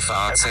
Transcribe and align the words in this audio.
FAZ 0.00 0.46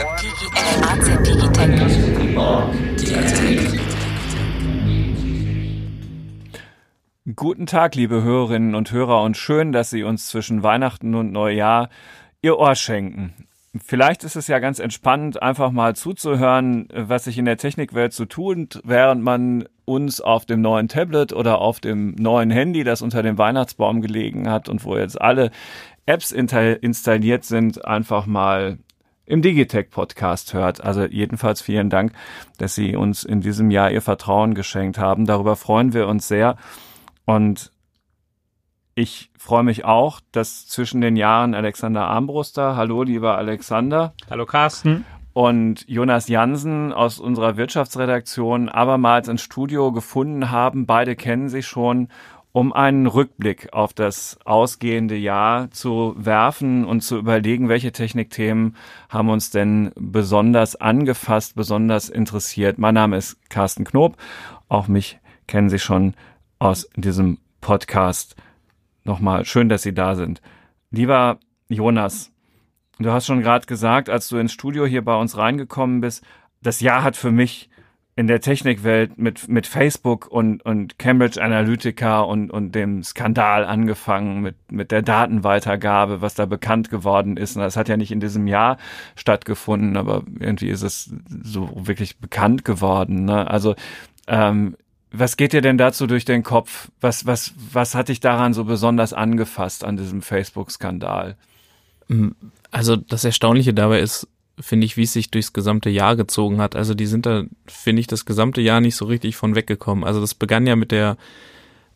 Guten 7.36 7.66
Tag, 7.68 7.96
liebe 7.96 8.23
Hörerinnen 8.23 8.73
und 8.73 8.92
Hörer, 8.92 9.21
und 9.21 9.38
schön, 9.38 9.71
dass 9.71 9.92
Sie 9.92 10.04
uns 10.04 10.29
zwischen 10.29 10.63
Weihnachten 10.63 11.13
und 11.13 11.31
Neujahr 11.31 11.89
Ihr 12.42 12.58
Ohr 12.58 12.73
schenken. 12.73 13.34
Vielleicht 13.84 14.23
ist 14.23 14.36
es 14.36 14.47
ja 14.47 14.58
ganz 14.58 14.79
entspannend, 14.79 15.44
einfach 15.44 15.69
mal 15.69 15.96
zuzuhören, 15.96 16.88
was 16.93 17.25
sich 17.25 17.38
in 17.38 17.46
der 17.46 17.57
Technikwelt 17.57 18.14
so 18.14 18.25
tut, 18.25 18.82
während 18.84 19.21
man 19.21 19.68
uns 19.84 20.21
auf 20.21 20.48
dem 20.48 20.62
neuen 20.62 20.88
Tablet 20.88 21.34
oder 21.34 21.59
auf 21.59 21.80
dem 21.80 22.16
neuen 22.16 22.50
Handy, 22.50 22.84
das 22.84 23.04
unter 23.04 23.21
dem 23.21 23.38
Weihnachtsbaum 23.38 24.02
gelegen 24.02 24.50
hat 24.50 24.70
und 24.70 24.84
wo 24.86 24.98
jetzt 24.98 25.21
alle 25.21 25.52
Apps 26.07 26.32
installiert 26.32 27.43
sind, 27.43 27.86
einfach 27.86 28.25
mal 28.25 28.80
im 29.26 29.42
Digitech 29.42 29.89
Podcast 29.89 30.54
hört. 30.54 30.84
Also 30.84 31.05
jedenfalls 31.05 31.62
vielen 31.62 31.90
Dank, 31.90 32.13
dass 32.58 32.76
Sie 32.76 32.95
uns 32.95 33.23
in 33.23 33.41
diesem 33.41 33.72
Jahr 33.72 33.91
Ihr 33.91 34.02
Vertrauen 34.02 34.54
geschenkt 34.54 34.98
haben. 34.98 35.26
Darüber 35.26 35.55
freuen 35.55 35.94
wir 35.94 36.08
uns 36.08 36.27
sehr. 36.27 36.58
Und 37.26 37.72
ich 38.94 39.31
freue 39.38 39.64
mich 39.64 39.84
auch, 39.84 40.22
dass 40.31 40.67
zwischen 40.67 41.02
den 41.02 41.17
Jahren 41.17 41.53
Alexander 41.53 42.08
Armbruster, 42.08 42.76
hallo 42.77 43.03
lieber 43.03 43.38
Alexander. 43.38 44.14
Hallo 44.30 44.45
Carsten. 44.45 45.05
Und 45.34 45.86
Jonas 45.89 46.30
Jansen 46.30 46.94
aus 46.94 47.20
unserer 47.20 47.58
Wirtschaftsredaktion 47.58 48.70
abermals 48.70 49.28
ins 49.28 49.42
Studio 49.42 49.92
gefunden 49.92 50.50
haben. 50.50 50.86
Beide 50.86 51.17
kennen 51.17 51.50
sich 51.50 51.67
schon, 51.67 52.08
um 52.55 52.72
einen 52.72 53.05
Rückblick 53.05 53.73
auf 53.73 53.91
das 53.91 54.40
ausgehende 54.45 55.18
Jahr 55.18 55.70
zu 55.72 56.16
werfen 56.18 56.86
und 56.86 57.02
zu 57.02 57.18
überlegen, 57.18 57.68
welche 57.68 57.91
Technikthemen 57.91 58.78
haben 59.09 59.28
uns 59.28 59.50
denn 59.50 59.91
besonders 59.98 60.78
angefasst, 60.78 61.58
besonders 61.58 62.08
interessiert. 62.08 62.78
Mein 62.78 62.94
Name 62.94 63.17
ist 63.17 63.38
Carsten 63.50 63.83
Knob. 63.83 64.16
Auch 64.70 64.88
mich 64.88 65.20
kennen 65.48 65.70
Sie 65.70 65.80
schon 65.80 66.14
aus 66.58 66.88
diesem 66.95 67.39
Podcast 67.59 68.38
nochmal 69.03 69.44
schön, 69.44 69.67
dass 69.67 69.81
Sie 69.81 69.94
da 69.94 70.16
sind. 70.16 70.42
Lieber 70.92 71.39
Jonas, 71.67 72.31
du 73.00 73.11
hast 73.11 73.26
schon 73.26 73.42
gerade 73.42 73.66
gesagt, 73.66 74.09
als 74.09 74.30
du 74.30 74.38
ins 74.38 74.53
Studio 74.53 74.86
hier 74.86 75.03
bei 75.03 75.17
uns 75.17 75.36
reingekommen 75.36 76.00
bist, 76.00 76.23
das 76.61 76.80
Jahr 76.80 77.03
hat 77.03 77.17
für 77.17 77.31
mich 77.31 77.70
in 78.17 78.27
der 78.27 78.39
Technikwelt 78.39 79.17
mit, 79.17 79.49
mit 79.49 79.67
Facebook 79.67 80.27
und, 80.27 80.63
und 80.63 80.97
Cambridge 80.97 81.41
Analytica 81.41 82.21
und, 82.21 82.49
und 82.49 82.73
dem 82.73 83.03
Skandal 83.03 83.66
angefangen, 83.66 84.41
mit, 84.41 84.55
mit 84.71 84.91
der 84.91 85.02
Datenweitergabe, 85.02 86.21
was 86.21 86.33
da 86.33 86.45
bekannt 86.45 86.89
geworden 86.89 87.36
ist. 87.36 87.58
Und 87.58 87.63
das 87.63 87.75
hat 87.75 87.89
ja 87.89 87.97
nicht 87.97 88.11
in 88.11 88.21
diesem 88.21 88.47
Jahr 88.47 88.77
stattgefunden, 89.16 89.97
aber 89.97 90.23
irgendwie 90.39 90.69
ist 90.69 90.81
es 90.81 91.13
so 91.43 91.69
wirklich 91.75 92.17
bekannt 92.17 92.63
geworden. 92.63 93.25
Ne? 93.25 93.49
Also 93.52 93.75
ähm, 94.27 94.77
was 95.11 95.36
geht 95.36 95.52
dir 95.52 95.61
denn 95.61 95.77
dazu 95.77 96.08
durch 96.08 96.23
den 96.23 96.43
Kopf? 96.43 96.89
Was, 97.02 97.25
was, 97.25 97.53
was 97.71 97.95
hat 97.95 98.08
dich 98.08 98.21
daran 98.21 98.53
so 98.53 98.63
besonders 98.63 99.11
angefasst 99.11 99.83
an 99.83 99.97
diesem 99.97 100.21
Facebook-Skandal? 100.21 101.36
Also 102.71 102.95
das 102.95 103.25
Erstaunliche 103.25 103.73
dabei 103.73 103.99
ist, 103.99 104.27
finde 104.59 104.86
ich, 104.86 104.98
wie 104.98 105.03
es 105.03 105.14
sich 105.14 105.31
durchs 105.31 105.53
gesamte 105.53 105.89
Jahr 105.89 106.16
gezogen 106.16 106.59
hat. 106.59 106.75
Also 106.75 106.94
die 106.94 107.06
sind 107.06 107.25
da, 107.25 107.44
finde 107.66 108.00
ich, 108.00 108.08
das 108.08 108.25
gesamte 108.25 108.61
Jahr 108.61 108.81
nicht 108.81 108.95
so 108.95 109.06
richtig 109.06 109.36
von 109.36 109.56
weggekommen. 109.56 110.03
Also 110.03 110.22
das 110.22 110.34
begann 110.34 110.67
ja 110.67 110.75
mit 110.75 110.92
der 110.92 111.17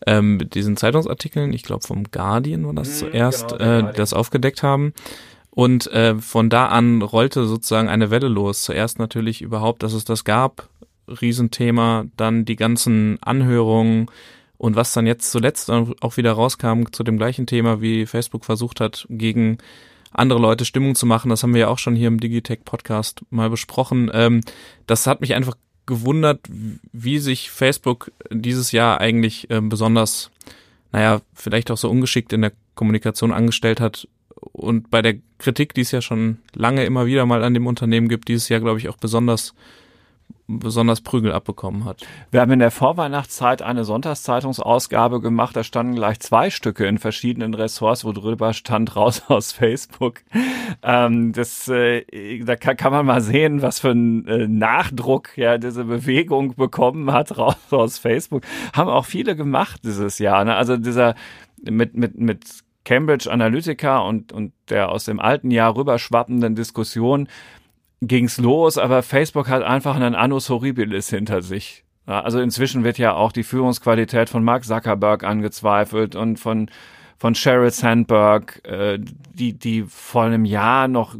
ähm, 0.08 0.38
mit 0.38 0.56
diesen 0.56 0.78
Zeitungsartikeln, 0.78 1.52
ich 1.52 1.64
glaube 1.64 1.86
vom 1.86 2.06
Guardian 2.06 2.66
war 2.66 2.74
das 2.74 2.90
mhm, 2.90 3.08
zuerst, 3.08 3.50
genau, 3.50 3.90
äh, 3.90 3.94
das 3.94 4.14
aufgedeckt 4.14 4.64
haben. 4.64 4.94
Und 5.52 5.88
äh, 5.88 6.16
von 6.16 6.50
da 6.50 6.68
an 6.68 7.02
rollte 7.02 7.46
sozusagen 7.46 7.90
eine 7.90 8.12
Welle 8.12 8.30
los. 8.30 8.64
Zuerst 8.64 9.00
natürlich 9.00 9.42
überhaupt, 9.42 9.84
dass 9.84 9.94
es 9.94 10.06
das 10.06 10.24
gab, 10.24 10.70
Riesenthema, 11.08 12.06
dann 12.16 12.46
die 12.46 12.56
ganzen 12.56 13.18
Anhörungen 13.22 14.10
und 14.58 14.76
was 14.76 14.94
dann 14.94 15.08
jetzt 15.08 15.32
zuletzt 15.32 15.70
auch 15.70 16.18
wieder 16.18 16.34
rauskam 16.34 16.84
zu 16.92 17.04
dem 17.04 17.18
gleichen 17.18 17.48
Thema, 17.48 17.82
wie 17.82 18.06
Facebook 18.06 18.46
versucht 18.46 18.80
hat, 18.80 19.08
gegen 19.10 19.58
andere 20.12 20.40
Leute 20.40 20.66
Stimmung 20.66 20.96
zu 20.96 21.06
machen. 21.06 21.30
Das 21.30 21.44
haben 21.44 21.54
wir 21.54 21.62
ja 21.62 21.68
auch 21.68 21.78
schon 21.78 21.96
hier 21.96 22.08
im 22.08 22.20
Digitech 22.20 22.64
Podcast 22.66 23.22
mal 23.30 23.50
besprochen. 23.50 24.10
Ähm, 24.14 24.42
das 24.88 25.08
hat 25.08 25.22
mich 25.22 25.34
einfach 25.36 25.56
gewundert, 25.86 26.42
wie 26.92 27.20
sich 27.20 27.50
Facebook 27.50 28.12
dieses 28.30 28.72
Jahr 28.72 29.02
eigentlich 29.02 29.48
ähm, 29.50 29.70
besonders, 29.70 30.30
naja, 30.92 31.22
vielleicht 31.34 31.72
auch 31.72 31.78
so 31.78 31.90
ungeschickt 31.90 32.32
in 32.34 32.42
der 32.42 32.54
Kommunikation 32.76 33.34
angestellt 33.34 33.80
hat. 33.80 34.08
Und 34.52 34.90
bei 34.90 35.02
der 35.02 35.16
Kritik, 35.38 35.74
die 35.74 35.82
es 35.82 35.92
ja 35.92 36.02
schon 36.02 36.38
lange 36.54 36.86
immer 36.86 37.06
wieder 37.06 37.26
mal 37.26 37.44
an 37.44 37.54
dem 37.54 37.68
Unternehmen 37.68 38.08
gibt, 38.08 38.28
dieses 38.28 38.50
Jahr, 38.50 38.60
glaube 38.60 38.80
ich, 38.80 38.88
auch 38.88 38.98
besonders 38.98 39.54
besonders 40.50 41.02
Prügel 41.02 41.32
abbekommen 41.32 41.86
hat. 41.86 42.06
Wir 42.32 42.42
haben 42.42 42.52
in 42.52 42.60
der 42.60 42.72
Vorweihnachtszeit 42.72 43.62
eine 43.62 43.84
Sonntagszeitungsausgabe 43.84 45.22
gemacht. 45.22 45.56
Da 45.56 45.64
standen 45.64 45.96
gleich 45.96 46.20
zwei 46.20 46.50
Stücke 46.50 46.88
in 46.88 46.98
verschiedenen 46.98 47.54
Ressorts, 47.54 48.04
wo 48.04 48.12
drüber 48.12 48.54
stand 48.54 48.96
raus 48.96 49.24
aus 49.28 49.52
Facebook. 49.52 50.22
Ähm, 50.82 51.34
das, 51.34 51.68
äh, 51.68 52.44
da 52.44 52.56
kann, 52.56 52.78
kann, 52.78 52.92
man 52.92 53.06
mal 53.06 53.22
sehen, 53.22 53.62
was 53.62 53.80
für 53.80 53.92
ein 53.92 54.28
äh, 54.28 54.48
Nachdruck 54.48 55.38
ja 55.38 55.58
diese 55.58 55.86
Bewegung 55.86 56.56
bekommen 56.56 57.12
hat 57.12 57.38
raus 57.38 57.58
aus 57.70 58.00
Facebook. 58.00 58.44
Haben 58.74 58.90
auch 58.90 59.06
viele 59.06 59.36
gemacht 59.36 59.82
dieses 59.84 60.18
Jahr. 60.18 60.44
Ne? 60.46 60.56
Also 60.56 60.78
dieser 60.78 61.14
mit 61.62 61.96
mit 61.96 62.18
mit 62.18 62.46
Cambridge 62.86 63.30
Analytica 63.32 64.00
und 64.00 64.32
und 64.32 64.54
der 64.70 64.90
aus 64.90 65.06
dem 65.06 65.20
alten 65.20 65.52
Jahr 65.52 65.76
rüberschwappenden 65.76 66.56
Diskussion 66.56 67.28
ging's 68.02 68.38
los, 68.38 68.78
aber 68.78 69.04
Facebook 69.04 69.50
hat 69.50 69.64
einfach 69.64 69.96
einen 69.96 70.16
Annus 70.16 70.50
Horribilis 70.50 71.10
hinter 71.10 71.42
sich. 71.42 71.84
Also 72.06 72.40
inzwischen 72.40 72.84
wird 72.84 72.98
ja 72.98 73.14
auch 73.14 73.32
die 73.32 73.44
Führungsqualität 73.44 74.30
von 74.30 74.44
Mark 74.44 74.66
Zuckerberg 74.66 75.24
angezweifelt 75.24 76.16
und 76.16 76.38
von 76.38 76.70
von 77.20 77.36
Sheryl 77.36 77.70
Sandberg, 77.70 78.62
äh, 78.66 78.98
die 79.34 79.54
die 79.54 79.84
vor 79.84 80.24
einem 80.24 80.46
Jahr 80.46 80.88
noch 80.88 81.16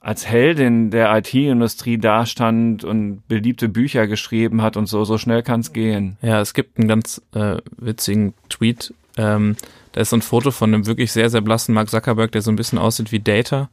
als 0.00 0.26
Heldin 0.28 0.90
der 0.90 1.16
IT-Industrie 1.16 1.98
dastand 1.98 2.84
und 2.84 3.26
beliebte 3.28 3.68
Bücher 3.68 4.06
geschrieben 4.06 4.60
hat 4.60 4.76
und 4.76 4.86
so, 4.86 5.04
so 5.04 5.16
schnell 5.16 5.42
kann's 5.42 5.72
gehen. 5.72 6.18
Ja, 6.20 6.40
es 6.40 6.52
gibt 6.52 6.78
einen 6.78 6.88
ganz 6.88 7.22
äh, 7.34 7.56
witzigen 7.78 8.34
Tweet. 8.50 8.92
Ähm, 9.16 9.56
da 9.92 10.02
ist 10.02 10.10
so 10.10 10.16
ein 10.16 10.22
Foto 10.22 10.50
von 10.50 10.74
einem 10.74 10.86
wirklich 10.86 11.12
sehr, 11.12 11.30
sehr 11.30 11.40
blassen 11.40 11.74
Mark 11.74 11.88
Zuckerberg, 11.88 12.32
der 12.32 12.42
so 12.42 12.50
ein 12.50 12.56
bisschen 12.56 12.78
aussieht 12.78 13.12
wie 13.12 13.20
Data 13.20 13.70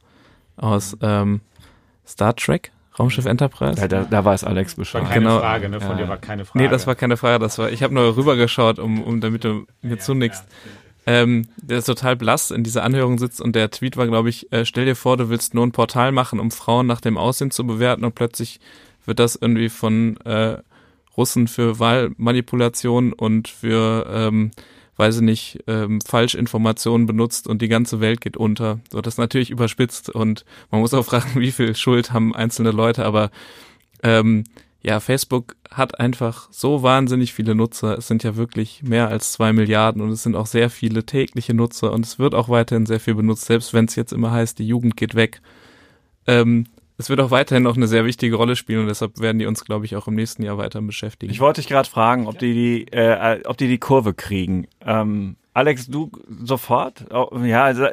aus 0.56 0.96
ähm, 1.02 1.40
Star 2.06 2.34
Trek, 2.36 2.72
Raumschiff 2.98 3.26
Enterprise. 3.26 3.80
Ja, 3.80 3.88
da, 3.88 4.04
da 4.04 4.24
weiß 4.24 4.44
Alex 4.44 4.74
Bescheid. 4.74 5.02
War 5.02 5.08
keine 5.08 5.24
genau. 5.24 5.40
Frage, 5.40 5.68
ne? 5.68 5.80
Von 5.80 5.90
ja. 5.90 6.04
dir 6.04 6.08
war 6.08 6.18
keine 6.18 6.44
Frage. 6.44 6.64
Nee, 6.64 6.68
das 6.68 6.86
war 6.86 6.94
keine 6.94 7.16
Frage. 7.16 7.38
Das 7.38 7.58
war, 7.58 7.70
ich 7.70 7.82
habe 7.82 7.94
nur 7.94 8.16
rübergeschaut, 8.16 8.78
um, 8.78 9.02
um 9.02 9.20
damit 9.20 9.44
du 9.44 9.66
mir 9.80 9.96
ja, 9.96 9.98
zunickst. 9.98 10.44
Ja. 10.44 10.70
Ähm, 11.04 11.48
der 11.56 11.78
ist 11.78 11.86
total 11.86 12.14
blass 12.14 12.52
in 12.52 12.62
dieser 12.62 12.84
Anhörung 12.84 13.18
sitzt 13.18 13.40
und 13.40 13.56
der 13.56 13.70
Tweet 13.70 13.96
war, 13.96 14.06
glaube 14.06 14.28
ich, 14.28 14.52
äh, 14.52 14.64
stell 14.64 14.84
dir 14.84 14.94
vor, 14.94 15.16
du 15.16 15.28
willst 15.30 15.52
nur 15.52 15.66
ein 15.66 15.72
Portal 15.72 16.12
machen, 16.12 16.38
um 16.38 16.52
Frauen 16.52 16.86
nach 16.86 17.00
dem 17.00 17.18
Aussehen 17.18 17.50
zu 17.50 17.66
bewerten 17.66 18.04
und 18.04 18.14
plötzlich 18.14 18.60
wird 19.04 19.18
das 19.18 19.34
irgendwie 19.34 19.68
von 19.68 20.16
äh, 20.18 20.58
Russen 21.16 21.48
für 21.48 21.80
Wahlmanipulation 21.80 23.12
und 23.12 23.48
für 23.48 24.06
ähm, 24.08 24.52
weiß 24.96 25.16
ich 25.16 25.22
nicht, 25.22 25.58
ähm, 25.66 26.00
Falschinformationen 26.00 27.06
benutzt 27.06 27.46
und 27.46 27.62
die 27.62 27.68
ganze 27.68 28.00
Welt 28.00 28.20
geht 28.20 28.36
unter. 28.36 28.80
So, 28.90 29.00
das 29.00 29.14
ist 29.14 29.18
natürlich 29.18 29.50
überspitzt 29.50 30.10
und 30.10 30.44
man 30.70 30.80
muss 30.80 30.94
auch 30.94 31.04
fragen, 31.06 31.40
wie 31.40 31.52
viel 31.52 31.74
Schuld 31.74 32.12
haben 32.12 32.34
einzelne 32.34 32.70
Leute, 32.70 33.04
aber 33.04 33.30
ähm, 34.02 34.44
ja, 34.82 34.98
Facebook 34.98 35.54
hat 35.70 36.00
einfach 36.00 36.48
so 36.50 36.82
wahnsinnig 36.82 37.32
viele 37.32 37.54
Nutzer. 37.54 37.96
Es 37.96 38.08
sind 38.08 38.24
ja 38.24 38.36
wirklich 38.36 38.82
mehr 38.82 39.08
als 39.08 39.32
zwei 39.32 39.52
Milliarden 39.52 40.02
und 40.02 40.10
es 40.10 40.24
sind 40.24 40.34
auch 40.34 40.46
sehr 40.46 40.70
viele 40.70 41.06
tägliche 41.06 41.54
Nutzer 41.54 41.92
und 41.92 42.04
es 42.04 42.18
wird 42.18 42.34
auch 42.34 42.48
weiterhin 42.48 42.86
sehr 42.86 43.00
viel 43.00 43.14
benutzt, 43.14 43.44
selbst 43.44 43.72
wenn 43.72 43.84
es 43.84 43.94
jetzt 43.94 44.12
immer 44.12 44.32
heißt, 44.32 44.58
die 44.58 44.66
Jugend 44.66 44.96
geht 44.96 45.14
weg. 45.14 45.40
Ähm, 46.26 46.66
es 47.02 47.10
wird 47.10 47.20
auch 47.20 47.30
weiterhin 47.30 47.64
noch 47.64 47.76
eine 47.76 47.88
sehr 47.88 48.04
wichtige 48.04 48.36
Rolle 48.36 48.56
spielen 48.56 48.80
und 48.80 48.86
deshalb 48.86 49.18
werden 49.18 49.38
die 49.38 49.46
uns, 49.46 49.64
glaube 49.64 49.84
ich, 49.84 49.96
auch 49.96 50.06
im 50.06 50.14
nächsten 50.14 50.42
Jahr 50.42 50.56
weiter 50.56 50.80
beschäftigen. 50.80 51.32
Ich 51.32 51.40
wollte 51.40 51.60
dich 51.60 51.68
gerade 51.68 51.88
fragen, 51.88 52.28
ob 52.28 52.38
die 52.38 52.54
die, 52.54 52.92
äh, 52.92 53.42
ob 53.44 53.56
die 53.56 53.68
die 53.68 53.78
Kurve 53.78 54.14
kriegen. 54.14 54.68
Ähm, 54.84 55.36
Alex, 55.52 55.88
du 55.88 56.10
sofort? 56.42 57.04
Oh, 57.12 57.36
ja, 57.44 57.64
also 57.64 57.88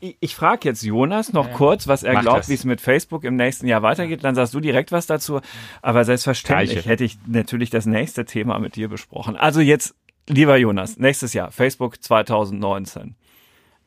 ich, 0.00 0.16
ich 0.20 0.34
frage 0.34 0.68
jetzt 0.68 0.82
Jonas 0.82 1.32
noch 1.32 1.46
ja, 1.46 1.54
kurz, 1.54 1.86
was 1.86 2.02
er 2.02 2.20
glaubt, 2.20 2.48
wie 2.48 2.54
es 2.54 2.64
mit 2.64 2.80
Facebook 2.80 3.24
im 3.24 3.36
nächsten 3.36 3.66
Jahr 3.68 3.82
weitergeht. 3.82 4.24
Dann 4.24 4.34
sagst 4.34 4.52
du 4.52 4.60
direkt 4.60 4.90
was 4.90 5.06
dazu. 5.06 5.40
Aber 5.80 6.04
selbstverständlich 6.04 6.70
Gleiche. 6.70 6.88
hätte 6.88 7.04
ich 7.04 7.18
natürlich 7.26 7.70
das 7.70 7.86
nächste 7.86 8.24
Thema 8.24 8.58
mit 8.58 8.76
dir 8.76 8.88
besprochen. 8.88 9.36
Also 9.36 9.60
jetzt, 9.60 9.94
lieber 10.28 10.56
Jonas, 10.56 10.98
nächstes 10.98 11.34
Jahr, 11.34 11.52
Facebook 11.52 12.02
2019. 12.02 13.14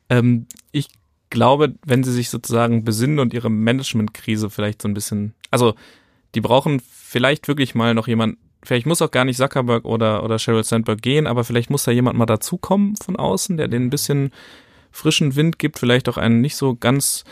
Ähm, 0.09 0.47
ich 0.71 0.87
glaube, 1.33 1.73
wenn 1.85 2.03
sie 2.03 2.13
sich 2.13 2.29
sozusagen 2.29 2.85
besinnen 2.85 3.19
und 3.19 3.33
ihre 3.33 3.49
Managementkrise 3.49 4.49
vielleicht 4.49 4.81
so 4.81 4.87
ein 4.87 4.93
bisschen, 4.93 5.33
also 5.51 5.73
die 6.35 6.41
brauchen 6.41 6.79
vielleicht 6.79 7.47
wirklich 7.47 7.75
mal 7.75 7.93
noch 7.93 8.07
jemand, 8.07 8.37
vielleicht 8.63 8.85
muss 8.85 9.01
auch 9.01 9.11
gar 9.11 9.25
nicht 9.25 9.37
Zuckerberg 9.37 9.83
oder, 9.83 10.23
oder 10.23 10.39
Sheryl 10.39 10.63
Sandberg 10.63 11.01
gehen, 11.01 11.27
aber 11.27 11.43
vielleicht 11.43 11.69
muss 11.69 11.83
da 11.83 11.91
jemand 11.91 12.17
mal 12.17 12.25
dazukommen 12.27 12.95
von 12.95 13.15
außen, 13.15 13.57
der 13.57 13.67
den 13.67 13.85
ein 13.85 13.89
bisschen 13.89 14.31
frischen 14.91 15.35
Wind 15.35 15.57
gibt, 15.57 15.79
vielleicht 15.79 16.07
auch 16.07 16.17
einen 16.17 16.39
nicht 16.39 16.55
so 16.55 16.75
ganz 16.75 17.25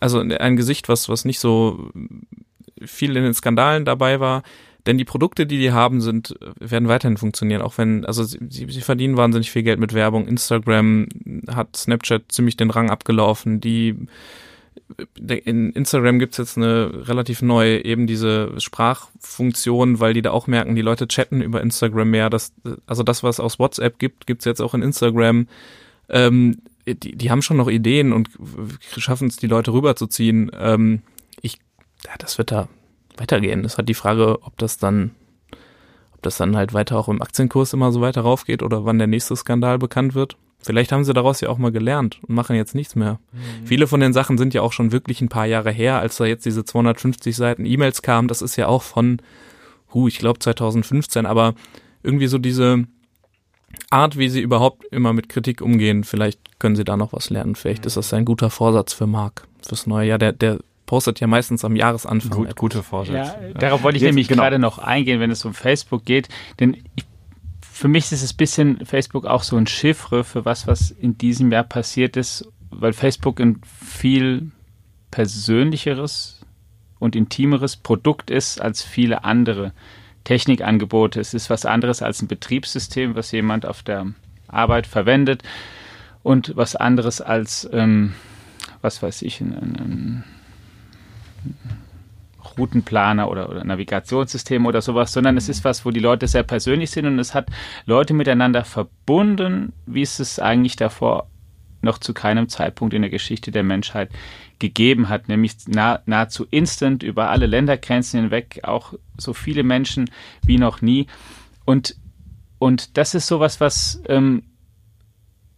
also 0.00 0.18
ein 0.20 0.56
Gesicht, 0.56 0.88
was, 0.88 1.08
was 1.08 1.24
nicht 1.24 1.38
so 1.38 1.90
viel 2.84 3.16
in 3.16 3.22
den 3.22 3.34
Skandalen 3.34 3.84
dabei 3.84 4.20
war. 4.20 4.42
Denn 4.86 4.98
die 4.98 5.04
Produkte, 5.04 5.46
die 5.46 5.58
die 5.58 5.72
haben, 5.72 6.00
sind, 6.00 6.34
werden 6.58 6.88
weiterhin 6.88 7.16
funktionieren. 7.16 7.62
Auch 7.62 7.78
wenn, 7.78 8.04
also 8.04 8.24
sie, 8.24 8.38
sie 8.48 8.80
verdienen 8.80 9.16
wahnsinnig 9.16 9.50
viel 9.50 9.62
Geld 9.62 9.78
mit 9.78 9.94
Werbung. 9.94 10.26
Instagram 10.26 11.08
hat 11.48 11.76
Snapchat 11.76 12.24
ziemlich 12.28 12.56
den 12.56 12.70
Rang 12.70 12.90
abgelaufen. 12.90 13.60
Die 13.60 14.08
in 15.26 15.70
Instagram 15.72 16.18
gibt's 16.18 16.36
jetzt 16.36 16.56
eine 16.56 17.08
relativ 17.08 17.42
neue, 17.42 17.84
eben 17.84 18.06
diese 18.06 18.58
Sprachfunktion, 18.58 20.00
weil 20.00 20.14
die 20.14 20.22
da 20.22 20.32
auch 20.32 20.46
merken, 20.46 20.74
die 20.74 20.82
Leute 20.82 21.08
chatten 21.08 21.40
über 21.40 21.60
Instagram 21.60 22.10
mehr. 22.10 22.30
Das, 22.30 22.52
also 22.86 23.02
das, 23.02 23.22
was 23.22 23.40
aus 23.40 23.58
WhatsApp 23.58 23.98
gibt, 23.98 24.26
gibt's 24.26 24.44
jetzt 24.44 24.60
auch 24.60 24.74
in 24.74 24.82
Instagram. 24.82 25.46
Ähm, 26.08 26.58
die, 26.86 27.16
die 27.16 27.30
haben 27.30 27.42
schon 27.42 27.56
noch 27.56 27.68
Ideen 27.68 28.12
und 28.12 28.30
schaffen 28.96 29.28
es, 29.28 29.36
die 29.36 29.46
Leute 29.46 29.72
rüberzuziehen. 29.72 30.50
Ähm, 30.58 31.02
ich, 31.40 31.58
ja, 32.04 32.12
das 32.18 32.38
wird 32.38 32.50
da 32.50 32.68
weitergehen. 33.16 33.62
Das 33.62 33.78
hat 33.78 33.88
die 33.88 33.94
Frage, 33.94 34.42
ob 34.42 34.56
das 34.58 34.78
dann, 34.78 35.12
ob 36.14 36.22
das 36.22 36.36
dann 36.36 36.56
halt 36.56 36.72
weiter 36.72 36.98
auch 36.98 37.08
im 37.08 37.22
Aktienkurs 37.22 37.72
immer 37.72 37.92
so 37.92 38.00
weiter 38.00 38.22
raufgeht 38.22 38.62
oder 38.62 38.84
wann 38.84 38.98
der 38.98 39.06
nächste 39.06 39.36
Skandal 39.36 39.78
bekannt 39.78 40.14
wird. 40.14 40.36
Vielleicht 40.64 40.92
haben 40.92 41.04
sie 41.04 41.12
daraus 41.12 41.40
ja 41.40 41.48
auch 41.48 41.58
mal 41.58 41.72
gelernt 41.72 42.20
und 42.22 42.34
machen 42.34 42.54
jetzt 42.54 42.74
nichts 42.74 42.94
mehr. 42.94 43.18
Mhm. 43.32 43.66
Viele 43.66 43.86
von 43.88 44.00
den 44.00 44.12
Sachen 44.12 44.38
sind 44.38 44.54
ja 44.54 44.62
auch 44.62 44.72
schon 44.72 44.92
wirklich 44.92 45.20
ein 45.20 45.28
paar 45.28 45.46
Jahre 45.46 45.72
her, 45.72 45.98
als 45.98 46.16
da 46.16 46.24
jetzt 46.24 46.46
diese 46.46 46.64
250 46.64 47.34
Seiten 47.34 47.66
E-Mails 47.66 48.02
kamen. 48.02 48.28
Das 48.28 48.42
ist 48.42 48.56
ja 48.56 48.68
auch 48.68 48.82
von, 48.82 49.20
hu, 49.92 50.06
ich 50.06 50.18
glaube 50.18 50.38
2015, 50.38 51.26
aber 51.26 51.54
irgendwie 52.04 52.28
so 52.28 52.38
diese 52.38 52.84
Art, 53.90 54.16
wie 54.18 54.28
sie 54.28 54.40
überhaupt 54.40 54.84
immer 54.92 55.12
mit 55.12 55.28
Kritik 55.28 55.60
umgehen, 55.62 56.04
vielleicht 56.04 56.60
können 56.60 56.76
sie 56.76 56.84
da 56.84 56.96
noch 56.96 57.12
was 57.12 57.30
lernen. 57.30 57.56
Vielleicht 57.56 57.84
ist 57.84 57.96
das 57.96 58.12
ein 58.14 58.24
guter 58.24 58.50
Vorsatz 58.50 58.92
für 58.92 59.06
Marc 59.06 59.48
fürs 59.66 59.88
neue 59.88 60.08
Jahr. 60.08 60.18
Der, 60.18 60.32
der 60.32 60.60
postet 60.92 61.20
ja 61.20 61.26
meistens 61.26 61.64
am 61.64 61.74
Jahresanfang. 61.74 62.44
Gut, 62.44 62.54
gute 62.54 62.82
Vorsatz. 62.82 63.14
Ja, 63.14 63.34
darauf 63.54 63.82
wollte 63.82 63.96
ich 63.96 64.02
Jetzt, 64.02 64.10
nämlich 64.10 64.28
genau. 64.28 64.42
gerade 64.42 64.58
noch 64.58 64.76
eingehen, 64.76 65.20
wenn 65.20 65.30
es 65.30 65.42
um 65.46 65.54
Facebook 65.54 66.04
geht, 66.04 66.28
denn 66.60 66.76
ich 66.96 67.06
für 67.62 67.88
mich 67.88 68.12
ist 68.12 68.22
es 68.22 68.34
ein 68.34 68.36
bisschen 68.36 68.84
Facebook 68.84 69.24
auch 69.24 69.42
so 69.42 69.56
ein 69.56 69.66
Chiffre 69.66 70.22
für 70.22 70.44
was, 70.44 70.66
was 70.66 70.90
in 70.90 71.16
diesem 71.16 71.50
Jahr 71.50 71.64
passiert 71.64 72.18
ist, 72.18 72.46
weil 72.68 72.92
Facebook 72.92 73.40
ein 73.40 73.62
viel 73.64 74.50
persönlicheres 75.10 76.44
und 76.98 77.16
intimeres 77.16 77.78
Produkt 77.78 78.30
ist 78.30 78.60
als 78.60 78.82
viele 78.82 79.24
andere 79.24 79.72
Technikangebote. 80.24 81.20
Es 81.20 81.32
ist 81.32 81.48
was 81.48 81.64
anderes 81.64 82.02
als 82.02 82.20
ein 82.20 82.28
Betriebssystem, 82.28 83.14
was 83.14 83.32
jemand 83.32 83.64
auf 83.64 83.82
der 83.82 84.08
Arbeit 84.46 84.86
verwendet 84.86 85.42
und 86.22 86.54
was 86.54 86.76
anderes 86.76 87.22
als, 87.22 87.66
ähm, 87.72 88.12
was 88.82 89.02
weiß 89.02 89.22
ich, 89.22 89.40
ein, 89.40 89.54
ein, 89.54 89.76
ein 89.76 90.24
Routenplaner 92.58 93.30
oder, 93.30 93.48
oder 93.48 93.64
Navigationssystem 93.64 94.66
oder 94.66 94.82
sowas, 94.82 95.12
sondern 95.12 95.36
es 95.36 95.48
ist 95.48 95.64
was, 95.64 95.84
wo 95.84 95.90
die 95.90 96.00
Leute 96.00 96.26
sehr 96.28 96.42
persönlich 96.42 96.90
sind 96.90 97.06
und 97.06 97.18
es 97.18 97.34
hat 97.34 97.48
Leute 97.86 98.14
miteinander 98.14 98.64
verbunden, 98.64 99.72
wie 99.86 100.02
es 100.02 100.18
es 100.18 100.38
eigentlich 100.38 100.76
davor 100.76 101.28
noch 101.82 101.98
zu 101.98 102.14
keinem 102.14 102.48
Zeitpunkt 102.48 102.94
in 102.94 103.02
der 103.02 103.10
Geschichte 103.10 103.50
der 103.50 103.64
Menschheit 103.64 104.10
gegeben 104.58 105.08
hat, 105.08 105.28
nämlich 105.28 105.56
nah, 105.66 106.00
nahezu 106.06 106.46
instant 106.50 107.02
über 107.02 107.30
alle 107.30 107.46
Ländergrenzen 107.46 108.20
hinweg, 108.20 108.60
auch 108.62 108.94
so 109.16 109.34
viele 109.34 109.64
Menschen 109.64 110.08
wie 110.46 110.58
noch 110.58 110.80
nie. 110.80 111.08
Und, 111.64 111.96
und 112.58 112.96
das 112.96 113.14
ist 113.14 113.26
sowas, 113.26 113.60
was 113.60 114.00
ähm, 114.06 114.44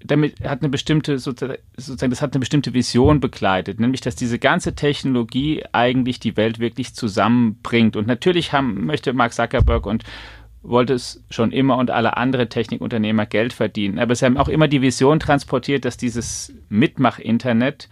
damit 0.04 0.40
hat 0.44 0.60
eine 0.60 0.68
bestimmte 0.68 1.18
sozusagen 1.18 1.58
das 1.76 2.20
hat 2.20 2.34
eine 2.34 2.40
bestimmte 2.40 2.74
Vision 2.74 3.20
begleitet, 3.20 3.80
nämlich 3.80 4.02
dass 4.02 4.14
diese 4.14 4.38
ganze 4.38 4.74
Technologie 4.74 5.64
eigentlich 5.72 6.20
die 6.20 6.36
Welt 6.36 6.58
wirklich 6.58 6.94
zusammenbringt. 6.94 7.96
Und 7.96 8.06
natürlich 8.06 8.52
haben 8.52 8.84
möchte 8.84 9.14
Mark 9.14 9.32
Zuckerberg 9.32 9.86
und 9.86 10.04
wollte 10.62 10.92
es 10.92 11.24
schon 11.30 11.52
immer 11.52 11.78
und 11.78 11.90
alle 11.90 12.16
andere 12.16 12.48
Technikunternehmer 12.48 13.26
Geld 13.26 13.54
verdienen. 13.54 13.98
Aber 13.98 14.14
sie 14.14 14.26
haben 14.26 14.36
auch 14.36 14.48
immer 14.48 14.68
die 14.68 14.82
Vision 14.82 15.20
transportiert, 15.20 15.86
dass 15.86 15.96
dieses 15.96 16.54
Mitmach-Internet 16.68 17.88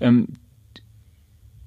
ähm, 0.00 0.28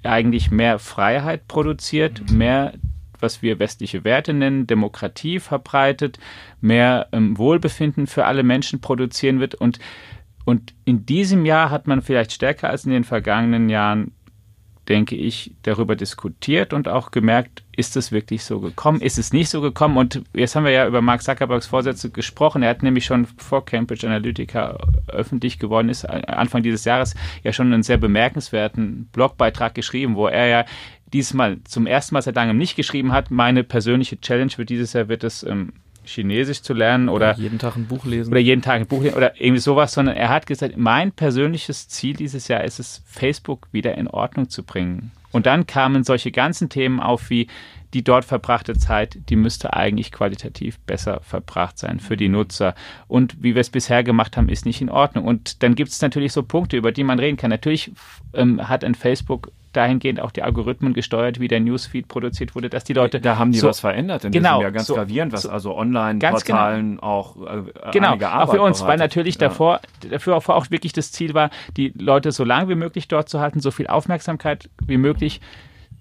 eigentlich 0.04 0.52
mehr 0.52 0.80
Freiheit 0.80 1.48
produziert, 1.48 2.32
mehr 2.32 2.74
was 3.22 3.42
wir 3.42 3.60
westliche 3.60 4.04
Werte 4.04 4.34
nennen, 4.34 4.68
Demokratie 4.68 5.40
verbreitet, 5.40 6.20
mehr 6.60 7.08
ähm, 7.12 7.38
Wohlbefinden 7.38 8.08
für 8.08 8.26
alle 8.26 8.44
Menschen 8.44 8.82
produzieren 8.82 9.40
wird. 9.40 9.56
Und, 9.56 9.80
und 10.46 10.74
in 10.86 11.06
diesem 11.06 11.46
Jahr 11.46 11.70
hat 11.70 11.88
man 11.88 12.02
vielleicht 12.02 12.32
stärker 12.32 12.70
als 12.70 12.86
in 12.86 12.92
den 12.92 13.04
vergangenen 13.04 13.70
Jahren 13.70 14.12
denke 14.92 15.16
ich, 15.16 15.54
darüber 15.62 15.96
diskutiert 15.96 16.74
und 16.74 16.88
auch 16.88 17.12
gemerkt, 17.12 17.64
ist 17.76 17.96
es 17.96 18.12
wirklich 18.12 18.44
so 18.44 18.60
gekommen, 18.60 19.00
ist 19.00 19.18
es 19.18 19.32
nicht 19.32 19.50
so 19.50 19.62
gekommen. 19.62 19.96
Und 19.96 20.24
jetzt 20.34 20.56
haben 20.56 20.66
wir 20.66 20.72
ja 20.72 20.88
über 20.88 21.02
Mark 21.02 21.22
Zuckerbergs 21.22 21.68
Vorsätze 21.68 22.10
gesprochen. 22.10 22.64
Er 22.64 22.72
hat 22.72 22.84
nämlich 22.84 23.06
schon 23.06 23.26
vor 23.26 23.64
Cambridge 23.64 24.06
Analytica 24.08 24.78
öffentlich 25.08 25.60
geworden 25.60 25.88
ist, 25.88 26.04
Anfang 26.06 26.64
dieses 26.64 26.84
Jahres 26.84 27.16
ja 27.44 27.54
schon 27.54 27.72
einen 27.72 27.84
sehr 27.84 27.98
bemerkenswerten 27.98 29.08
Blogbeitrag 29.14 29.76
geschrieben, 29.76 30.16
wo 30.16 30.28
er 30.28 30.48
ja 30.48 30.66
diesmal 31.14 31.60
zum 31.66 31.88
ersten 31.88 32.16
Mal 32.16 32.22
seit 32.22 32.36
langem 32.36 32.58
nicht 32.58 32.76
geschrieben 32.76 33.12
hat. 33.12 33.32
Meine 33.32 33.64
persönliche 33.64 34.20
Challenge 34.20 34.52
für 34.52 34.66
dieses 34.66 34.94
Jahr 34.94 35.08
wird 35.08 35.24
es, 35.24 35.44
ähm, 35.44 35.74
Chinesisch 36.04 36.64
zu 36.64 36.74
lernen 36.74 37.10
oder, 37.10 37.32
oder 37.34 37.40
jeden 37.40 37.60
Tag 37.60 37.76
ein 37.76 37.86
Buch 37.86 38.06
lesen 38.06 38.32
oder 38.32 38.40
jeden 38.40 38.62
Tag 38.62 38.82
ein 38.82 38.88
Buch 38.88 39.04
lesen 39.04 39.16
oder 39.16 39.40
irgendwie 39.40 39.62
sowas, 39.62 39.94
sondern 39.94 40.16
er 40.16 40.30
hat 40.30 40.48
gesagt, 40.48 40.76
mein 40.76 41.12
persönliches 41.12 41.88
Ziel 41.90 42.16
dieses 42.16 42.48
Jahr 42.48 42.64
ist 42.64 42.80
es, 42.80 43.04
Facebook 43.06 43.68
wieder 43.72 43.96
in 43.98 44.08
Ordnung 44.08 44.50
zu 44.50 44.64
bringen. 44.64 45.12
Und 45.32 45.46
dann 45.46 45.68
kamen 45.68 46.04
solche 46.04 46.32
ganzen 46.32 46.70
Themen 46.70 47.00
auf 47.00 47.30
wie 47.30 47.48
die 47.94 48.04
dort 48.04 48.26
verbrachte 48.26 48.74
Zeit, 48.74 49.18
die 49.30 49.36
müsste 49.36 49.74
eigentlich 49.74 50.12
qualitativ 50.12 50.80
besser 50.80 51.20
verbracht 51.24 51.78
sein 51.78 52.00
für 52.00 52.16
die 52.16 52.30
Nutzer. 52.30 52.74
Und 53.08 53.44
wie 53.44 53.54
wir 53.54 53.62
es 53.62 53.70
bisher 53.70 54.04
gemacht 54.04 54.38
haben, 54.38 54.50
ist 54.50 54.66
nicht 54.66 54.82
in 54.82 54.90
Ordnung. 54.90 55.26
Und 55.26 55.62
dann 55.62 55.76
gibt 55.76 55.92
es 55.92 56.02
natürlich 56.02 56.32
so 56.32 56.44
Punkte, 56.44 56.78
über 56.78 56.92
die 56.92 57.04
man 57.04 57.20
reden 57.20 57.38
kann. 57.38 57.50
Natürlich 57.50 57.92
ähm, 58.34 58.68
hat 58.68 58.84
ein 58.84 58.96
Facebook 58.96 59.52
dahingehend 59.74 60.20
auch 60.20 60.32
die 60.32 60.44
Algorithmen 60.44 60.94
gesteuert, 60.94 61.40
wie 61.40 61.48
der 61.48 61.60
Newsfeed 61.60 62.08
produziert 62.08 62.56
wurde, 62.56 62.70
dass 62.70 62.84
die 62.84 62.94
Leute. 62.94 63.20
Da 63.22 63.38
haben 63.38 63.52
die 63.52 63.60
so, 63.60 63.68
was 63.68 63.80
verändert 63.80 64.26
in 64.26 64.32
genau, 64.32 64.56
diesem 64.58 64.62
Jahr 64.62 64.72
ganz 64.72 64.88
so, 64.88 64.96
gravierend, 64.96 65.34
was 65.34 65.44
so, 65.44 65.50
also 65.50 65.76
Online-Portalen 65.76 66.96
genau. 66.96 67.04
auch 67.04 67.36
äh, 67.38 67.92
Genau, 67.92 68.14
auch 68.16 68.52
für 68.52 68.62
uns, 68.62 68.80
bereitet. 68.80 68.88
weil 68.88 68.98
natürlich 68.98 69.36
ja. 69.36 69.48
davor, 69.48 69.82
dafür 70.10 70.36
auch 70.36 70.72
wirklich 70.72 70.94
das 70.94 71.12
Ziel 71.12 71.34
war, 71.34 71.50
die 71.78 71.94
Leute 71.98 72.32
so 72.32 72.44
lange 72.44 72.70
wie 72.70 72.76
möglich 72.76 73.08
dort 73.08 73.30
zu 73.30 73.40
halten, 73.40 73.60
so 73.60 73.72
viel 73.72 73.88
Aufmerksamkeit 73.88 74.70
wie 74.86 74.98
möglich 74.98 75.42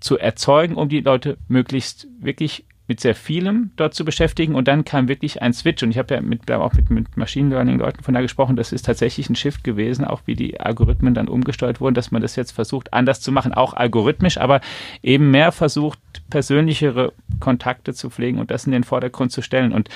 zu 0.01 0.19
erzeugen, 0.19 0.75
um 0.77 0.89
die 0.89 1.01
Leute 1.01 1.37
möglichst 1.49 2.09
wirklich 2.21 2.65
mit 2.91 2.99
sehr 2.99 3.15
vielem 3.15 3.71
dort 3.77 3.95
zu 3.95 4.05
beschäftigen. 4.05 4.57
Und 4.57 4.67
dann 4.67 4.85
kam 4.85 5.07
wirklich 5.07 5.41
ein 5.41 5.53
Switch. 5.53 5.81
Und 5.85 5.93
ich 5.93 5.99
habe 5.99 6.13
ja 6.13 6.21
mit, 6.21 6.51
auch 6.51 6.73
mit, 6.73 6.91
mit 6.91 7.17
Machine 7.17 7.49
Learning 7.51 7.79
Leuten 7.79 8.03
von 8.03 8.15
da 8.15 8.21
gesprochen, 8.21 8.57
das 8.57 8.73
ist 8.73 8.85
tatsächlich 8.85 9.31
ein 9.31 9.37
Shift 9.37 9.63
gewesen, 9.63 10.05
auch 10.05 10.23
wie 10.27 10.35
die 10.35 10.59
Algorithmen 10.59 11.15
dann 11.15 11.29
umgesteuert 11.29 11.81
wurden, 11.81 11.95
dass 11.95 12.11
man 12.11 12.21
das 12.21 12.35
jetzt 12.35 12.51
versucht 12.51 12.93
anders 12.93 13.21
zu 13.21 13.31
machen, 13.31 13.55
auch 13.55 13.75
algorithmisch, 13.75 14.39
aber 14.39 14.61
eben 15.05 15.31
mehr 15.31 15.53
versucht, 15.53 16.01
persönlichere 16.31 17.13
Kontakte 17.39 17.95
zu 17.95 18.11
pflegen 18.11 18.41
und 18.41 18.51
das 18.51 18.67
in 18.67 18.73
den 18.73 18.83
Vordergrund 18.83 19.31
zu 19.31 19.41
stellen. 19.41 19.73
Und 19.73 19.89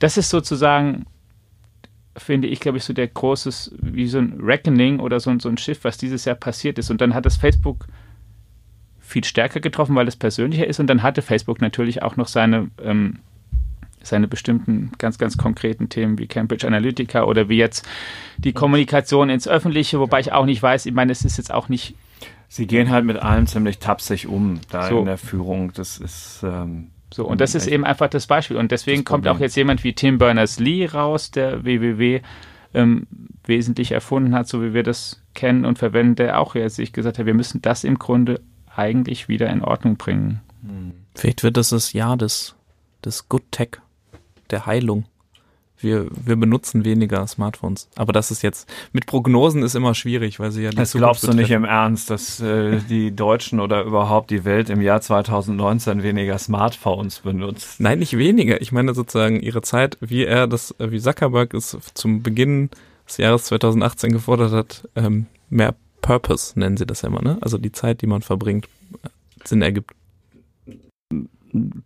das 0.00 0.16
ist 0.16 0.28
sozusagen 0.28 1.06
finde 2.16 2.48
ich, 2.48 2.58
glaube 2.58 2.78
ich, 2.78 2.84
so 2.84 2.92
der 2.92 3.06
großes, 3.06 3.76
wie 3.80 4.08
so 4.08 4.18
ein 4.18 4.40
Reckoning 4.40 4.98
oder 4.98 5.20
so, 5.20 5.38
so 5.38 5.48
ein 5.48 5.56
Schiff, 5.56 5.84
was 5.84 5.98
dieses 5.98 6.24
Jahr 6.24 6.34
passiert 6.34 6.80
ist. 6.80 6.90
Und 6.90 7.00
dann 7.00 7.14
hat 7.14 7.24
das 7.24 7.36
Facebook 7.36 7.86
viel 9.10 9.24
stärker 9.24 9.60
getroffen, 9.60 9.94
weil 9.94 10.08
es 10.08 10.16
persönlicher 10.16 10.66
ist. 10.66 10.80
Und 10.80 10.86
dann 10.86 11.02
hatte 11.02 11.22
Facebook 11.22 11.60
natürlich 11.60 12.02
auch 12.02 12.16
noch 12.16 12.28
seine, 12.28 12.70
ähm, 12.82 13.18
seine 14.02 14.28
bestimmten 14.28 14.92
ganz, 14.98 15.18
ganz 15.18 15.36
konkreten 15.36 15.88
Themen 15.88 16.18
wie 16.18 16.26
Cambridge 16.26 16.66
Analytica 16.66 17.24
oder 17.24 17.48
wie 17.48 17.58
jetzt 17.58 17.86
die 18.38 18.52
Kommunikation 18.52 19.28
ins 19.28 19.46
Öffentliche, 19.46 20.00
wobei 20.00 20.20
ich 20.20 20.32
auch 20.32 20.46
nicht 20.46 20.62
weiß, 20.62 20.86
ich 20.86 20.94
meine, 20.94 21.12
es 21.12 21.24
ist 21.24 21.36
jetzt 21.36 21.52
auch 21.52 21.68
nicht. 21.68 21.94
Sie 22.48 22.66
gehen 22.66 22.90
halt 22.90 23.04
mit 23.04 23.18
allem 23.18 23.46
ziemlich 23.46 23.78
tapsig 23.78 24.26
um, 24.26 24.60
da 24.70 24.88
so. 24.88 25.00
in 25.00 25.04
der 25.04 25.18
Führung. 25.18 25.72
Das 25.74 25.98
ist. 25.98 26.40
Ähm 26.42 26.88
so, 27.12 27.26
und 27.26 27.40
das 27.40 27.56
ist 27.56 27.66
eben 27.66 27.84
einfach 27.84 28.08
das 28.08 28.28
Beispiel. 28.28 28.56
Und 28.56 28.70
deswegen 28.70 29.04
kommt 29.04 29.26
auch 29.26 29.40
jetzt 29.40 29.56
jemand 29.56 29.82
wie 29.82 29.94
Tim 29.94 30.18
Berners-Lee 30.18 30.86
raus, 30.86 31.32
der 31.32 31.64
WWW 31.64 32.20
ähm, 32.72 33.08
wesentlich 33.44 33.90
erfunden 33.92 34.32
hat, 34.34 34.46
so 34.46 34.62
wie 34.62 34.74
wir 34.74 34.84
das 34.84 35.20
kennen 35.34 35.64
und 35.64 35.78
verwenden, 35.78 36.14
der 36.14 36.40
auch 36.40 36.54
jetzt 36.54 36.76
sich 36.76 36.92
gesagt 36.92 37.18
hat, 37.18 37.26
wir 37.26 37.34
müssen 37.34 37.62
das 37.62 37.82
im 37.82 37.98
Grunde 37.98 38.40
eigentlich 38.74 39.28
wieder 39.28 39.48
in 39.50 39.62
Ordnung 39.62 39.96
bringen. 39.96 40.40
Vielleicht 41.14 41.42
wird 41.42 41.56
das 41.56 41.70
das 41.70 41.92
Jahr 41.92 42.16
des, 42.16 42.54
des 43.04 43.28
Good 43.28 43.42
Tech, 43.50 43.70
der 44.50 44.66
Heilung. 44.66 45.04
Wir, 45.82 46.08
wir 46.10 46.36
benutzen 46.36 46.84
weniger 46.84 47.26
Smartphones. 47.26 47.88
Aber 47.96 48.12
das 48.12 48.30
ist 48.30 48.42
jetzt, 48.42 48.70
mit 48.92 49.06
Prognosen 49.06 49.62
ist 49.62 49.74
immer 49.74 49.94
schwierig, 49.94 50.38
weil 50.38 50.50
sie 50.50 50.62
ja 50.62 50.70
die 50.70 50.76
Das 50.76 50.92
glaubst 50.92 51.22
betreffen. 51.22 51.38
du 51.38 51.42
nicht 51.42 51.52
im 51.52 51.64
Ernst, 51.64 52.10
dass 52.10 52.38
äh, 52.40 52.80
die 52.86 53.16
Deutschen 53.16 53.60
oder 53.60 53.84
überhaupt 53.84 54.30
die 54.30 54.44
Welt 54.44 54.68
im 54.68 54.82
Jahr 54.82 55.00
2019 55.00 56.02
weniger 56.02 56.36
Smartphones 56.36 57.20
benutzt? 57.20 57.80
Nein, 57.80 57.98
nicht 58.00 58.18
weniger. 58.18 58.60
Ich 58.60 58.72
meine 58.72 58.92
sozusagen 58.92 59.40
ihre 59.40 59.62
Zeit, 59.62 59.96
wie 60.02 60.26
er 60.26 60.46
das, 60.46 60.74
wie 60.78 61.00
Zuckerberg 61.00 61.54
es 61.54 61.78
zum 61.94 62.22
Beginn 62.22 62.68
des 63.08 63.16
Jahres 63.16 63.44
2018 63.44 64.12
gefordert 64.12 64.52
hat, 64.52 64.86
ähm, 64.96 65.26
mehr 65.48 65.74
Purpose 66.00 66.58
nennen 66.58 66.76
sie 66.76 66.86
das 66.86 67.02
ja 67.02 67.08
immer, 67.08 67.22
ne? 67.22 67.38
Also 67.40 67.58
die 67.58 67.72
Zeit, 67.72 68.02
die 68.02 68.06
man 68.06 68.22
verbringt, 68.22 68.68
Sinn 69.44 69.62
ergibt. 69.62 69.92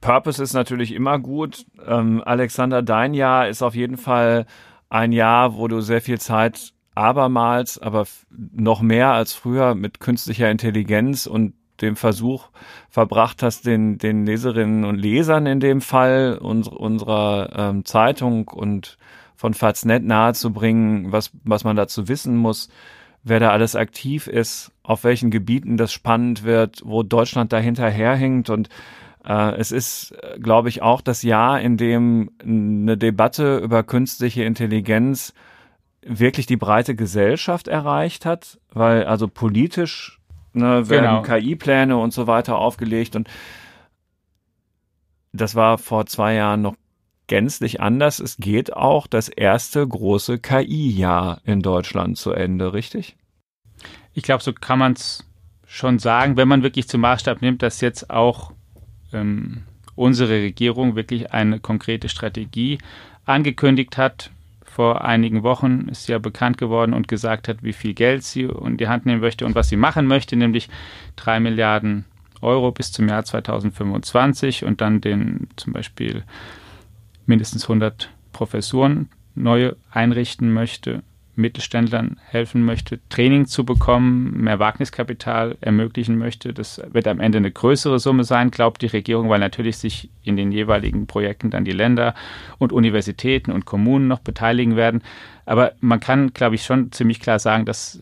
Purpose 0.00 0.42
ist 0.42 0.52
natürlich 0.52 0.92
immer 0.92 1.18
gut. 1.18 1.64
Ähm, 1.86 2.22
Alexander, 2.24 2.82
dein 2.82 3.14
Jahr 3.14 3.48
ist 3.48 3.62
auf 3.62 3.74
jeden 3.74 3.96
Fall 3.96 4.46
ein 4.90 5.12
Jahr, 5.12 5.56
wo 5.56 5.68
du 5.68 5.80
sehr 5.80 6.00
viel 6.00 6.20
Zeit 6.20 6.72
abermals, 6.94 7.78
aber 7.78 8.06
noch 8.30 8.82
mehr 8.82 9.12
als 9.12 9.32
früher 9.32 9.74
mit 9.74 10.00
künstlicher 10.00 10.50
Intelligenz 10.50 11.26
und 11.26 11.54
dem 11.80 11.96
Versuch 11.96 12.50
verbracht 12.88 13.42
hast, 13.42 13.66
den, 13.66 13.98
den 13.98 14.26
Leserinnen 14.26 14.84
und 14.84 14.96
Lesern 14.96 15.46
in 15.46 15.58
dem 15.58 15.80
Fall 15.80 16.38
uns, 16.40 16.68
unserer 16.68 17.50
ähm, 17.56 17.84
Zeitung 17.84 18.48
und 18.48 18.96
von 19.34 19.54
Faznet 19.54 20.04
nahezubringen, 20.04 21.10
was, 21.10 21.32
was 21.42 21.64
man 21.64 21.74
dazu 21.74 22.06
wissen 22.06 22.36
muss, 22.36 22.68
wer 23.24 23.40
da 23.40 23.50
alles 23.50 23.74
aktiv 23.74 24.26
ist, 24.26 24.70
auf 24.82 25.02
welchen 25.02 25.30
Gebieten 25.30 25.76
das 25.76 25.92
spannend 25.92 26.44
wird, 26.44 26.82
wo 26.84 27.02
Deutschland 27.02 27.52
dahinter 27.52 27.90
herhängt 27.90 28.50
und 28.50 28.68
äh, 29.26 29.56
es 29.56 29.72
ist, 29.72 30.14
glaube 30.40 30.68
ich, 30.68 30.82
auch 30.82 31.00
das 31.00 31.22
Jahr, 31.22 31.60
in 31.60 31.78
dem 31.78 32.30
eine 32.42 32.96
Debatte 32.98 33.56
über 33.58 33.82
künstliche 33.82 34.44
Intelligenz 34.44 35.32
wirklich 36.06 36.44
die 36.44 36.58
breite 36.58 36.94
Gesellschaft 36.94 37.66
erreicht 37.66 38.26
hat, 38.26 38.58
weil 38.72 39.04
also 39.04 39.26
politisch 39.26 40.20
ne, 40.52 40.88
werden 40.90 41.22
genau. 41.22 41.22
KI-Pläne 41.22 41.96
und 41.96 42.12
so 42.12 42.26
weiter 42.26 42.58
aufgelegt 42.58 43.16
und 43.16 43.28
das 45.32 45.54
war 45.54 45.78
vor 45.78 46.06
zwei 46.06 46.34
Jahren 46.34 46.60
noch 46.60 46.76
gänzlich 47.26 47.80
anders. 47.80 48.20
Es 48.20 48.36
geht 48.36 48.72
auch 48.72 49.06
das 49.06 49.28
erste 49.28 49.86
große 49.86 50.38
KI-Jahr 50.38 51.40
in 51.44 51.60
Deutschland 51.60 52.18
zu 52.18 52.32
Ende, 52.32 52.72
richtig? 52.72 53.16
Ich 54.12 54.22
glaube, 54.22 54.42
so 54.42 54.52
kann 54.52 54.78
man 54.78 54.92
es 54.92 55.24
schon 55.66 55.98
sagen, 55.98 56.36
wenn 56.36 56.48
man 56.48 56.62
wirklich 56.62 56.88
zum 56.88 57.00
Maßstab 57.00 57.42
nimmt, 57.42 57.62
dass 57.62 57.80
jetzt 57.80 58.10
auch 58.10 58.52
ähm, 59.12 59.64
unsere 59.96 60.32
Regierung 60.32 60.96
wirklich 60.96 61.32
eine 61.32 61.60
konkrete 61.60 62.08
Strategie 62.08 62.78
angekündigt 63.24 63.96
hat. 63.96 64.30
Vor 64.64 65.04
einigen 65.04 65.42
Wochen 65.42 65.88
ist 65.88 66.06
sie 66.06 66.12
ja 66.12 66.18
bekannt 66.18 66.58
geworden 66.58 66.94
und 66.94 67.06
gesagt 67.08 67.48
hat, 67.48 67.62
wie 67.62 67.72
viel 67.72 67.94
Geld 67.94 68.24
sie 68.24 68.42
in 68.42 68.76
die 68.76 68.88
Hand 68.88 69.06
nehmen 69.06 69.20
möchte 69.20 69.46
und 69.46 69.54
was 69.54 69.68
sie 69.68 69.76
machen 69.76 70.06
möchte, 70.06 70.36
nämlich 70.36 70.68
drei 71.16 71.38
Milliarden 71.38 72.04
Euro 72.40 72.72
bis 72.72 72.92
zum 72.92 73.08
Jahr 73.08 73.24
2025 73.24 74.64
und 74.64 74.80
dann 74.80 75.00
den 75.00 75.48
zum 75.56 75.72
Beispiel 75.72 76.24
mindestens 77.26 77.64
100 77.64 78.10
Professuren 78.32 79.08
neu 79.34 79.72
einrichten 79.90 80.52
möchte 80.52 81.02
Mittelständlern 81.36 82.20
helfen 82.24 82.64
möchte, 82.64 83.00
Training 83.08 83.46
zu 83.46 83.64
bekommen, 83.64 84.42
mehr 84.42 84.58
Wagniskapital 84.58 85.56
ermöglichen 85.60 86.16
möchte. 86.16 86.52
Das 86.52 86.80
wird 86.92 87.08
am 87.08 87.20
Ende 87.20 87.38
eine 87.38 87.50
größere 87.50 87.98
Summe 87.98 88.24
sein, 88.24 88.50
glaubt 88.50 88.82
die 88.82 88.86
Regierung, 88.86 89.28
weil 89.28 89.40
natürlich 89.40 89.78
sich 89.78 90.10
in 90.22 90.36
den 90.36 90.52
jeweiligen 90.52 91.06
Projekten 91.06 91.50
dann 91.50 91.64
die 91.64 91.72
Länder 91.72 92.14
und 92.58 92.72
Universitäten 92.72 93.52
und 93.52 93.64
Kommunen 93.64 94.06
noch 94.06 94.20
beteiligen 94.20 94.76
werden. 94.76 95.02
Aber 95.44 95.72
man 95.80 96.00
kann, 96.00 96.32
glaube 96.32 96.54
ich, 96.54 96.64
schon 96.64 96.92
ziemlich 96.92 97.20
klar 97.20 97.38
sagen, 97.38 97.64
dass 97.64 98.00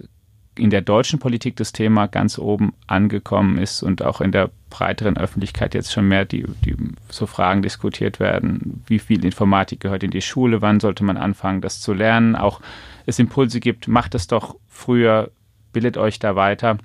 in 0.57 0.71
der 0.71 0.83
deutschen 0.83 1.19
Politik 1.19 1.57
das 1.57 1.73
Thema 1.73 2.07
ganz 2.09 2.39
oben 2.39 2.75
angekommen 2.87 3.59
ist 3.59 3.83
und 3.83 4.03
auch 4.03 4.21
in 4.21 4.33
der 4.33 4.51
breiteren 4.69 5.17
Öffentlichkeit 5.17 5.75
jetzt 5.75 5.93
schon 5.93 6.09
mehr 6.09 6.25
die, 6.25 6.45
die 6.65 6.77
so 7.09 7.27
Fragen 7.27 7.63
diskutiert 7.63 8.21
werden. 8.21 8.83
Wie 8.87 8.99
viel 8.99 9.25
Informatik 9.25 9.81
gehört 9.81 10.03
in 10.03 10.11
die 10.11 10.21
Schule? 10.21 10.61
Wann 10.61 10.81
sollte 10.81 11.05
man 11.05 11.17
anfangen, 11.17 11.63
das 11.63 11.81
zu 11.81 11.95
lernen? 11.95 12.37
Auch 12.37 12.61
es 13.07 13.19
Impulse 13.19 13.61
gibt, 13.61 13.89
macht 13.89 14.15
es 14.15 14.27
doch 14.27 14.57
früher, 14.69 15.31
bildet 15.73 15.97
euch 15.97 16.19
da 16.19 16.37
weiter, 16.37 16.79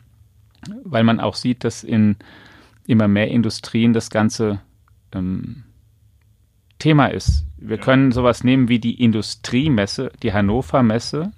weil 0.84 1.04
man 1.04 1.20
auch 1.20 1.36
sieht, 1.36 1.64
dass 1.64 1.84
in 1.84 2.16
immer 2.86 3.10
mehr 3.10 3.28
Industrien 3.30 3.92
das 3.92 4.10
Ganze 4.10 4.62
ähm, 5.12 5.64
Thema 6.80 7.08
ist. 7.08 7.46
Wir 7.58 7.78
ja. 7.78 7.84
können 7.84 8.12
sowas 8.12 8.44
nehmen 8.44 8.70
wie 8.70 8.80
die 8.80 9.04
Industriemesse, 9.04 10.12
die 10.24 10.32
Hannover 10.32 10.84
Messe, 10.84 11.34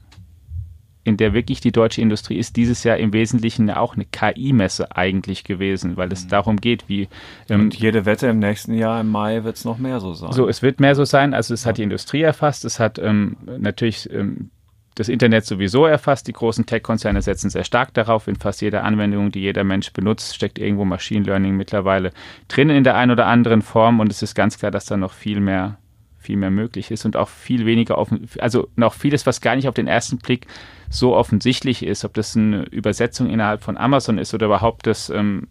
in 1.09 1.17
der 1.17 1.33
wirklich 1.33 1.59
die 1.59 1.71
deutsche 1.71 2.01
Industrie 2.01 2.37
ist 2.37 2.55
dieses 2.55 2.83
Jahr 2.83 2.97
im 2.97 3.11
Wesentlichen 3.11 3.69
auch 3.69 3.95
eine 3.95 4.05
KI-Messe 4.05 4.95
eigentlich 4.95 5.43
gewesen, 5.43 5.97
weil 5.97 6.11
es 6.13 6.25
mhm. 6.25 6.29
darum 6.29 6.57
geht, 6.57 6.87
wie. 6.87 7.09
Ähm, 7.49 7.61
Und 7.61 7.75
jede 7.75 8.05
Wette 8.05 8.27
im 8.27 8.39
nächsten 8.39 8.73
Jahr 8.73 9.01
im 9.01 9.09
Mai 9.09 9.43
wird 9.43 9.57
es 9.57 9.65
noch 9.65 9.77
mehr 9.77 9.99
so 9.99 10.13
sein. 10.13 10.31
So, 10.31 10.47
es 10.47 10.61
wird 10.61 10.79
mehr 10.79 10.95
so 10.95 11.03
sein. 11.03 11.33
Also 11.33 11.53
es 11.53 11.63
ja. 11.63 11.69
hat 11.69 11.77
die 11.77 11.83
Industrie 11.83 12.21
erfasst, 12.21 12.63
es 12.63 12.79
hat 12.79 12.99
ähm, 12.99 13.35
natürlich 13.57 14.09
ähm, 14.13 14.51
das 14.99 15.09
Internet 15.09 15.45
sowieso 15.45 15.85
erfasst. 15.85 16.27
Die 16.27 16.33
großen 16.33 16.65
Tech-Konzerne 16.65 17.21
setzen 17.21 17.49
sehr 17.49 17.63
stark 17.63 17.93
darauf. 17.93 18.27
In 18.27 18.35
fast 18.35 18.61
jeder 18.61 18.83
Anwendung, 18.83 19.31
die 19.31 19.39
jeder 19.39 19.63
Mensch 19.63 19.93
benutzt, 19.93 20.35
steckt 20.35 20.59
irgendwo 20.59 20.85
Machine 20.85 21.25
Learning 21.25 21.55
mittlerweile 21.55 22.11
drin 22.49 22.69
in 22.69 22.83
der 22.83 22.95
einen 22.95 23.11
oder 23.11 23.25
anderen 23.25 23.61
Form. 23.61 23.99
Und 23.99 24.11
es 24.11 24.21
ist 24.21 24.35
ganz 24.35 24.59
klar, 24.59 24.71
dass 24.71 24.85
da 24.85 24.97
noch 24.97 25.13
viel 25.13 25.39
mehr, 25.39 25.77
viel 26.19 26.37
mehr 26.37 26.51
möglich 26.51 26.91
ist 26.91 27.05
und 27.05 27.15
auch 27.15 27.29
viel 27.29 27.65
weniger 27.65 27.97
offen, 27.97 28.29
also 28.39 28.67
noch 28.75 28.93
vieles, 28.93 29.25
was 29.25 29.41
gar 29.41 29.55
nicht 29.55 29.67
auf 29.67 29.73
den 29.73 29.87
ersten 29.87 30.17
Blick 30.17 30.47
so 30.89 31.15
offensichtlich 31.15 31.83
ist, 31.83 32.03
ob 32.05 32.13
das 32.13 32.35
eine 32.35 32.63
Übersetzung 32.65 33.29
innerhalb 33.29 33.63
von 33.63 33.77
Amazon 33.77 34.17
ist 34.17 34.33
oder 34.33 34.47
überhaupt 34.47 34.85
das 34.85 35.09
ähm, 35.09 35.47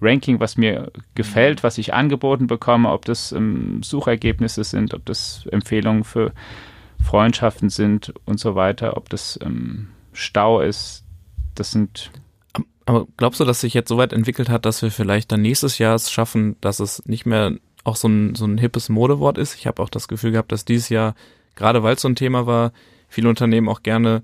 Ranking, 0.00 0.40
was 0.40 0.56
mir 0.56 0.90
gefällt, 1.14 1.62
was 1.62 1.78
ich 1.78 1.92
angeboten 1.92 2.46
bekomme, 2.46 2.90
ob 2.90 3.04
das 3.04 3.32
ähm, 3.32 3.82
Suchergebnisse 3.82 4.64
sind, 4.64 4.94
ob 4.94 5.04
das 5.04 5.46
Empfehlungen 5.50 6.04
für 6.04 6.32
Freundschaften 7.02 7.70
sind 7.70 8.12
und 8.24 8.38
so 8.40 8.54
weiter, 8.54 8.96
ob 8.96 9.08
das 9.08 9.38
ähm, 9.42 9.88
Stau 10.12 10.60
ist. 10.60 11.04
Das 11.54 11.70
sind. 11.70 12.10
Aber 12.86 13.06
glaubst 13.16 13.40
du, 13.40 13.44
dass 13.44 13.60
sich 13.60 13.74
jetzt 13.74 13.88
so 13.88 13.98
weit 13.98 14.12
entwickelt 14.12 14.48
hat, 14.48 14.64
dass 14.64 14.82
wir 14.82 14.90
vielleicht 14.90 15.30
dann 15.32 15.42
nächstes 15.42 15.78
Jahr 15.78 15.94
es 15.94 16.10
schaffen, 16.10 16.56
dass 16.60 16.80
es 16.80 17.04
nicht 17.06 17.26
mehr 17.26 17.56
auch 17.84 17.96
so 17.96 18.08
ein, 18.08 18.34
so 18.34 18.44
ein 18.44 18.58
hippes 18.58 18.88
Modewort 18.88 19.38
ist? 19.38 19.54
Ich 19.54 19.66
habe 19.66 19.82
auch 19.82 19.88
das 19.88 20.08
Gefühl 20.08 20.32
gehabt, 20.32 20.52
dass 20.52 20.64
dieses 20.64 20.88
Jahr, 20.88 21.14
gerade 21.54 21.82
weil 21.82 21.94
es 21.94 22.02
so 22.02 22.08
ein 22.08 22.16
Thema 22.16 22.46
war, 22.46 22.72
viele 23.08 23.28
Unternehmen 23.28 23.68
auch 23.68 23.82
gerne 23.82 24.22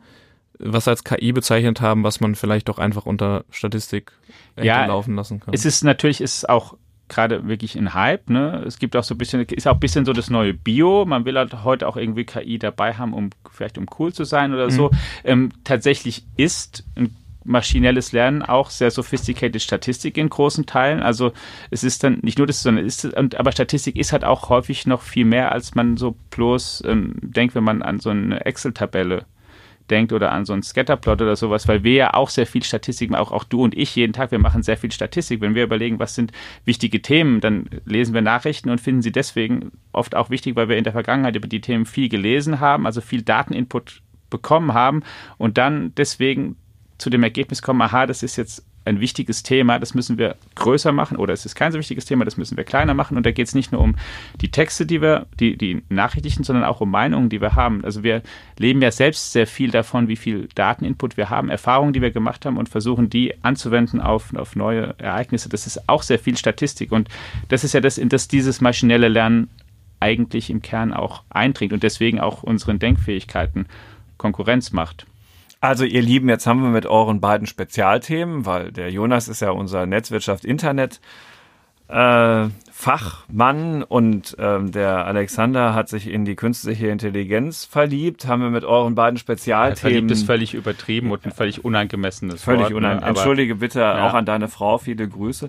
was 0.59 0.89
als 0.89 1.05
KI 1.05 1.33
bezeichnet 1.33 1.81
haben, 1.81 2.03
was 2.03 2.21
man 2.21 2.35
vielleicht 2.35 2.71
auch 2.71 2.79
einfach 2.79 3.05
unter 3.05 3.45
Statistik 3.51 4.13
ja, 4.61 4.87
laufen 4.87 5.15
lassen 5.15 5.41
kann. 5.41 5.53
Es 5.53 5.67
ist 5.67 5.85
natürlich 5.85 6.23
ist 6.23 6.49
auch 6.49 6.77
gerade 7.09 7.47
wirklich 7.47 7.77
ein 7.77 7.95
Hype. 7.95 8.31
Ne? 8.31 8.63
Es 8.67 8.79
gibt 8.79 8.97
auch 8.97 9.05
so 9.05 9.15
ein 9.15 9.19
bisschen, 9.19 9.43
ist 9.43 9.69
auch 9.69 9.75
ein 9.75 9.81
bisschen 9.81 10.05
so 10.05 10.13
das 10.13 10.31
neue 10.31 10.55
Bio. 10.55 11.05
Man 11.05 11.25
will 11.25 11.37
halt 11.37 11.65
heute 11.65 11.87
auch 11.87 11.97
irgendwie 11.97 12.25
KI 12.25 12.59
dabei 12.59 12.95
haben, 12.95 13.13
um 13.13 13.31
vielleicht 13.51 13.79
um 13.79 13.87
cool 13.99 14.13
zu 14.13 14.25
sein 14.25 14.53
oder 14.55 14.67
mhm. 14.67 14.71
so. 14.71 14.91
Ähm, 15.25 15.51
tatsächlich 15.65 16.25
ist 16.37 16.85
ein 16.97 17.15
maschinelles 17.47 18.12
Lernen 18.12 18.43
auch 18.43 18.71
sehr 18.71 18.91
sophisticated 18.91 19.62
Statistik 19.62 20.19
in 20.19 20.29
großen 20.29 20.67
Teilen. 20.67 21.03
Also 21.03 21.33
es 21.71 21.85
ist 21.85 22.05
dann 22.05 22.19
nicht 22.23 22.38
nur 22.38 22.47
das, 22.47 22.62
sondern 22.62 22.85
ist, 22.85 23.05
und, 23.05 23.37
aber 23.37 23.53
Statistik 23.53 23.97
ist 23.97 24.12
halt 24.12 24.25
auch 24.25 24.49
häufig 24.49 24.87
noch 24.87 25.03
viel 25.03 25.25
mehr, 25.25 25.53
als 25.53 25.75
man 25.75 25.97
so 25.97 26.17
bloß 26.31 26.83
ähm, 26.87 27.15
denkt, 27.21 27.55
wenn 27.55 27.65
man 27.65 27.83
an 27.83 27.99
so 27.99 28.11
eine 28.11 28.45
Excel-Tabelle 28.45 29.26
denkt 29.91 30.12
oder 30.12 30.33
an 30.33 30.45
so 30.45 30.53
einen 30.53 30.62
Scatterplot 30.62 31.23
oder 31.23 31.37
sowas, 31.37 31.69
weil 31.69 31.85
wir 31.85 31.95
ja 31.95 32.15
auch 32.15 32.29
sehr 32.29 32.47
viel 32.47 32.62
Statistik, 32.62 33.15
auch, 33.15 33.33
auch 33.33 33.45
du 33.45 33.62
und 33.62 33.76
ich 33.76 33.95
jeden 33.95 34.12
Tag, 34.12 34.31
wir 34.31 34.38
machen 34.38 34.62
sehr 34.62 34.76
viel 34.76 34.93
Statistik. 34.93 35.41
Wenn 35.41 35.55
wir 35.55 35.65
überlegen, 35.65 35.99
was 35.99 36.15
sind 36.15 36.33
wichtige 36.65 37.03
Themen, 37.03 37.41
dann 37.41 37.69
lesen 37.85 38.15
wir 38.15 38.23
Nachrichten 38.23 38.71
und 38.71 38.81
finden 38.81 39.03
sie 39.03 39.12
deswegen 39.12 39.73
oft 39.93 40.15
auch 40.15 40.31
wichtig, 40.31 40.57
weil 40.57 40.69
wir 40.69 40.76
in 40.76 40.85
der 40.85 40.93
Vergangenheit 40.93 41.37
über 41.37 41.49
die 41.49 41.61
Themen 41.61 41.87
viel 41.87 42.09
gelesen 42.09 42.61
haben, 42.61 42.87
also 42.87 43.00
viel 43.00 43.23
Dateninput 43.23 44.03
bekommen 44.31 44.75
haben 44.75 45.03
und 45.38 45.57
dann 45.59 45.95
deswegen 45.95 46.57
zu 46.99 47.11
dem 47.11 47.23
Ergebnis 47.23 47.62
kommen, 47.62 47.83
aha, 47.83 48.07
das 48.07 48.23
ist 48.23 48.37
jetzt 48.37 48.65
ein 48.87 49.00
wichtiges 49.00 49.43
Thema, 49.43 49.81
das 49.81 49.95
müssen 49.95 50.17
wir 50.17 50.37
größer 50.55 50.93
machen 50.93 51.17
oder 51.17 51.33
es 51.33 51.45
ist 51.45 51.57
kein 51.57 51.73
so 51.73 51.79
wichtiges 51.79 52.05
Thema, 52.05 52.25
das 52.25 52.37
müssen 52.37 52.57
wir 52.57 52.65
kleiner 52.65 52.95
machen. 52.95 53.17
Und 53.17 53.26
da 53.26 53.33
geht 53.33 53.49
es 53.49 53.55
nicht 53.55 53.73
nur 53.73 53.81
um 53.81 53.97
die 54.41 54.50
Texte, 54.50 54.87
die 54.87 55.03
wir, 55.03 55.26
die, 55.41 55.57
die 55.57 55.83
Nachrichten, 55.88 56.45
sondern 56.45 56.65
auch 56.65 56.81
um 56.81 56.91
Meinungen, 56.91 57.29
die 57.29 57.41
wir 57.41 57.57
haben. 57.57 57.85
Also 57.85 58.05
wir 58.05 58.23
leben 58.59 58.81
ja 58.81 58.93
selbst 58.93 59.33
sehr 59.33 59.49
viel 59.49 59.71
davon, 59.73 60.07
wie 60.07 60.17
viel 60.17 60.49
Dateninput 60.55 61.17
wir 61.17 61.31
haben, 61.31 61.50
Erfahrungen, 61.50 61.93
die 61.93 62.03
wir 62.03 62.12
gemacht 62.12 62.47
haben 62.47 62.57
und 62.57 62.69
versuchen, 62.69 63.11
die 63.11 63.35
anzuwenden 63.43 64.00
auf, 64.00 64.33
auf 64.37 64.55
neue 64.55 64.95
Ereignisse. 64.99 65.49
Das 65.49 65.67
ist 65.67 65.88
auch 65.88 66.03
sehr 66.03 66.21
viel 66.21 66.37
Statistik. 66.37 66.93
Und 66.93 67.09
das 67.49 67.65
ist 67.65 67.75
ja 67.75 67.81
das, 67.81 67.99
in 67.99 68.09
das 68.09 68.29
dieses 68.29 68.61
maschinelle 68.61 69.09
Lernen 69.09 69.49
eigentlich 69.99 70.49
im 70.49 70.62
Kern 70.62 70.93
auch 70.93 71.25
eindringt 71.31 71.73
und 71.73 71.83
deswegen 71.83 72.21
auch 72.21 72.45
unseren 72.45 72.79
Denkfähigkeiten 72.79 73.67
Konkurrenz 74.17 74.71
macht. 74.73 75.07
Also 75.67 75.85
ihr 75.85 76.01
Lieben, 76.01 76.29
jetzt 76.29 76.47
haben 76.47 76.63
wir 76.63 76.69
mit 76.69 76.87
euren 76.87 77.21
beiden 77.21 77.49
Spezialthemen, 77.49 78.47
weil 78.47 78.71
der 78.71 78.89
Jonas 78.93 79.27
ist 79.27 79.41
ja 79.41 79.51
unser 79.51 79.85
Netzwirtschaft 79.85 80.45
Internet 80.45 81.01
äh, 81.89 82.47
Fachmann 82.78 83.83
und 83.83 84.37
ähm, 84.38 84.71
der 84.71 85.06
Alexander 85.06 85.73
hat 85.73 85.88
sich 85.88 86.09
in 86.09 86.26
die 86.26 86.37
künstliche 86.37 86.88
Intelligenz 86.88 87.64
verliebt. 87.64 88.26
Haben 88.26 88.42
wir 88.42 88.50
mit 88.50 88.64
euren 88.64 88.95
beiden 88.95 89.18
Spezialthemen. 89.18 89.76
Verliebt 89.95 90.11
ist 90.11 90.26
völlig 90.26 90.52
übertrieben 90.52 91.11
und 91.11 91.25
ein 91.25 91.33
völlig 91.33 91.64
unangemessenes 91.64 92.42
völlig 92.42 92.61
Wort. 92.61 92.68
Völlig 92.68 92.83
ne? 92.83 92.87
unangemessen. 92.88 93.16
Entschuldige 93.16 93.54
bitte 93.54 93.80
ja. 93.80 94.06
auch 94.06 94.12
an 94.12 94.26
deine 94.26 94.49
Frau, 94.49 94.76
viele 94.76 95.09
Grüße. 95.09 95.49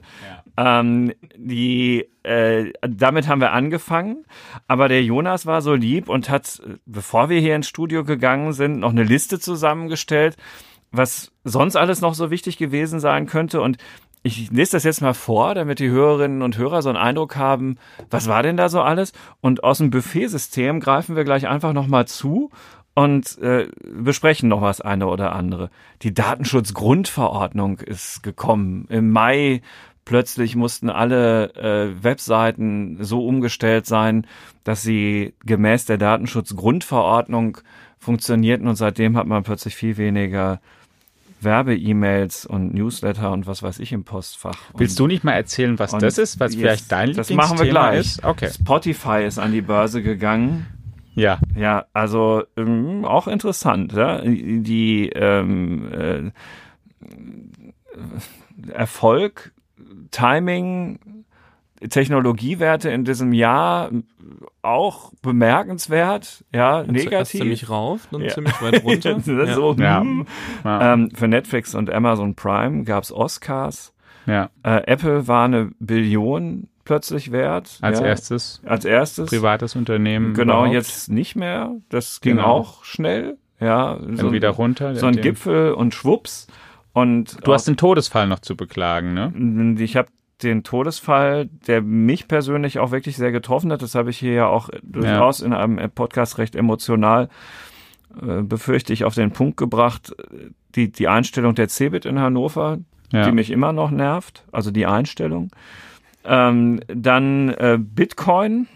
Ja. 0.58 0.80
Ähm, 0.80 1.12
die, 1.36 2.06
äh, 2.24 2.72
damit 2.80 3.28
haben 3.28 3.42
wir 3.42 3.52
angefangen, 3.52 4.24
aber 4.70 4.88
der 4.88 5.04
Jonas 5.04 5.46
war 5.46 5.62
so 5.62 5.74
lieb 5.74 6.08
und 6.08 6.30
hat, 6.30 6.62
bevor 6.86 7.28
wir 7.28 7.42
hier 7.42 7.58
ins 7.58 7.68
Studio 7.68 8.06
gegangen 8.06 8.54
sind, 8.54 8.80
noch 8.80 8.92
eine 8.92 9.04
Liste 9.04 9.38
zusammengestellt 9.38 10.38
was 10.92 11.32
sonst 11.44 11.76
alles 11.76 12.02
noch 12.02 12.14
so 12.14 12.32
wichtig 12.32 12.58
gewesen 12.58 13.00
sein 13.00 13.28
könnte. 13.28 13.62
Und 13.62 13.78
ich 14.24 14.52
lese 14.52 14.74
das 14.74 14.84
jetzt 14.84 15.02
mal 15.02 15.14
vor, 15.14 15.56
damit 15.56 15.80
die 15.80 15.90
Hörerinnen 15.90 16.42
und 16.42 16.58
Hörer 16.58 16.82
so 16.82 16.90
einen 16.90 16.98
Eindruck 16.98 17.36
haben, 17.36 17.78
was 18.10 18.28
war 18.28 18.44
denn 18.44 18.58
da 18.58 18.70
so 18.70 18.82
alles? 18.82 19.14
Und 19.42 19.64
aus 19.64 19.78
dem 19.78 19.90
Buffetsystem 19.90 20.80
greifen 20.80 21.16
wir 21.16 21.24
gleich 21.24 21.48
einfach 21.48 21.74
nochmal 21.74 22.08
zu 22.08 22.50
und 22.94 23.38
äh, 23.40 23.70
besprechen 23.84 24.50
noch 24.50 24.62
was 24.62 24.82
eine 24.82 25.08
oder 25.08 25.34
andere. 25.34 25.70
Die 26.02 26.14
Datenschutzgrundverordnung 26.14 27.80
ist 27.80 28.24
gekommen. 28.24 28.86
Im 28.90 29.12
Mai 29.12 29.62
plötzlich 30.04 30.56
mussten 30.56 30.90
alle 30.90 31.54
äh, 31.56 32.04
Webseiten 32.04 32.98
so 33.02 33.26
umgestellt 33.26 33.86
sein, 33.86 34.26
dass 34.64 34.82
sie 34.82 35.36
gemäß 35.46 35.86
der 35.86 35.98
Datenschutzgrundverordnung 35.98 37.60
funktionierten 38.00 38.68
und 38.68 38.76
seitdem 38.76 39.18
hat 39.18 39.28
man 39.28 39.44
plötzlich 39.44 39.76
viel 39.76 39.98
weniger 39.98 40.60
Werbe-E-Mails 41.42 42.46
und 42.46 42.74
Newsletter 42.74 43.32
und 43.32 43.48
was 43.48 43.62
weiß 43.64 43.80
ich 43.80 43.92
im 43.92 44.04
Postfach. 44.04 44.58
Willst 44.76 45.00
du 45.00 45.08
nicht 45.08 45.24
mal 45.24 45.34
erzählen, 45.34 45.78
was 45.78 45.92
das 45.92 46.18
ist, 46.18 46.40
was 46.40 46.54
jetzt, 46.54 46.62
vielleicht 46.62 46.92
dein 46.92 47.14
Das 47.14 47.30
machen 47.30 47.60
wir 47.60 47.68
gleich. 47.68 48.00
Ist? 48.00 48.24
Okay. 48.24 48.50
Spotify 48.50 49.24
ist 49.26 49.38
an 49.38 49.52
die 49.52 49.62
Börse 49.62 50.02
gegangen. 50.02 50.68
Ja. 51.14 51.40
Ja, 51.56 51.86
also 51.94 52.44
ähm, 52.56 53.04
auch 53.06 53.28
interessant. 53.28 53.94
Ja? 53.94 54.22
Die 54.24 55.10
ähm, 55.10 56.34
äh, 58.64 58.72
Erfolg, 58.72 59.52
Timing, 60.12 61.00
Technologiewerte 61.90 62.90
in 62.90 63.06
diesem 63.06 63.34
Jahr 63.34 63.92
auch 64.62 65.12
bemerkenswert, 65.22 66.44
ja, 66.54 66.84
dann 66.84 66.96
negativ. 66.96 67.40
ziemlich 67.40 67.70
rauf, 67.70 68.08
dann 68.12 68.22
ja. 68.22 68.30
ziemlich 68.30 68.62
weit 68.62 68.84
runter. 68.84 69.18
ja. 69.46 69.54
So, 69.54 69.74
ja. 69.74 70.06
Ja. 70.64 70.94
Ähm, 70.94 71.12
für 71.14 71.28
Netflix 71.28 71.76
und 71.76 71.92
Amazon 71.92 72.36
Prime 72.36 72.84
gab's 72.84 73.12
Oscars. 73.12 73.94
Ja. 74.26 74.50
Äh, 74.64 74.84
Apple 74.88 75.28
war 75.28 75.46
eine 75.46 75.72
Billion 75.80 76.68
plötzlich 76.84 77.32
wert. 77.32 77.78
Als 77.82 78.00
erstes. 78.00 78.62
Als 78.66 78.86
erstes. 78.86 79.30
Privates 79.30 79.76
Unternehmen. 79.76 80.34
Genau, 80.34 80.60
überhaupt. 80.60 80.74
jetzt 80.74 81.10
nicht 81.10 81.36
mehr. 81.36 81.76
Das 81.90 82.22
ging 82.22 82.38
genau. 82.38 82.48
auch 82.48 82.84
schnell. 82.84 83.38
Ja, 83.60 83.96
Dann 83.96 84.18
so 84.18 84.32
wieder 84.32 84.50
runter. 84.50 84.96
So 84.96 85.08
ein 85.08 85.16
Gipfel 85.16 85.74
und 85.74 85.94
schwupps. 85.94 86.48
Und 86.94 87.46
du 87.46 87.54
hast 87.54 87.68
den 87.68 87.78
Todesfall 87.78 88.28
noch 88.28 88.40
zu 88.40 88.56
beklagen, 88.56 89.14
ne? 89.14 89.76
Ich 89.80 89.96
habe 89.96 90.10
den 90.44 90.64
Todesfall, 90.64 91.50
der 91.68 91.82
mich 91.82 92.28
persönlich 92.28 92.80
auch 92.80 92.92
wirklich 92.92 93.18
sehr 93.18 93.32
getroffen 93.32 93.72
hat. 93.72 93.82
Das 93.82 93.96
habe 93.96 94.10
ich 94.10 94.18
hier 94.18 94.34
ja 94.34 94.48
auch 94.48 94.70
durchaus 94.84 95.40
ja. 95.40 95.48
in 95.48 95.54
einem 95.54 95.92
Podcast 95.92 96.38
recht 96.38 96.56
emotional 96.56 97.30
äh, 98.22 98.42
befürchte 98.42 98.94
ich 98.94 99.04
auf 99.04 99.16
den 99.16 99.32
Punkt 99.32 99.58
gebracht. 99.58 100.16
Die, 100.76 100.92
die 100.92 101.08
Einstellung 101.08 101.56
der 101.56 101.70
Cebit 101.70 102.06
in 102.06 102.20
Hannover, 102.20 102.80
ja. 103.12 103.26
die 103.26 103.32
mich 103.32 103.52
immer 103.52 103.74
noch 103.74 103.92
nervt. 103.92 104.44
Also 104.52 104.72
die 104.72 104.86
Einstellung. 104.86 105.50
Ähm, 106.24 106.82
dann 106.88 107.50
äh, 107.50 107.78
Bitcoin 107.80 108.68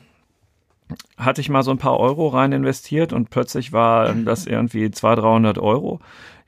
hatte 1.18 1.41
ich 1.41 1.50
mal 1.50 1.63
so 1.63 1.72
ein 1.72 1.77
paar 1.77 2.00
Euro 2.00 2.27
rein 2.27 2.51
investiert 2.51 3.13
und 3.13 3.30
plötzlich 3.30 3.72
war 3.72 4.13
das 4.13 4.46
irgendwie 4.46 4.91
200, 4.91 5.24
300 5.24 5.58
Euro. 5.58 6.00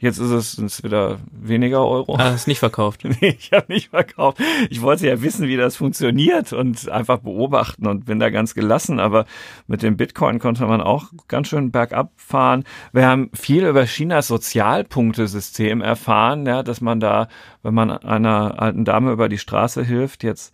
Jetzt 0.03 0.17
ist 0.17 0.31
es 0.31 0.57
ist 0.57 0.83
wieder 0.83 1.19
weniger 1.31 1.88
Euro. 1.88 2.17
Ah, 2.17 2.31
hast 2.31 2.45
nicht 2.45 2.60
verkauft. 2.60 3.05
nee, 3.22 3.38
ich 3.39 3.53
habe 3.53 3.72
nicht 3.72 3.91
verkauft. 3.91 4.38
Ich 4.69 4.81
wollte 4.81 5.07
ja 5.07 5.22
wissen, 5.22 5.48
wie 5.48 5.55
das 5.55 5.77
funktioniert 5.77 6.51
und 6.51 6.89
einfach 6.89 7.19
beobachten 7.19 7.88
und 7.88 8.03
bin 8.03 8.19
da 8.19 8.29
ganz 8.29 8.53
gelassen. 8.53 9.00
Aber 9.00 9.25
mit 9.65 9.81
dem 9.81 9.95
Bitcoin 9.95 10.39
konnte 10.39 10.65
man 10.65 10.81
auch 10.81 11.05
ganz 11.29 11.48
schön 11.48 11.72
bergab 11.72 12.12
fahren. 12.17 12.65
Wir 12.91 13.07
haben 13.07 13.29
viel 13.33 13.65
über 13.65 13.86
Chinas 13.86 14.27
Sozialpunktesystem 14.27 15.79
erfahren, 15.79 16.45
ja, 16.45 16.63
dass 16.63 16.81
man 16.81 17.00
da, 17.00 17.29
wenn 17.62 17.74
man 17.74 17.89
einer 17.89 18.62
alten 18.62 18.83
Dame 18.83 19.13
über 19.13 19.29
die 19.29 19.38
Straße 19.38 19.86
hilft, 19.86 20.25
jetzt 20.25 20.53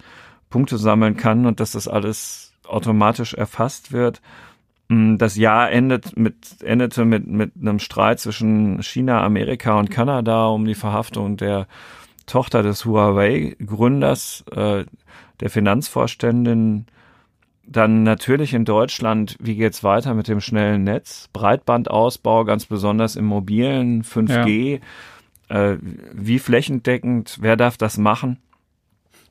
Punkte 0.52 0.78
sammeln 0.78 1.18
kann 1.18 1.48
und 1.48 1.60
dass 1.60 1.72
das 1.72 1.88
alles 1.88 2.54
automatisch 2.68 3.34
erfasst 3.34 3.92
wird. 3.92 4.22
Mm, 4.90 5.18
das 5.18 5.36
Jahr 5.36 5.72
endet 5.72 6.18
mit, 6.18 6.36
endete 6.64 7.06
mit, 7.06 7.28
mit 7.28 7.52
einem 7.60 7.80
Streit 7.80 8.20
zwischen 8.20 8.84
China, 8.84 9.24
Amerika 9.24 9.80
und 9.80 9.90
Kanada 9.90 10.48
um 10.48 10.66
die 10.66 10.76
Verhaftung 10.76 11.38
der 11.38 11.68
Tochter 12.26 12.64
des 12.64 12.86
Huawei-Gründers, 12.86 14.44
äh, 14.52 14.86
der 15.40 15.50
Finanzvorständin. 15.50 16.86
Dann 17.66 18.02
natürlich 18.02 18.54
in 18.56 18.66
Deutschland, 18.66 19.38
wie 19.40 19.56
geht's 19.56 19.84
weiter 19.84 20.16
mit 20.16 20.28
dem 20.28 20.42
schnellen 20.42 20.84
Netz? 20.84 21.30
Breitbandausbau, 21.34 22.44
ganz 22.46 22.66
besonders 22.66 23.16
im 23.16 23.26
mobilen 23.26 24.04
5G. 24.04 24.82
Ja. 25.50 25.74
Äh, 25.74 25.78
wie 25.82 26.40
flächendeckend? 26.40 27.38
Wer 27.42 27.58
darf 27.58 27.78
das 27.78 27.98
machen? 27.98 28.38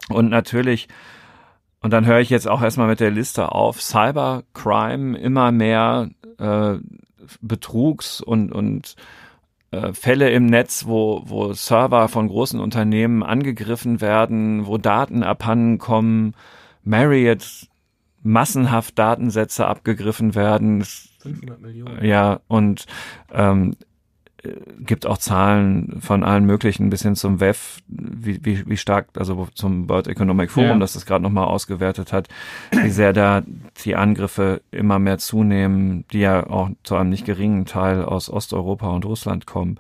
Und 0.09 0.31
natürlich 0.31 0.89
und 1.81 1.93
dann 1.93 2.07
höre 2.07 2.21
ich 2.21 2.31
jetzt 2.31 2.49
auch 2.49 2.63
erstmal 2.63 2.89
mit 2.89 3.01
der 3.01 3.11
Liste 3.11 3.53
auf. 3.53 3.81
Cybercrime, 3.81 5.17
immer 5.17 5.53
mehr 5.53 6.11
äh, 6.39 6.77
Betrugs- 7.41 8.21
und, 8.21 8.53
und 8.53 8.97
äh, 9.71 9.93
Fälle 9.93 10.31
im 10.31 10.47
Netz, 10.47 10.87
wo, 10.87 11.23
wo 11.27 11.53
Server 11.53 12.09
von 12.09 12.29
großen 12.29 12.59
Unternehmen 12.59 13.23
angegriffen 13.23 14.01
werden, 14.01 14.67
wo 14.67 14.79
Daten 14.79 15.23
abhanden 15.23 15.79
kommen, 15.79 16.35
Marriott 16.83 17.69
massenhaft 18.23 18.99
Datensätze 18.99 19.67
abgegriffen 19.67 20.35
werden. 20.35 20.85
500 21.21 21.61
Millionen. 21.61 22.05
Ja, 22.05 22.41
und 22.49 22.87
ähm, 23.33 23.77
gibt 24.79 25.05
auch 25.05 25.19
Zahlen 25.19 26.01
von 26.01 26.23
allen 26.23 26.45
möglichen 26.45 26.91
bis 26.91 27.03
hin 27.03 27.17
zum 27.17 27.41
WEF, 27.41 27.79
wie, 27.89 28.45
wie, 28.45 28.69
wie 28.69 28.77
stark, 28.77 29.09
also 29.17 29.49
zum 29.55 29.89
World 29.89 30.07
Economic 30.07 30.53
Forum, 30.53 30.69
ja. 30.71 30.79
das 30.79 30.93
das 30.93 31.07
gerade 31.07 31.23
nochmal 31.23 31.47
ausgewertet 31.47 32.13
hat, 32.13 32.29
wie 32.71 32.91
sehr 32.91 33.13
da 33.13 33.43
die 33.85 33.97
Angriffe 33.97 34.63
immer 34.71 35.01
mehr 35.01 35.19
zunehmen, 35.19 36.05
die 36.13 36.21
ja 36.21 36.47
auch 36.47 36.71
zu 36.85 36.95
einem 36.95 37.11
nicht 37.11 37.25
geringen 37.25 37.67
Teil 37.67 38.05
aus 38.05 38.31
Osteuropa 38.31 38.89
und 38.91 39.05
Russland 39.05 39.47
kommen. 39.47 39.79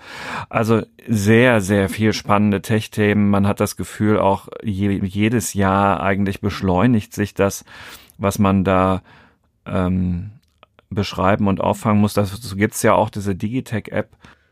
Also 0.49 0.83
sehr, 1.07 1.61
sehr 1.61 1.89
viel 1.89 2.13
spannende 2.13 2.61
Tech-Themen. 2.61 3.31
Man 3.31 3.47
hat 3.47 3.61
das 3.61 3.77
Gefühl, 3.77 4.19
auch 4.19 4.49
je, 4.63 5.01
jedes 5.05 5.55
Jahr 5.55 6.03
eigentlich 6.03 6.41
beschleunigt 6.41 7.15
sich 7.15 7.33
das, 7.33 7.65
was 8.19 8.41
man 8.41 8.65
da 8.65 9.03
ähm, 9.67 10.31
beschreiben 10.91 11.47
und 11.47 11.61
auffangen 11.61 12.01
muss. 12.01 12.15
Dazu 12.15 12.57
gibt's 12.57 12.83
ja 12.83 12.95
auch 12.95 13.11
diese 13.11 13.37
Digitech-App, 13.37 14.09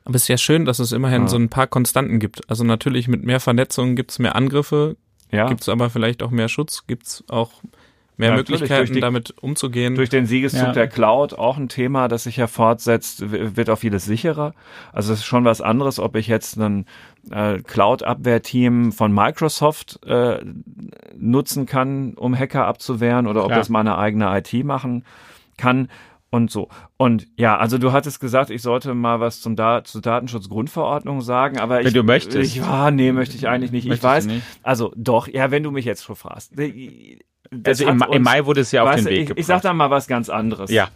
aber 0.07 0.15
es 0.15 0.23
ist 0.23 0.29
ja 0.29 0.39
schön, 0.39 0.65
dass 0.65 0.79
es 0.79 0.93
immerhin 0.93 1.23
ja. 1.23 1.29
so 1.29 1.37
ein 1.37 1.49
paar 1.49 1.67
Konstanten 1.67 2.21
gibt. 2.21 2.49
Also 2.49 2.63
natürlich 2.63 3.09
mit 3.09 3.25
mehr 3.25 3.41
Vernetzung 3.41 3.97
gibt 3.97 4.13
es 4.13 4.19
mehr 4.21 4.37
Angriffe, 4.37 4.97
ja. 5.33 5.49
gibt 5.49 5.63
es 5.63 5.69
aber 5.69 5.91
vielleicht 5.91 6.23
auch 6.23 6.31
mehr 6.31 6.49
Schutz, 6.49 6.87
gibt 6.87 7.07
es 7.07 7.25
auch 7.29 7.51
mehr 8.17 8.31
ja, 8.31 8.37
Möglichkeiten, 8.37 8.95
die, 8.95 9.01
damit 9.01 9.35
umzugehen. 9.43 9.97
Durch 9.97 10.09
den 10.09 10.27
Siegeszug 10.27 10.69
ja. 10.69 10.73
der 10.73 10.87
Cloud 10.87 11.35
auch 11.35 11.57
ein 11.59 11.69
Thema, 11.69 12.07
das 12.07 12.23
sich 12.23 12.37
ja 12.37 12.47
fortsetzt, 12.47 13.31
wird 13.31 13.69
auch 13.69 13.79
vieles 13.79 14.05
sicherer. 14.05 14.55
Also 14.93 15.13
es 15.13 15.19
ist 15.19 15.27
schon 15.27 15.45
was 15.45 15.61
anderes, 15.61 15.99
ob 15.99 16.15
ich 16.15 16.29
jetzt 16.29 16.57
ein 16.57 16.87
äh, 17.31 17.59
Cloud-Abwehrteam 17.59 18.93
von 18.93 19.13
Microsoft 19.13 20.01
äh, 20.07 20.39
nutzen 21.19 21.67
kann, 21.67 22.15
um 22.15 22.39
Hacker 22.39 22.65
abzuwehren, 22.67 23.27
oder 23.27 23.43
ob 23.43 23.49
Klar. 23.49 23.59
das 23.59 23.69
meine 23.69 23.99
eigene 23.99 24.39
IT 24.39 24.65
machen 24.65 25.05
kann 25.59 25.89
und 26.31 26.51
so. 26.51 26.69
Und 26.97 27.27
ja, 27.37 27.57
also 27.57 27.79
du 27.79 27.93
hattest 27.93 28.21
gesagt, 28.21 28.51
ich 28.51 28.63
sollte 28.63 28.95
mal 28.95 29.21
was 29.21 29.41
zum 29.41 29.57
da 29.57 29.85
zur 29.85 30.03
Datenschutzgrundverordnung 30.03 31.21
sagen, 31.21 31.59
aber 31.59 31.79
wenn 31.79 31.89
ich, 31.89 31.93
du 31.93 32.03
möchtest. 32.03 32.37
Ich, 32.37 32.57
ja, 32.57 32.91
nee, 32.91 33.13
möchte 33.13 33.37
ich 33.37 33.49
eigentlich 33.49 33.73
nicht. 33.73 33.87
Möchtest 33.87 34.05
ich 34.05 34.09
weiß, 34.09 34.27
nicht? 34.27 34.43
also 34.63 34.93
doch, 34.97 35.29
ja, 35.29 35.51
wenn 35.51 35.63
du 35.63 35.71
mich 35.71 35.85
jetzt 35.85 36.05
schon 36.05 36.17
fragst. 36.17 36.53
Das 37.51 37.81
also 37.81 37.89
im, 37.89 38.03
uns, 38.03 38.15
im, 38.15 38.23
Mai 38.23 38.45
wurde 38.45 38.61
es 38.61 38.73
ja 38.73 38.83
auf 38.83 38.95
den 38.95 39.05
Weg 39.05 39.13
ich, 39.13 39.27
gebracht. 39.29 39.39
Ich 39.39 39.47
sag 39.47 39.63
da 39.63 39.73
mal 39.73 39.91
was 39.91 40.09
ganz 40.09 40.29
anderes. 40.29 40.71
Ja. 40.71 40.89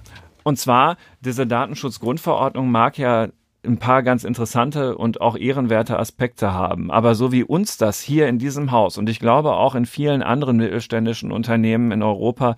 Und 0.42 0.58
zwar, 0.58 0.96
diese 1.20 1.46
Datenschutzgrundverordnung 1.46 2.70
mag 2.70 2.98
ja 2.98 3.28
ein 3.64 3.78
paar 3.78 4.02
ganz 4.02 4.24
interessante 4.24 4.96
und 4.96 5.20
auch 5.20 5.36
ehrenwerte 5.36 5.98
Aspekte 5.98 6.52
haben. 6.52 6.90
Aber 6.90 7.14
so 7.14 7.30
wie 7.30 7.44
uns 7.44 7.76
das 7.76 8.00
hier 8.00 8.26
in 8.28 8.38
diesem 8.38 8.70
Haus 8.70 8.96
und 8.96 9.08
ich 9.08 9.20
glaube 9.20 9.52
auch 9.52 9.74
in 9.74 9.86
vielen 9.86 10.22
anderen 10.22 10.56
mittelständischen 10.56 11.30
Unternehmen 11.30 11.92
in 11.92 12.02
Europa, 12.02 12.56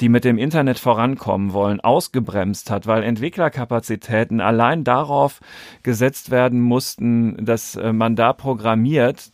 die 0.00 0.08
mit 0.08 0.24
dem 0.24 0.38
Internet 0.38 0.78
vorankommen 0.78 1.52
wollen, 1.52 1.80
ausgebremst 1.80 2.70
hat, 2.70 2.86
weil 2.86 3.02
Entwicklerkapazitäten 3.02 4.40
allein 4.40 4.84
darauf 4.84 5.40
gesetzt 5.82 6.30
werden 6.30 6.60
mussten, 6.60 7.44
dass 7.44 7.76
äh, 7.76 7.92
man 7.92 8.14
da 8.16 8.32
programmiert, 8.32 9.33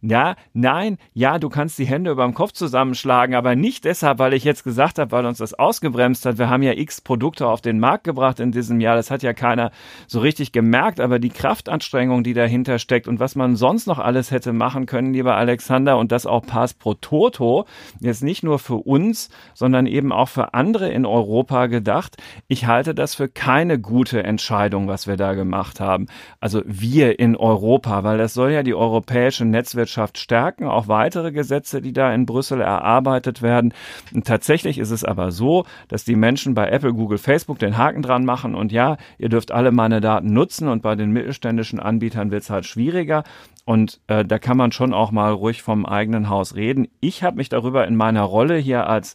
ja, 0.00 0.36
nein, 0.52 0.96
ja, 1.12 1.40
du 1.40 1.48
kannst 1.48 1.76
die 1.78 1.84
Hände 1.84 2.12
über 2.12 2.24
dem 2.24 2.34
Kopf 2.34 2.52
zusammenschlagen, 2.52 3.34
aber 3.34 3.56
nicht 3.56 3.84
deshalb, 3.84 4.20
weil 4.20 4.32
ich 4.32 4.44
jetzt 4.44 4.62
gesagt 4.62 5.00
habe, 5.00 5.10
weil 5.10 5.26
uns 5.26 5.38
das 5.38 5.54
ausgebremst 5.54 6.24
hat. 6.24 6.38
Wir 6.38 6.48
haben 6.48 6.62
ja 6.62 6.72
x 6.72 7.00
Produkte 7.00 7.48
auf 7.48 7.60
den 7.60 7.80
Markt 7.80 8.04
gebracht 8.04 8.38
in 8.38 8.52
diesem 8.52 8.80
Jahr. 8.80 8.94
Das 8.94 9.10
hat 9.10 9.24
ja 9.24 9.32
keiner 9.32 9.72
so 10.06 10.20
richtig 10.20 10.52
gemerkt, 10.52 11.00
aber 11.00 11.18
die 11.18 11.30
Kraftanstrengung, 11.30 12.22
die 12.22 12.32
dahinter 12.32 12.78
steckt 12.78 13.08
und 13.08 13.18
was 13.18 13.34
man 13.34 13.56
sonst 13.56 13.88
noch 13.88 13.98
alles 13.98 14.30
hätte 14.30 14.52
machen 14.52 14.86
können, 14.86 15.12
lieber 15.12 15.36
Alexander, 15.36 15.98
und 15.98 16.12
das 16.12 16.26
auch 16.26 16.46
Pass 16.46 16.74
pro 16.74 16.94
Toto, 16.94 17.66
jetzt 17.98 18.22
nicht 18.22 18.44
nur 18.44 18.60
für 18.60 18.76
uns, 18.76 19.30
sondern 19.54 19.86
eben 19.86 20.12
auch 20.12 20.28
für 20.28 20.54
andere 20.54 20.90
in 20.90 21.06
Europa 21.06 21.66
gedacht. 21.66 22.16
Ich 22.46 22.66
halte 22.66 22.94
das 22.94 23.16
für 23.16 23.28
keine 23.28 23.80
gute 23.80 24.22
Entscheidung, 24.22 24.86
was 24.86 25.08
wir 25.08 25.16
da 25.16 25.34
gemacht 25.34 25.80
haben. 25.80 26.06
Also 26.38 26.62
wir 26.64 27.18
in 27.18 27.36
Europa, 27.36 28.04
weil 28.04 28.18
das 28.18 28.34
soll 28.34 28.52
ja 28.52 28.62
die 28.62 28.74
europäische 28.74 29.44
Netzwirtschaft 29.88 30.18
stärken, 30.18 30.64
auch 30.66 30.88
weitere 30.88 31.32
Gesetze, 31.32 31.80
die 31.80 31.92
da 31.92 32.12
in 32.12 32.26
Brüssel 32.26 32.60
erarbeitet 32.60 33.42
werden. 33.42 33.72
Und 34.14 34.26
tatsächlich 34.26 34.78
ist 34.78 34.90
es 34.90 35.04
aber 35.04 35.30
so, 35.30 35.64
dass 35.88 36.04
die 36.04 36.16
Menschen 36.16 36.54
bei 36.54 36.68
Apple, 36.68 36.92
Google, 36.92 37.18
Facebook 37.18 37.58
den 37.58 37.78
Haken 37.78 38.02
dran 38.02 38.24
machen 38.24 38.54
und 38.54 38.70
ja, 38.70 38.98
ihr 39.18 39.28
dürft 39.28 39.50
alle 39.50 39.72
meine 39.72 40.00
Daten 40.00 40.32
nutzen 40.32 40.68
und 40.68 40.82
bei 40.82 40.94
den 40.94 41.10
mittelständischen 41.10 41.80
Anbietern 41.80 42.30
wird 42.30 42.42
es 42.42 42.50
halt 42.50 42.66
schwieriger. 42.66 43.24
Und 43.64 44.00
äh, 44.06 44.24
da 44.24 44.38
kann 44.38 44.56
man 44.56 44.72
schon 44.72 44.94
auch 44.94 45.10
mal 45.10 45.32
ruhig 45.32 45.62
vom 45.62 45.84
eigenen 45.84 46.28
Haus 46.28 46.54
reden. 46.54 46.88
Ich 47.00 47.22
habe 47.22 47.36
mich 47.36 47.48
darüber 47.48 47.86
in 47.86 47.96
meiner 47.96 48.22
Rolle 48.22 48.56
hier 48.56 48.86
als 48.86 49.14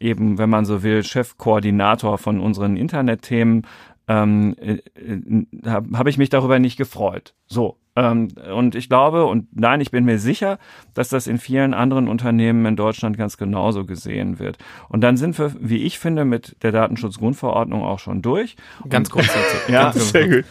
eben, 0.00 0.38
wenn 0.38 0.48
man 0.48 0.64
so 0.64 0.82
will, 0.82 1.04
Chefkoordinator 1.04 2.16
von 2.16 2.40
unseren 2.40 2.76
Internetthemen, 2.76 3.66
ähm, 4.10 4.56
äh, 4.58 4.78
äh 4.94 5.46
habe 5.66 5.96
hab 5.96 6.06
ich 6.08 6.18
mich 6.18 6.30
darüber 6.30 6.58
nicht 6.58 6.76
gefreut. 6.76 7.34
So. 7.46 7.78
Ähm, 7.94 8.28
und 8.52 8.74
ich 8.74 8.88
glaube, 8.88 9.26
und 9.26 9.48
nein, 9.56 9.80
ich 9.80 9.92
bin 9.92 10.04
mir 10.04 10.18
sicher, 10.18 10.58
dass 10.94 11.08
das 11.08 11.28
in 11.28 11.38
vielen 11.38 11.74
anderen 11.74 12.08
Unternehmen 12.08 12.66
in 12.66 12.76
Deutschland 12.76 13.16
ganz 13.16 13.36
genauso 13.36 13.84
gesehen 13.84 14.40
wird. 14.40 14.58
Und 14.88 15.02
dann 15.02 15.16
sind 15.16 15.38
wir, 15.38 15.54
wie 15.60 15.84
ich 15.84 15.98
finde, 16.00 16.24
mit 16.24 16.56
der 16.62 16.72
Datenschutzgrundverordnung 16.72 17.84
auch 17.84 18.00
schon 18.00 18.20
durch. 18.20 18.56
Ganz 18.88 19.10
grundsätzlich. 19.10 19.68
ja, 19.68 19.84
ganz 19.84 20.10
sehr 20.10 20.28
gut 20.28 20.44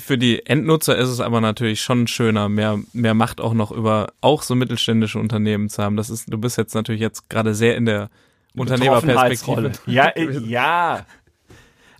für 0.00 0.18
die 0.18 0.44
Endnutzer 0.44 0.98
ist 0.98 1.08
es 1.08 1.20
aber 1.20 1.40
natürlich 1.40 1.80
schon 1.80 2.08
schöner, 2.08 2.48
mehr, 2.48 2.80
mehr 2.92 3.14
Macht 3.14 3.40
auch 3.40 3.54
noch 3.54 3.70
über 3.70 4.08
auch 4.20 4.42
so 4.42 4.56
mittelständische 4.56 5.20
Unternehmen 5.20 5.68
zu 5.68 5.84
haben. 5.84 5.96
Das 5.96 6.10
ist, 6.10 6.32
du 6.32 6.36
bist 6.36 6.58
jetzt 6.58 6.74
natürlich 6.74 7.00
jetzt 7.00 7.30
gerade 7.30 7.54
sehr 7.54 7.76
in 7.76 7.86
der 7.86 8.10
Unternehmerperspektive. 8.56 9.70
Ja, 9.86 10.10
ja. 10.18 11.06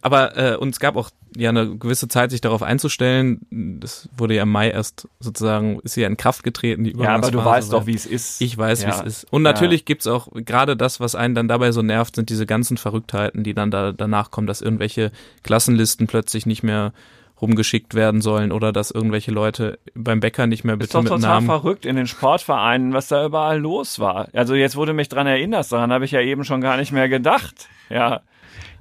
Aber 0.05 0.37
äh, 0.37 0.57
uns 0.57 0.81
gab 0.81 0.97
auch 0.97 1.09
ja 1.35 1.49
eine 1.49 1.79
gewisse 1.79 2.09
Zeit, 2.09 2.31
sich 2.31 2.43
darauf 2.43 2.63
einzustellen. 2.63 3.41
Das 3.81 4.07
wurde 4.15 4.35
ja 4.35 4.43
im 4.43 4.53
Mai 4.53 4.69
erst 4.69 5.09
sozusagen, 5.19 5.81
ist 5.81 5.97
ja 5.97 6.07
in 6.07 6.19
Kraft 6.19 6.43
getreten. 6.43 6.85
Die 6.85 6.95
ja, 6.95 7.15
aber 7.15 7.31
du 7.31 7.43
weißt 7.43 7.73
doch, 7.73 7.87
wie 7.87 7.95
es 7.95 8.05
ist. 8.05 8.43
Ich 8.43 8.59
weiß, 8.59 8.83
ja. 8.83 8.89
wie 8.89 8.93
es 8.93 9.01
ist. 9.01 9.33
Und 9.33 9.41
natürlich 9.41 9.81
ja. 9.81 9.85
gibt's 9.87 10.07
auch, 10.07 10.29
gerade 10.35 10.77
das, 10.77 11.01
was 11.01 11.15
einen 11.15 11.35
dann 11.35 11.49
dabei 11.49 11.73
so 11.73 11.81
nervt, 11.81 12.17
sind 12.17 12.29
diese 12.29 12.45
ganzen 12.45 12.77
Verrücktheiten, 12.77 13.45
die 13.45 13.55
dann 13.55 13.71
da 13.71 13.93
danach 13.93 14.31
kommen, 14.31 14.47
dass 14.47 14.61
irgendwelche 14.61 15.11
Klassenlisten 15.43 16.07
plötzlich 16.07 16.45
nicht 16.45 16.63
mehr 16.63 16.93
rumgeschickt 17.41 17.95
werden 17.95 18.21
sollen 18.21 18.53
oder 18.53 18.71
dass 18.71 18.91
irgendwelche 18.91 19.31
Leute 19.31 19.79
beim 19.95 20.21
Bäcker 20.21 20.47
nicht 20.47 20.65
mehr 20.65 20.77
bitte 20.77 20.89
ist 20.89 20.95
doch 20.95 21.03
mit 21.03 21.13
total 21.13 21.37
Namen. 21.37 21.47
verrückt 21.47 21.87
in 21.87 21.97
den 21.97 22.07
Sportvereinen, 22.07 22.93
was 22.93 23.09
da 23.09 23.25
überall 23.25 23.59
los 23.59 23.99
war. 23.99 24.29
Also 24.35 24.55
jetzt 24.55 24.77
wurde 24.77 24.93
mich 24.93 25.09
dran 25.09 25.27
erinnert, 25.27 25.73
daran 25.73 25.93
habe 25.93 26.05
ich 26.05 26.11
ja 26.11 26.21
eben 26.21 26.45
schon 26.45 26.61
gar 26.61 26.77
nicht 26.77 26.93
mehr 26.93 27.09
gedacht. 27.09 27.69
Ja. 27.89 28.21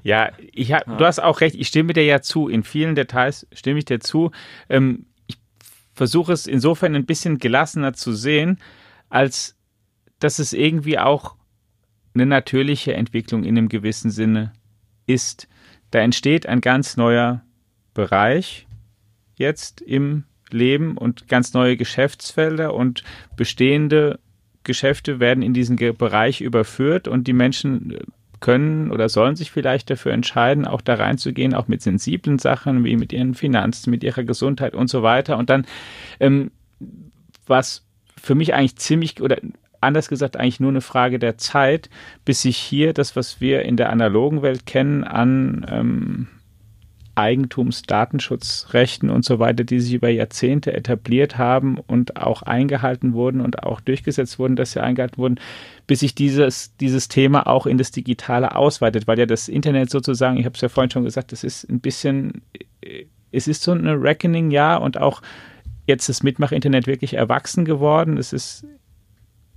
Ja, 0.04 0.32
ich 0.52 0.74
hab, 0.74 0.86
du 0.98 1.06
hast 1.06 1.20
auch 1.20 1.40
recht, 1.42 1.56
ich 1.56 1.68
stimme 1.68 1.94
dir 1.94 2.04
ja 2.04 2.22
zu. 2.22 2.50
In 2.50 2.64
vielen 2.64 2.94
Details 2.94 3.48
stimme 3.54 3.80
ich 3.80 3.86
dir 3.86 4.02
zu. 4.02 4.32
Ähm, 4.70 5.06
ich 5.28 5.38
versuche 5.94 6.34
es 6.34 6.46
insofern 6.46 6.96
ein 6.96 7.06
bisschen 7.06 7.40
gelassener 7.40 7.94
zu 7.94 8.14
sehen, 8.14 8.60
als 9.10 9.56
dass 10.20 10.40
es 10.40 10.54
irgendwie 10.54 11.00
auch 11.00 11.36
eine 12.14 12.26
natürliche 12.26 12.94
Entwicklung 12.94 13.44
in 13.44 13.58
einem 13.58 13.70
gewissen 13.70 14.12
Sinne 14.12 14.54
ist. 15.08 15.48
Da 15.92 16.00
entsteht 16.00 16.48
ein 16.48 16.62
ganz 16.62 16.98
neuer 16.98 17.42
Bereich 17.94 18.68
jetzt 19.36 19.82
im 19.82 20.26
Leben 20.52 20.98
und 20.98 21.28
ganz 21.28 21.54
neue 21.54 21.78
Geschäftsfelder 21.78 22.74
und 22.74 23.04
bestehende 23.36 24.20
Geschäfte 24.64 25.20
werden 25.20 25.42
in 25.42 25.54
diesen 25.54 25.76
Bereich 25.76 26.42
überführt 26.42 27.08
und 27.08 27.28
die 27.28 27.34
Menschen 27.34 27.98
können 28.44 28.92
oder 28.92 29.08
sollen 29.08 29.38
sich 29.38 29.52
vielleicht 29.52 29.90
dafür 29.90 30.12
entscheiden, 30.12 30.68
auch 30.68 30.82
da 30.82 30.96
reinzugehen, 30.96 31.54
auch 31.54 31.70
mit 31.70 31.82
sensiblen 31.82 32.40
Sachen 32.40 32.84
wie 32.84 32.98
mit 32.98 33.14
ihren 33.14 33.36
Finanzen, 33.36 33.90
mit 33.90 34.04
ihrer 34.04 34.26
Gesundheit 34.26 34.76
und 34.76 34.90
so 34.90 35.02
weiter. 35.02 35.38
Und 35.38 35.50
dann, 35.50 35.66
ähm, 36.20 36.52
was 37.48 37.86
für 38.22 38.36
mich 38.36 38.54
eigentlich 38.54 38.76
ziemlich 38.76 39.22
oder 39.22 39.38
anders 39.80 40.10
gesagt 40.10 40.36
eigentlich 40.36 40.60
nur 40.60 40.72
eine 40.72 40.82
Frage 40.82 41.20
der 41.20 41.38
Zeit, 41.38 41.90
bis 42.26 42.42
sich 42.42 42.58
hier 42.58 42.92
das, 42.92 43.16
was 43.16 43.40
wir 43.40 43.62
in 43.64 43.78
der 43.78 43.90
analogen 43.90 44.42
Welt 44.42 44.66
kennen, 44.66 45.06
an 45.06 45.66
ähm, 45.70 46.28
Eigentumsdatenschutzrechten 47.16 49.10
und 49.10 49.24
so 49.24 49.40
weiter, 49.40 49.64
die 49.64 49.80
sich 49.80 49.94
über 49.94 50.10
Jahrzehnte 50.10 50.74
etabliert 50.74 51.38
haben 51.38 51.78
und 51.78 52.18
auch 52.18 52.42
eingehalten 52.42 53.14
wurden 53.14 53.42
und 53.42 53.64
auch 53.64 53.82
durchgesetzt 53.82 54.40
wurden, 54.40 54.56
dass 54.56 54.72
sie 54.72 54.82
eingehalten 54.82 55.18
wurden, 55.18 55.40
bis 55.86 56.00
sich 56.00 56.16
dieses, 56.16 56.76
dieses 56.78 57.08
Thema 57.10 57.46
auch 57.48 57.68
in 57.68 57.78
das 57.78 57.92
Digitale 57.92 58.56
ausweitet, 58.56 59.06
weil 59.08 59.20
ja 59.20 59.26
das 59.26 59.48
Internet 59.48 59.92
sozusagen, 59.92 60.38
ich 60.38 60.46
habe 60.46 60.56
es 60.56 60.62
ja 60.62 60.70
vorhin 60.70 60.90
schon 60.90 61.04
gesagt, 61.04 61.32
das 61.32 61.44
ist 61.44 61.70
ein 61.70 61.80
bisschen, 61.80 62.42
es 63.32 63.48
ist 63.48 63.62
so 63.62 63.72
eine 63.72 64.02
Reckoning, 64.02 64.50
ja, 64.52 64.76
und 64.78 64.98
auch 64.98 65.22
jetzt 65.86 66.10
das 66.10 66.24
Mitmach-Internet 66.24 66.88
wirklich 66.88 67.14
erwachsen 67.16 67.66
geworden. 67.66 68.18
Es 68.18 68.34
ist, 68.34 68.66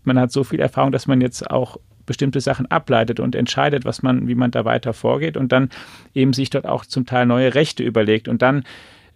man 0.04 0.18
hat 0.18 0.32
so 0.32 0.44
viel 0.44 0.60
Erfahrung, 0.60 0.92
dass 0.92 1.06
man 1.06 1.20
jetzt 1.20 1.50
auch 1.50 1.78
bestimmte 2.06 2.40
Sachen 2.40 2.70
ableitet 2.70 3.20
und 3.20 3.34
entscheidet, 3.34 3.84
was 3.84 4.02
man, 4.02 4.28
wie 4.28 4.34
man 4.34 4.50
da 4.50 4.64
weiter 4.64 4.92
vorgeht 4.92 5.36
und 5.36 5.52
dann 5.52 5.70
eben 6.14 6.32
sich 6.32 6.50
dort 6.50 6.66
auch 6.66 6.86
zum 6.86 7.06
Teil 7.06 7.26
neue 7.26 7.54
Rechte 7.54 7.82
überlegt. 7.82 8.28
Und 8.28 8.42
dann 8.42 8.64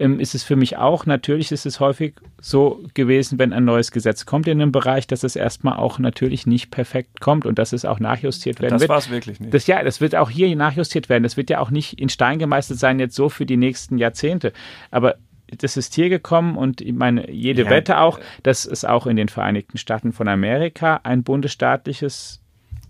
ähm, 0.01 0.19
ist 0.19 0.35
es 0.35 0.43
für 0.43 0.57
mich 0.57 0.79
auch, 0.79 1.07
natürlich 1.07 1.53
ist 1.53 1.67
es 1.67 1.79
häufig 1.79 2.15
so 2.41 2.83
gewesen, 2.95 3.39
wenn 3.39 3.53
ein 3.53 3.67
neues 3.67 3.93
Gesetz 3.93 4.25
kommt 4.25 4.49
in 4.49 4.61
einem 4.61 4.73
Bereich, 4.73 5.07
dass 5.07 5.23
es 5.25 5.37
erstmal 5.37 5.77
auch 5.77 5.99
natürlich 5.99 6.47
nicht 6.47 6.71
perfekt 6.71 7.21
kommt 7.21 7.45
und 7.45 7.59
dass 7.59 7.73
es 7.73 7.85
auch 7.85 8.01
nachjustiert 8.01 8.61
werden 8.61 8.73
das 8.73 8.81
wird. 8.81 8.91
Das 8.91 8.95
war 8.95 8.99
es 8.99 9.11
wirklich 9.11 9.41
nicht. 9.41 9.53
Das, 9.53 9.67
ja, 9.67 9.83
das 9.85 10.01
wird 10.01 10.17
auch 10.17 10.31
hier 10.31 10.55
nachjustiert 10.57 11.11
werden. 11.11 11.23
Das 11.23 11.37
wird 11.37 11.51
ja 11.51 11.61
auch 11.61 11.71
nicht 11.71 12.01
in 12.01 12.09
Stein 12.09 12.39
gemeißelt 12.39 12.79
sein 12.79 12.99
jetzt 12.99 13.15
so 13.15 13.29
für 13.29 13.45
die 13.45 13.59
nächsten 13.59 13.99
Jahrzehnte. 13.99 14.55
Aber 14.91 15.17
das 15.59 15.77
ist 15.77 15.95
hier 15.95 16.09
gekommen 16.09 16.57
und 16.57 16.81
ich 16.81 16.95
meine, 16.95 17.31
jede 17.31 17.65
ja. 17.65 17.71
Wette 17.71 17.99
auch, 17.99 18.21
dass 18.43 18.65
es 18.65 18.85
auch 18.87 19.07
in 19.07 19.17
den 19.17 19.29
Vereinigten 19.29 19.79
Staaten 19.79 20.13
von 20.13 20.29
Amerika 20.29 21.01
ein 21.03 21.25
bundesstaatliches 21.25 22.41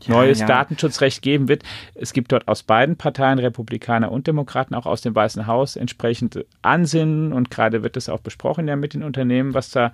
ja, 0.05 0.15
neues 0.15 0.41
ja. 0.41 0.47
Datenschutzrecht 0.47 1.23
geben 1.23 1.49
wird. 1.49 1.63
Es 1.95 2.13
gibt 2.13 2.33
dort 2.33 2.49
aus 2.49 2.63
beiden 2.63 2.97
Parteien, 2.97 3.39
Republikaner 3.39 4.11
und 4.13 4.27
Demokraten, 4.27 4.75
auch 4.75 4.87
aus 4.87 5.01
dem 5.01 5.15
Weißen 5.15 5.47
Haus 5.47 5.77
entsprechend 5.77 6.45
Ansinnen 6.63 7.33
und 7.33 7.51
gerade 7.51 7.83
wird 7.83 7.97
es 7.97 8.09
auch 8.09 8.21
besprochen 8.21 8.69
ja 8.69 8.77
mit 8.77 8.95
den 8.95 9.03
Unternehmen, 9.03 9.55
was 9.55 9.71
da 9.71 9.93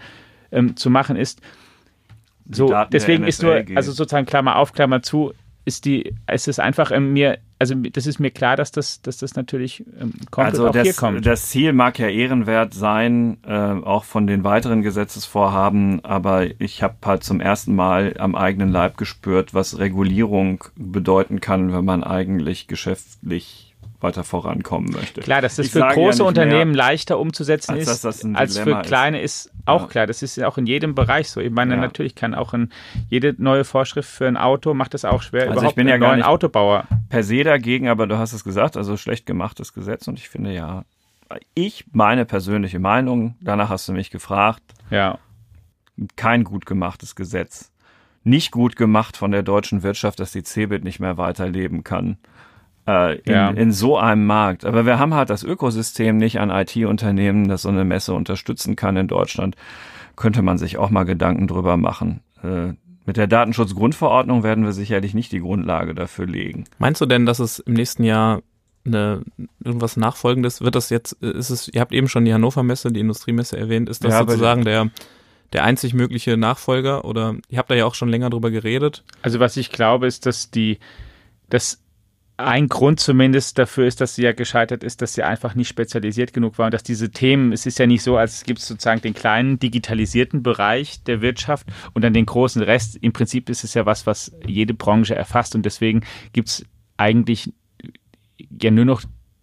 ähm, 0.52 0.76
zu 0.76 0.90
machen 0.90 1.16
ist. 1.16 1.40
So, 2.48 2.72
deswegen 2.92 3.24
ist 3.24 3.42
nur, 3.42 3.64
also 3.74 3.90
sozusagen 3.90 4.26
Klammer 4.26 4.56
auf, 4.56 4.72
Klammer 4.72 5.02
zu, 5.02 5.32
ist 5.66 5.84
die, 5.84 6.14
es 6.26 6.46
ist 6.46 6.60
einfach 6.60 6.92
ähm, 6.92 7.12
mir, 7.12 7.38
also 7.58 7.74
das 7.74 8.06
ist 8.06 8.20
mir 8.20 8.30
klar, 8.30 8.56
dass 8.56 8.70
das, 8.70 9.02
dass 9.02 9.18
das 9.18 9.34
natürlich 9.34 9.84
ähm, 10.00 10.12
kommt 10.30 10.46
also 10.46 10.62
und 10.62 10.68
auch 10.70 10.72
das, 10.72 10.84
hier 10.84 10.94
kommt. 10.94 11.26
Das 11.26 11.48
Ziel 11.48 11.72
mag 11.72 11.98
ja 11.98 12.08
ehrenwert 12.08 12.72
sein, 12.72 13.38
äh, 13.44 13.52
auch 13.52 14.04
von 14.04 14.28
den 14.28 14.44
weiteren 14.44 14.82
Gesetzesvorhaben, 14.82 16.04
aber 16.04 16.46
ich 16.60 16.84
habe 16.84 16.94
halt 17.04 17.24
zum 17.24 17.40
ersten 17.40 17.74
Mal 17.74 18.14
am 18.18 18.36
eigenen 18.36 18.70
Leib 18.70 18.96
gespürt, 18.96 19.54
was 19.54 19.78
Regulierung 19.78 20.62
bedeuten 20.76 21.40
kann, 21.40 21.72
wenn 21.72 21.84
man 21.84 22.04
eigentlich 22.04 22.68
geschäftlich 22.68 23.65
weiter 24.00 24.24
vorankommen 24.24 24.92
möchte. 24.92 25.20
Klar, 25.20 25.40
dass 25.40 25.56
das 25.56 25.66
ich 25.66 25.72
für 25.72 25.80
große 25.80 26.22
ja 26.22 26.28
Unternehmen 26.28 26.74
leichter 26.74 27.18
umzusetzen 27.18 27.72
als 27.72 27.88
ist, 27.88 28.04
das 28.04 28.24
als 28.24 28.58
für 28.58 28.82
kleine 28.82 29.20
ist, 29.20 29.46
ist 29.46 29.52
auch 29.64 29.82
ja. 29.82 29.86
klar. 29.88 30.06
Das 30.06 30.22
ist 30.22 30.36
ja 30.36 30.48
auch 30.48 30.58
in 30.58 30.66
jedem 30.66 30.94
Bereich 30.94 31.30
so. 31.30 31.40
Ich 31.40 31.50
meine, 31.50 31.74
ja. 31.74 31.80
natürlich 31.80 32.14
kann 32.14 32.34
auch 32.34 32.52
ein, 32.52 32.70
jede 33.08 33.34
neue 33.38 33.64
Vorschrift 33.64 34.08
für 34.08 34.26
ein 34.26 34.36
Auto 34.36 34.74
macht 34.74 34.94
es 34.94 35.04
auch 35.04 35.22
schwer, 35.22 35.42
also 35.42 35.52
überhaupt 35.54 35.70
ich 35.72 35.76
bin 35.76 35.88
ja 35.88 35.98
neuen 35.98 36.22
Autobauer. 36.22 36.84
Per 37.08 37.22
se 37.22 37.42
dagegen, 37.42 37.88
aber 37.88 38.06
du 38.06 38.18
hast 38.18 38.32
es 38.32 38.44
gesagt, 38.44 38.76
also 38.76 38.96
schlecht 38.96 39.26
gemachtes 39.26 39.72
Gesetz 39.72 40.06
und 40.08 40.18
ich 40.18 40.28
finde 40.28 40.52
ja, 40.52 40.84
ich 41.54 41.84
meine 41.92 42.24
persönliche 42.24 42.78
Meinung, 42.78 43.36
danach 43.40 43.68
hast 43.68 43.88
du 43.88 43.92
mich 43.92 44.10
gefragt. 44.10 44.62
Ja. 44.90 45.18
Kein 46.16 46.44
gut 46.44 46.66
gemachtes 46.66 47.16
Gesetz. 47.16 47.72
Nicht 48.22 48.50
gut 48.50 48.76
gemacht 48.76 49.16
von 49.16 49.30
der 49.30 49.42
deutschen 49.42 49.82
Wirtschaft, 49.82 50.20
dass 50.20 50.32
die 50.32 50.42
Cebit 50.42 50.84
nicht 50.84 51.00
mehr 51.00 51.16
weiterleben 51.16 51.84
kann 51.84 52.18
äh, 52.86 53.16
in, 53.18 53.32
ja. 53.32 53.50
in 53.50 53.72
so 53.72 53.98
einem 53.98 54.26
Markt. 54.26 54.64
Aber 54.64 54.86
wir 54.86 54.98
haben 54.98 55.14
halt 55.14 55.30
das 55.30 55.42
Ökosystem 55.42 56.16
nicht 56.16 56.40
an 56.40 56.50
IT-Unternehmen, 56.50 57.48
das 57.48 57.62
so 57.62 57.68
eine 57.68 57.84
Messe 57.84 58.14
unterstützen 58.14 58.76
kann 58.76 58.96
in 58.96 59.08
Deutschland. 59.08 59.56
Könnte 60.14 60.42
man 60.42 60.58
sich 60.58 60.78
auch 60.78 60.90
mal 60.90 61.04
Gedanken 61.04 61.46
drüber 61.46 61.76
machen. 61.76 62.20
Äh, 62.42 62.74
mit 63.04 63.16
der 63.16 63.28
Datenschutzgrundverordnung 63.28 64.42
werden 64.42 64.64
wir 64.64 64.72
sicherlich 64.72 65.14
nicht 65.14 65.30
die 65.30 65.40
Grundlage 65.40 65.94
dafür 65.94 66.26
legen. 66.26 66.64
Meinst 66.78 67.00
du 67.00 67.06
denn, 67.06 67.24
dass 67.24 67.38
es 67.38 67.60
im 67.60 67.74
nächsten 67.74 68.02
Jahr 68.02 68.42
eine, 68.84 69.22
irgendwas 69.64 69.96
Nachfolgendes 69.96 70.60
wird 70.60 70.74
das 70.74 70.90
jetzt, 70.90 71.12
ist 71.22 71.50
es, 71.50 71.68
ihr 71.68 71.80
habt 71.80 71.92
eben 71.92 72.08
schon 72.08 72.24
die 72.24 72.32
Hannover 72.32 72.62
Messe, 72.62 72.90
die 72.92 73.00
Industriemesse 73.00 73.56
erwähnt, 73.56 73.88
ist 73.88 74.04
das 74.04 74.12
ja, 74.12 74.20
sozusagen 74.20 74.64
der, 74.64 74.90
der 75.52 75.64
einzig 75.64 75.94
mögliche 75.94 76.36
Nachfolger 76.36 77.04
oder 77.04 77.36
ihr 77.48 77.58
habt 77.58 77.70
da 77.70 77.74
ja 77.74 77.84
auch 77.84 77.94
schon 77.94 78.08
länger 78.08 78.30
drüber 78.30 78.50
geredet. 78.50 79.04
Also 79.22 79.40
was 79.40 79.56
ich 79.56 79.70
glaube, 79.70 80.06
ist, 80.06 80.26
dass 80.26 80.50
die, 80.50 80.78
dass 81.48 81.80
ein 82.38 82.68
Grund 82.68 83.00
zumindest 83.00 83.58
dafür 83.58 83.86
ist, 83.86 84.00
dass 84.00 84.14
sie 84.14 84.22
ja 84.22 84.32
gescheitert 84.32 84.84
ist, 84.84 85.00
dass 85.00 85.14
sie 85.14 85.22
einfach 85.22 85.54
nicht 85.54 85.68
spezialisiert 85.68 86.34
genug 86.34 86.58
war 86.58 86.66
und 86.66 86.74
dass 86.74 86.82
diese 86.82 87.10
Themen, 87.10 87.52
es 87.52 87.64
ist 87.64 87.78
ja 87.78 87.86
nicht 87.86 88.02
so, 88.02 88.18
als 88.18 88.44
gibt 88.44 88.58
es 88.58 88.68
sozusagen 88.68 89.00
den 89.00 89.14
kleinen 89.14 89.58
digitalisierten 89.58 90.42
Bereich 90.42 91.02
der 91.04 91.22
Wirtschaft 91.22 91.66
und 91.94 92.02
dann 92.02 92.12
den 92.12 92.26
großen 92.26 92.62
Rest. 92.62 92.96
Im 93.00 93.12
Prinzip 93.12 93.48
ist 93.48 93.64
es 93.64 93.72
ja 93.72 93.86
was, 93.86 94.06
was 94.06 94.32
jede 94.46 94.74
Branche 94.74 95.14
erfasst 95.14 95.54
und 95.54 95.64
deswegen 95.64 96.02
gibt 96.32 96.48
es 96.48 96.66
eigentlich 96.98 97.52
ja 98.60 98.70
nur 98.70 98.84
noch 98.84 99.02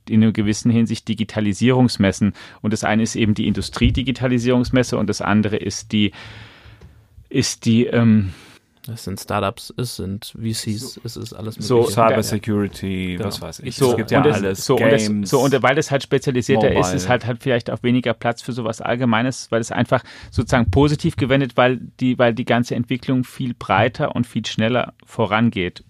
in 0.10 0.22
einer 0.22 0.32
gewissen 0.32 0.70
Hinsicht 0.70 1.08
Digitalisierungsmessen. 1.08 2.34
Und 2.62 2.74
das 2.74 2.84
eine 2.84 3.04
ist 3.04 3.16
eben 3.16 3.34
die 3.34 3.48
Industrie-Digitalisierungsmesse 3.48 4.98
und 4.98 5.08
das 5.08 5.22
andere 5.22 5.58
ist 5.58 5.92
die, 5.94 6.12
ist 7.30 7.66
die, 7.66 7.86
ähm, 7.86 8.34
es 8.88 9.04
sind 9.06 9.20
Startups, 9.20 9.74
es 9.78 9.96
sind 9.96 10.34
VCs, 10.38 11.00
es 11.04 11.16
ist 11.16 11.34
alles 11.34 11.56
mögliche. 11.56 11.62
So 11.62 11.84
Cyber 11.84 12.24
Security, 12.24 13.16
genau. 13.18 13.26
was 13.26 13.42
weiß 13.42 13.60
ich. 13.60 13.76
So, 13.76 13.92
es 13.92 13.98
gibt 13.98 14.12
ja 14.12 14.22
das, 14.22 14.38
alles. 14.38 14.66
So 14.66 14.76
Games, 14.76 15.10
und, 15.10 15.22
das, 15.22 15.30
so, 15.30 15.40
und 15.40 15.64
weil 15.64 15.78
es 15.78 15.92
halt 15.92 16.04
spezialisierter 16.04 16.68
Mobile. 16.68 16.82
ist, 16.82 16.94
ist 16.94 17.10
halt, 17.10 17.26
halt 17.26 17.42
vielleicht 17.42 17.70
auch 17.70 17.82
weniger 17.84 18.14
Platz 18.14 18.42
für 18.42 18.52
sowas 18.52 18.82
Allgemeines, 18.82 19.52
weil 19.52 19.62
es 19.62 19.72
einfach 19.72 20.04
sozusagen 20.32 20.70
positiv 20.72 21.16
gewendet, 21.16 21.56
weil 21.56 21.80
die, 22.00 22.18
weil 22.20 22.34
die 22.34 22.46
ganze 22.46 22.76
Entwicklung 22.76 23.24
viel 23.24 23.54
breiter 23.54 24.16
und 24.16 24.28
viel 24.28 24.46
schneller 24.46 24.94
vorangeht 25.06 25.84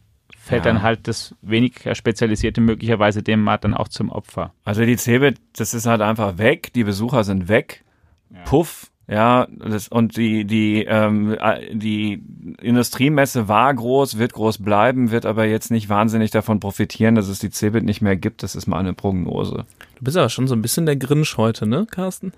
fällt 0.44 0.66
ja. 0.66 0.74
dann 0.74 0.82
halt 0.82 1.08
das 1.08 1.34
weniger 1.42 1.96
spezialisierte 1.96 2.60
möglicherweise 2.60 3.24
dem 3.24 3.42
Markt 3.42 3.64
dann 3.64 3.74
auch 3.74 3.88
zum 3.88 4.10
Opfer. 4.10 4.54
Also 4.66 4.86
die 4.86 4.98
CeBIT, 4.98 5.40
das 5.56 5.74
ist 5.74 5.86
halt 5.86 6.02
einfach 6.02 6.38
weg, 6.38 6.74
die 6.74 6.84
Besucher 6.84 7.24
sind 7.24 7.48
weg, 7.48 7.86
ja. 8.30 8.42
puff, 8.44 8.92
ja, 9.08 9.48
das, 9.60 9.90
und 9.90 10.16
die, 10.16 10.46
die, 10.46 10.86
ähm, 10.86 11.38
die 11.72 12.24
Industriemesse 12.62 13.50
war 13.50 13.74
groß, 13.74 14.18
wird 14.18 14.34
groß 14.34 14.60
bleiben, 14.60 15.12
wird 15.12 15.26
aber 15.26 15.46
jetzt 15.46 15.72
nicht 15.72 15.90
wahnsinnig 15.90 16.32
davon 16.32 16.62
profitieren, 16.62 17.16
dass 17.16 17.28
es 17.28 17.40
die 17.40 17.50
CeBIT 17.50 17.84
nicht 17.84 18.02
mehr 18.02 18.16
gibt. 18.16 18.44
Das 18.44 18.56
ist 18.56 18.66
mal 18.66 18.80
eine 18.80 18.94
Prognose. 18.94 19.66
Du 19.96 20.04
bist 20.04 20.16
aber 20.16 20.30
schon 20.30 20.48
so 20.48 20.56
ein 20.56 20.62
bisschen 20.62 20.86
der 20.86 20.96
Grinch 20.96 21.36
heute, 21.38 21.68
ne, 21.68 21.86
Carsten? 21.90 22.32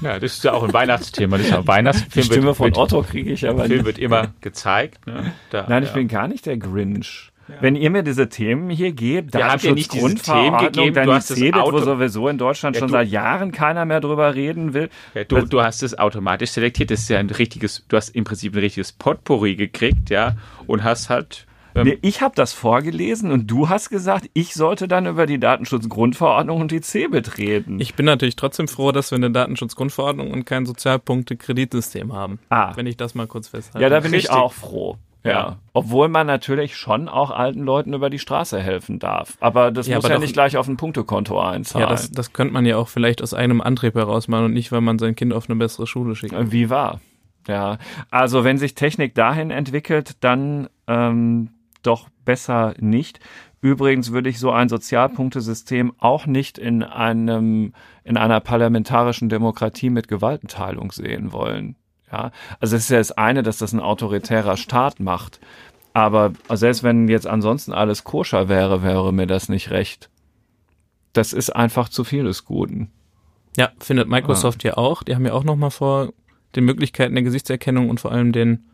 Ja, 0.00 0.18
das 0.18 0.34
ist 0.34 0.44
ja 0.44 0.52
auch 0.52 0.62
ein 0.62 0.72
Weihnachtsthema. 0.72 1.36
Das 1.36 1.46
ist 1.46 1.52
ja 1.52 1.58
ein 1.58 1.66
Weihnachtsfilm. 1.66 2.10
Die 2.14 2.22
Stimme 2.22 2.46
wird, 2.46 2.56
von 2.56 2.76
Otto 2.76 3.02
kriege 3.02 3.32
ich 3.32 3.48
aber. 3.48 3.62
Der 3.62 3.66
Film 3.66 3.84
wird 3.84 3.98
immer 3.98 4.28
gezeigt. 4.40 5.06
Ne? 5.06 5.32
Da, 5.50 5.66
Nein, 5.68 5.82
ich 5.82 5.90
ja. 5.90 5.94
bin 5.96 6.08
gar 6.08 6.28
nicht 6.28 6.46
der 6.46 6.58
Grinch. 6.58 7.32
Ja. 7.48 7.56
Wenn 7.60 7.76
ihr 7.76 7.90
mir 7.90 8.02
diese 8.02 8.28
Themen 8.28 8.70
hier 8.70 8.92
gebt, 8.92 9.34
da 9.34 9.52
habt 9.52 9.64
ihr 9.64 9.74
nicht 9.74 9.92
diese 9.92 10.14
Themen 10.14 10.58
gegeben, 10.58 10.94
dann 10.94 11.06
du 11.06 11.14
hast 11.14 11.28
CeBIT, 11.28 11.54
Auto, 11.54 11.76
wo 11.76 11.80
sowieso 11.80 12.28
in 12.28 12.38
Deutschland 12.38 12.76
ja, 12.76 12.80
schon 12.80 12.88
du, 12.88 12.92
seit 12.92 13.08
Jahren 13.08 13.52
keiner 13.52 13.84
mehr 13.84 14.00
drüber 14.00 14.34
reden 14.34 14.72
will. 14.72 14.88
Ja, 15.14 15.24
du, 15.24 15.42
du 15.42 15.62
hast 15.62 15.82
es 15.82 15.98
automatisch 15.98 16.50
selektiert. 16.50 16.90
Das 16.90 17.00
ist 17.00 17.10
ja 17.10 17.18
ein 17.18 17.30
richtiges, 17.30 17.84
du 17.88 17.96
hast 17.96 18.10
im 18.10 18.24
Prinzip 18.24 18.54
ein 18.54 18.60
richtiges 18.60 18.92
Potpourri 18.92 19.56
gekriegt, 19.56 20.10
ja, 20.10 20.36
und 20.66 20.84
hast 20.84 21.10
halt 21.10 21.46
ähm, 21.74 21.88
nee, 21.88 21.98
ich 22.02 22.22
habe 22.22 22.34
das 22.36 22.52
vorgelesen 22.52 23.32
und 23.32 23.50
du 23.50 23.68
hast 23.68 23.90
gesagt, 23.90 24.30
ich 24.32 24.54
sollte 24.54 24.86
dann 24.86 25.06
über 25.06 25.26
die 25.26 25.38
Datenschutzgrundverordnung 25.38 26.60
und 26.60 26.70
die 26.70 26.80
CeBIT 26.80 27.38
reden. 27.38 27.80
Ich 27.80 27.94
bin 27.94 28.06
natürlich 28.06 28.36
trotzdem 28.36 28.68
froh, 28.68 28.92
dass 28.92 29.10
wir 29.10 29.16
eine 29.16 29.30
Datenschutzgrundverordnung 29.30 30.30
und 30.30 30.44
kein 30.44 30.66
Sozialpunkte-Kreditsystem 30.66 32.12
haben. 32.12 32.38
Ah. 32.48 32.72
Wenn 32.76 32.86
ich 32.86 32.96
das 32.96 33.14
mal 33.14 33.26
kurz 33.26 33.48
festhalte. 33.48 33.82
Ja, 33.82 33.88
da 33.88 34.00
bin 34.00 34.12
Richtig. 34.12 34.30
ich 34.30 34.36
auch 34.36 34.52
froh. 34.52 34.98
Ja. 35.24 35.58
Obwohl 35.72 36.08
man 36.08 36.26
natürlich 36.26 36.76
schon 36.76 37.08
auch 37.08 37.30
alten 37.30 37.60
Leuten 37.60 37.94
über 37.94 38.10
die 38.10 38.18
Straße 38.18 38.60
helfen 38.60 38.98
darf. 38.98 39.38
Aber 39.40 39.70
das 39.70 39.86
ja, 39.86 39.96
muss 39.96 40.04
aber 40.04 40.14
ja 40.14 40.18
doch, 40.18 40.22
nicht 40.22 40.34
gleich 40.34 40.56
auf 40.58 40.68
ein 40.68 40.76
Punktekonto 40.76 41.40
einzahlen. 41.40 41.88
Ja, 41.88 41.90
das, 41.90 42.10
das 42.10 42.34
könnte 42.34 42.52
man 42.52 42.66
ja 42.66 42.76
auch 42.76 42.88
vielleicht 42.88 43.22
aus 43.22 43.32
einem 43.32 43.62
Antrieb 43.62 43.94
heraus 43.94 44.28
machen 44.28 44.46
und 44.46 44.52
nicht, 44.52 44.70
weil 44.70 44.82
man 44.82 44.98
sein 44.98 45.16
Kind 45.16 45.32
auf 45.32 45.48
eine 45.48 45.56
bessere 45.56 45.86
Schule 45.86 46.14
schickt. 46.14 46.34
Wie 46.52 46.68
wahr. 46.68 47.00
Ja. 47.48 47.78
Also 48.10 48.44
wenn 48.44 48.58
sich 48.58 48.74
Technik 48.74 49.14
dahin 49.14 49.50
entwickelt, 49.50 50.16
dann 50.20 50.68
ähm, 50.86 51.50
doch 51.82 52.08
besser 52.24 52.74
nicht. 52.78 53.20
Übrigens 53.62 54.12
würde 54.12 54.28
ich 54.28 54.38
so 54.38 54.50
ein 54.50 54.68
Sozialpunktesystem 54.68 55.94
auch 55.98 56.26
nicht 56.26 56.58
in 56.58 56.82
einem, 56.82 57.72
in 58.04 58.18
einer 58.18 58.40
parlamentarischen 58.40 59.30
Demokratie 59.30 59.88
mit 59.88 60.06
Gewaltenteilung 60.06 60.92
sehen 60.92 61.32
wollen. 61.32 61.76
Ja, 62.14 62.30
also 62.60 62.76
es 62.76 62.84
ist 62.84 62.90
ja 62.90 62.98
das 62.98 63.10
eine, 63.12 63.42
dass 63.42 63.58
das 63.58 63.72
ein 63.72 63.80
autoritärer 63.80 64.56
Staat 64.56 65.00
macht. 65.00 65.40
Aber 65.94 66.32
selbst 66.48 66.84
wenn 66.84 67.08
jetzt 67.08 67.26
ansonsten 67.26 67.72
alles 67.72 68.04
koscher 68.04 68.48
wäre, 68.48 68.82
wäre 68.84 69.12
mir 69.12 69.26
das 69.26 69.48
nicht 69.48 69.70
recht. 69.70 70.10
Das 71.12 71.32
ist 71.32 71.50
einfach 71.50 71.88
zu 71.88 72.04
viel 72.04 72.24
des 72.24 72.44
Guten. 72.44 72.90
Ja, 73.56 73.70
findet 73.80 74.08
Microsoft 74.08 74.64
ah. 74.64 74.68
ja 74.68 74.76
auch. 74.76 75.02
Die 75.02 75.14
haben 75.14 75.26
ja 75.26 75.32
auch 75.32 75.44
nochmal 75.44 75.70
vor 75.70 76.12
den 76.54 76.64
Möglichkeiten 76.64 77.14
der 77.14 77.24
Gesichtserkennung 77.24 77.90
und 77.90 78.00
vor 78.00 78.12
allem 78.12 78.32
den 78.32 78.64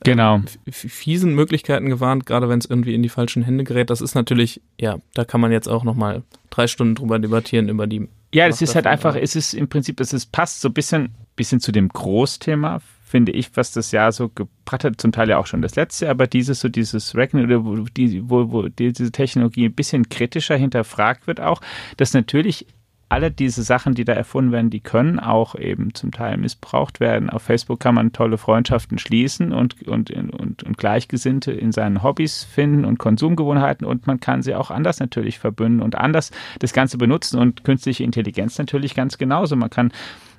genau. 0.00 0.42
Äh, 0.66 0.72
fiesen 0.72 1.34
Möglichkeiten 1.34 1.88
gewarnt, 1.88 2.26
gerade 2.26 2.48
wenn 2.48 2.58
es 2.58 2.66
irgendwie 2.66 2.94
in 2.94 3.02
die 3.02 3.08
falschen 3.08 3.42
Hände 3.42 3.64
gerät. 3.64 3.88
Das 3.88 4.02
ist 4.02 4.14
natürlich, 4.14 4.60
ja, 4.78 4.98
da 5.14 5.24
kann 5.24 5.40
man 5.40 5.52
jetzt 5.52 5.68
auch 5.68 5.84
nochmal 5.84 6.24
drei 6.50 6.66
Stunden 6.66 6.94
drüber 6.94 7.18
debattieren 7.18 7.70
über 7.70 7.86
die. 7.86 8.08
Ja, 8.34 8.46
es 8.46 8.60
ist 8.60 8.74
halt 8.74 8.86
einfach, 8.86 9.14
es 9.16 9.36
ist 9.36 9.54
im 9.54 9.68
Prinzip, 9.68 10.00
es 10.00 10.12
ist, 10.12 10.32
passt 10.32 10.60
so 10.60 10.68
ein 10.68 10.74
bisschen 10.74 11.14
bisschen 11.36 11.60
zu 11.60 11.70
dem 11.70 11.88
Großthema, 11.88 12.80
finde 13.04 13.30
ich, 13.32 13.56
was 13.56 13.70
das 13.70 13.92
Jahr 13.92 14.10
so 14.10 14.28
gebracht 14.30 14.82
hat, 14.82 15.00
zum 15.00 15.12
Teil 15.12 15.28
ja 15.28 15.38
auch 15.38 15.46
schon 15.46 15.62
das 15.62 15.76
letzte, 15.76 16.10
aber 16.10 16.26
dieses 16.26 16.60
so 16.60 16.68
dieses 16.68 17.14
Reckon 17.14 17.44
oder 17.44 17.64
wo, 17.64 17.76
die, 17.76 18.28
wo, 18.28 18.50
wo 18.50 18.68
diese 18.68 19.12
Technologie 19.12 19.66
ein 19.66 19.74
bisschen 19.74 20.08
kritischer 20.08 20.56
hinterfragt 20.56 21.26
wird 21.26 21.40
auch, 21.40 21.60
dass 21.98 22.14
natürlich 22.14 22.66
alle 23.08 23.30
diese 23.30 23.62
Sachen, 23.62 23.94
die 23.94 24.04
da 24.04 24.14
erfunden 24.14 24.50
werden, 24.50 24.70
die 24.70 24.80
können 24.80 25.20
auch 25.20 25.54
eben 25.54 25.94
zum 25.94 26.10
Teil 26.10 26.36
missbraucht 26.38 26.98
werden. 26.98 27.30
Auf 27.30 27.42
Facebook 27.42 27.78
kann 27.78 27.94
man 27.94 28.12
tolle 28.12 28.36
Freundschaften 28.36 28.98
schließen 28.98 29.52
und, 29.52 29.86
und, 29.86 30.10
und, 30.10 30.62
und 30.64 30.76
Gleichgesinnte 30.76 31.52
in 31.52 31.70
seinen 31.70 32.02
Hobbys 32.02 32.42
finden 32.42 32.84
und 32.84 32.98
Konsumgewohnheiten 32.98 33.86
und 33.86 34.06
man 34.08 34.18
kann 34.18 34.42
sie 34.42 34.54
auch 34.56 34.70
anders 34.70 34.98
natürlich 34.98 35.38
verbünden 35.38 35.82
und 35.82 35.94
anders 35.96 36.32
das 36.58 36.72
Ganze 36.72 36.98
benutzen 36.98 37.38
und 37.38 37.62
künstliche 37.62 38.02
Intelligenz 38.02 38.58
natürlich 38.58 38.94
ganz 38.94 39.18
genauso. 39.18 39.54
Man 39.54 39.70
kann 39.70 39.92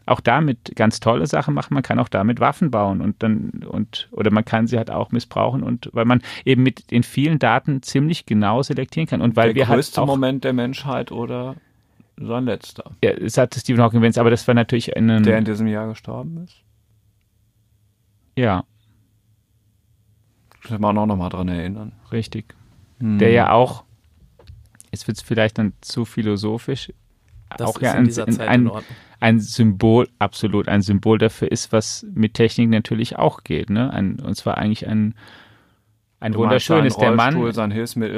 auch 0.06 0.20
damit 0.20 0.76
ganz 0.76 1.00
tolle 1.00 1.28
Sachen 1.28 1.54
machen. 1.54 1.74
Man 1.74 1.84
kann 1.84 2.00
auch 2.00 2.10
damit 2.10 2.40
Waffen 2.40 2.72
bauen 2.72 3.02
und 3.02 3.22
dann 3.24 3.66
und 3.70 4.08
oder 4.12 4.32
man 4.32 4.46
kann 4.46 4.68
sie 4.68 4.78
halt 4.78 4.90
auch 4.90 5.12
missbrauchen 5.12 5.64
und 5.64 5.90
weil 5.94 6.06
man 6.06 6.22
eben 6.46 6.64
mit 6.64 6.92
den 6.92 7.04
vielen 7.04 7.40
Daten 7.40 7.82
ziemlich 7.82 8.26
genau 8.26 8.62
selektieren 8.62 9.08
kann 9.08 9.22
und 9.22 9.36
weil 9.36 9.50
der 9.50 9.56
wir 9.56 9.68
halt 9.68 9.78
größte 9.78 10.02
halt 10.02 10.08
Moment 10.08 10.44
der 10.44 10.54
Menschheit 10.54 11.12
oder 11.12 11.56
sein 12.20 12.46
letzter. 12.46 12.92
Ja, 13.04 13.12
es 13.12 13.38
hat 13.38 13.56
Stephen 13.56 13.82
Hawking 13.82 14.00
erwähnt, 14.00 14.18
aber 14.18 14.30
das 14.30 14.48
war 14.48 14.56
natürlich 14.56 14.96
ein 14.96 15.24
der 15.24 15.38
in 15.38 15.46
diesem 15.46 15.68
Jahr 15.68 15.88
gestorben 15.88 16.44
ist. 16.44 16.64
Ja. 18.36 18.66
Kann 20.64 20.82
man 20.82 20.98
auch 20.98 21.06
noch 21.06 21.16
mal 21.16 21.30
dran 21.30 21.48
erinnern. 21.48 21.94
Richtig. 22.12 22.56
Hm. 23.00 23.20
Der 23.20 23.32
ja 23.32 23.52
auch 23.52 23.84
jetzt 24.92 25.08
wird 25.08 25.18
es 25.18 25.24
vielleicht 25.24 25.58
dann 25.58 25.74
zu 25.82 26.06
philosophisch. 26.06 26.92
Das 27.58 27.68
auch 27.68 27.82
ja 27.82 27.94
in 27.94 28.06
dieser 28.06 28.28
Zeit 28.28 28.48
ein, 28.48 28.62
in 28.62 28.68
Ordnung 28.68 28.96
ein 29.20 29.40
Symbol, 29.40 30.10
absolut 30.20 30.68
ein 30.68 30.82
Symbol 30.82 31.18
dafür 31.18 31.52
ist, 31.52 31.72
was 31.72 32.06
mit 32.14 32.34
Technik 32.36 32.70
natürlich 32.70 33.18
auch 33.18 33.44
geht. 33.44 33.70
Ne? 33.70 33.92
Ein, 33.92 34.20
und 34.20 34.36
zwar 34.36 34.58
eigentlich 34.58 34.88
ein, 34.88 35.16
ein 36.20 36.34
wunderschönes. 36.34 36.98
Der 36.98 37.12
Mann, 37.12 37.36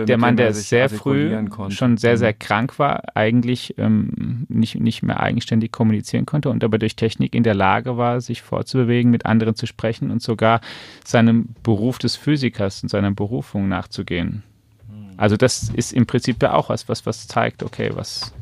der 0.06 0.18
Mann, 0.18 0.38
der 0.38 0.54
sehr 0.54 0.90
früh 0.90 1.36
schon 1.70 1.98
sehr, 1.98 2.18
sehr 2.18 2.32
mhm. 2.32 2.40
krank 2.40 2.80
war, 2.80 3.04
eigentlich 3.16 3.76
ähm, 3.78 4.46
nicht, 4.48 4.80
nicht 4.80 5.04
mehr 5.04 5.20
eigenständig 5.20 5.72
kommunizieren 5.72 6.26
konnte 6.26 6.50
und 6.50 6.64
aber 6.64 6.78
durch 6.78 6.96
Technik 6.96 7.36
in 7.36 7.44
der 7.44 7.56
Lage 7.56 7.98
war, 7.98 8.22
sich 8.22 8.42
fortzubewegen, 8.42 9.12
mit 9.12 9.26
anderen 9.26 9.56
zu 9.56 9.66
sprechen 9.66 10.12
und 10.12 10.22
sogar 10.22 10.62
seinem 11.04 11.50
Beruf 11.62 12.00
des 12.00 12.16
Physikers 12.16 12.84
und 12.84 12.90
seiner 12.90 13.12
Berufung 13.12 13.68
nachzugehen. 13.68 14.44
Mhm. 14.88 15.14
Also 15.18 15.36
das 15.36 15.70
ist 15.70 15.92
im 15.92 16.06
Prinzip 16.06 16.42
ja 16.42 16.54
auch 16.54 16.70
was, 16.70 16.88
was, 16.88 17.06
was 17.06 17.28
zeigt, 17.28 17.64
okay, 17.64 17.92
was, 17.94 18.34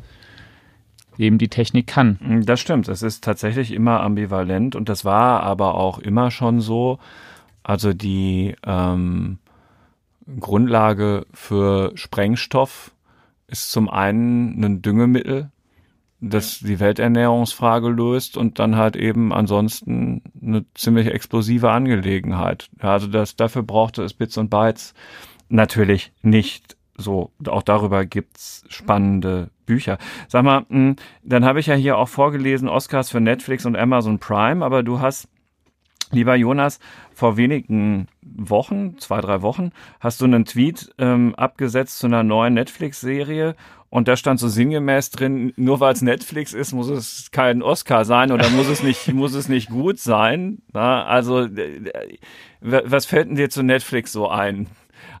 eben 1.18 1.38
die 1.38 1.48
Technik 1.48 1.88
kann. 1.88 2.18
Mm, 2.20 2.42
das 2.42 2.60
stimmt. 2.60 2.88
Es 2.88 3.02
ist 3.02 3.24
tatsächlich 3.24 3.72
immer 3.72 4.00
ambivalent 4.00 4.76
und 4.76 4.88
das 4.88 5.04
war 5.04 5.42
aber 5.42 5.74
auch 5.74 5.98
immer 5.98 6.30
schon 6.30 6.60
so. 6.60 6.98
Also 7.64 7.92
die 7.92 8.54
ähm, 8.64 9.38
Grundlage 10.40 11.26
für 11.32 11.92
Sprengstoff 11.94 12.92
ist 13.46 13.70
zum 13.70 13.88
einen 13.88 14.62
ein 14.62 14.82
Düngemittel, 14.82 15.50
das 16.20 16.58
die 16.60 16.80
Welternährungsfrage 16.80 17.88
löst 17.88 18.36
und 18.36 18.58
dann 18.58 18.76
halt 18.76 18.96
eben 18.96 19.32
ansonsten 19.32 20.22
eine 20.42 20.64
ziemlich 20.74 21.06
explosive 21.06 21.70
Angelegenheit. 21.70 22.68
Also 22.80 23.06
das, 23.06 23.36
dafür 23.36 23.62
brauchte 23.62 24.02
es 24.02 24.14
Bits 24.14 24.36
und 24.36 24.50
Bytes 24.50 24.94
natürlich 25.48 26.12
nicht 26.22 26.76
so, 27.00 27.30
auch 27.46 27.62
darüber 27.62 28.04
gibt's 28.04 28.64
spannende 28.68 29.50
Bücher. 29.66 29.98
Sag 30.26 30.42
mal, 30.42 30.66
hm, 30.68 30.96
dann 31.22 31.44
habe 31.44 31.60
ich 31.60 31.66
ja 31.66 31.74
hier 31.74 31.96
auch 31.96 32.08
vorgelesen, 32.08 32.68
Oscars 32.68 33.08
für 33.08 33.20
Netflix 33.20 33.64
und 33.64 33.76
Amazon 33.76 34.18
Prime, 34.18 34.64
aber 34.64 34.82
du 34.82 35.00
hast 35.00 35.28
Lieber 36.10 36.34
Jonas, 36.36 36.78
vor 37.12 37.36
wenigen 37.36 38.08
Wochen, 38.22 38.98
zwei, 38.98 39.20
drei 39.20 39.42
Wochen, 39.42 39.72
hast 40.00 40.20
du 40.20 40.24
einen 40.24 40.44
Tweet 40.44 40.94
ähm, 40.98 41.34
abgesetzt 41.34 41.98
zu 41.98 42.06
einer 42.06 42.22
neuen 42.22 42.54
Netflix-Serie 42.54 43.54
und 43.90 44.06
da 44.06 44.16
stand 44.16 44.38
so 44.38 44.48
sinngemäß 44.48 45.10
drin, 45.10 45.52
nur 45.56 45.80
weil 45.80 45.94
es 45.94 46.02
Netflix 46.02 46.52
ist, 46.52 46.72
muss 46.72 46.88
es 46.88 47.30
kein 47.30 47.62
Oscar 47.62 48.04
sein 48.04 48.32
oder 48.32 48.50
muss 48.50 48.68
es 48.68 48.82
nicht, 48.82 49.08
muss 49.14 49.34
es 49.34 49.48
nicht 49.48 49.70
gut 49.70 49.98
sein. 49.98 50.58
Na, 50.72 51.04
also, 51.04 51.44
äh, 51.44 52.18
was 52.60 53.06
fällt 53.06 53.28
denn 53.28 53.36
dir 53.36 53.48
zu 53.48 53.62
Netflix 53.62 54.12
so 54.12 54.28
ein? 54.28 54.66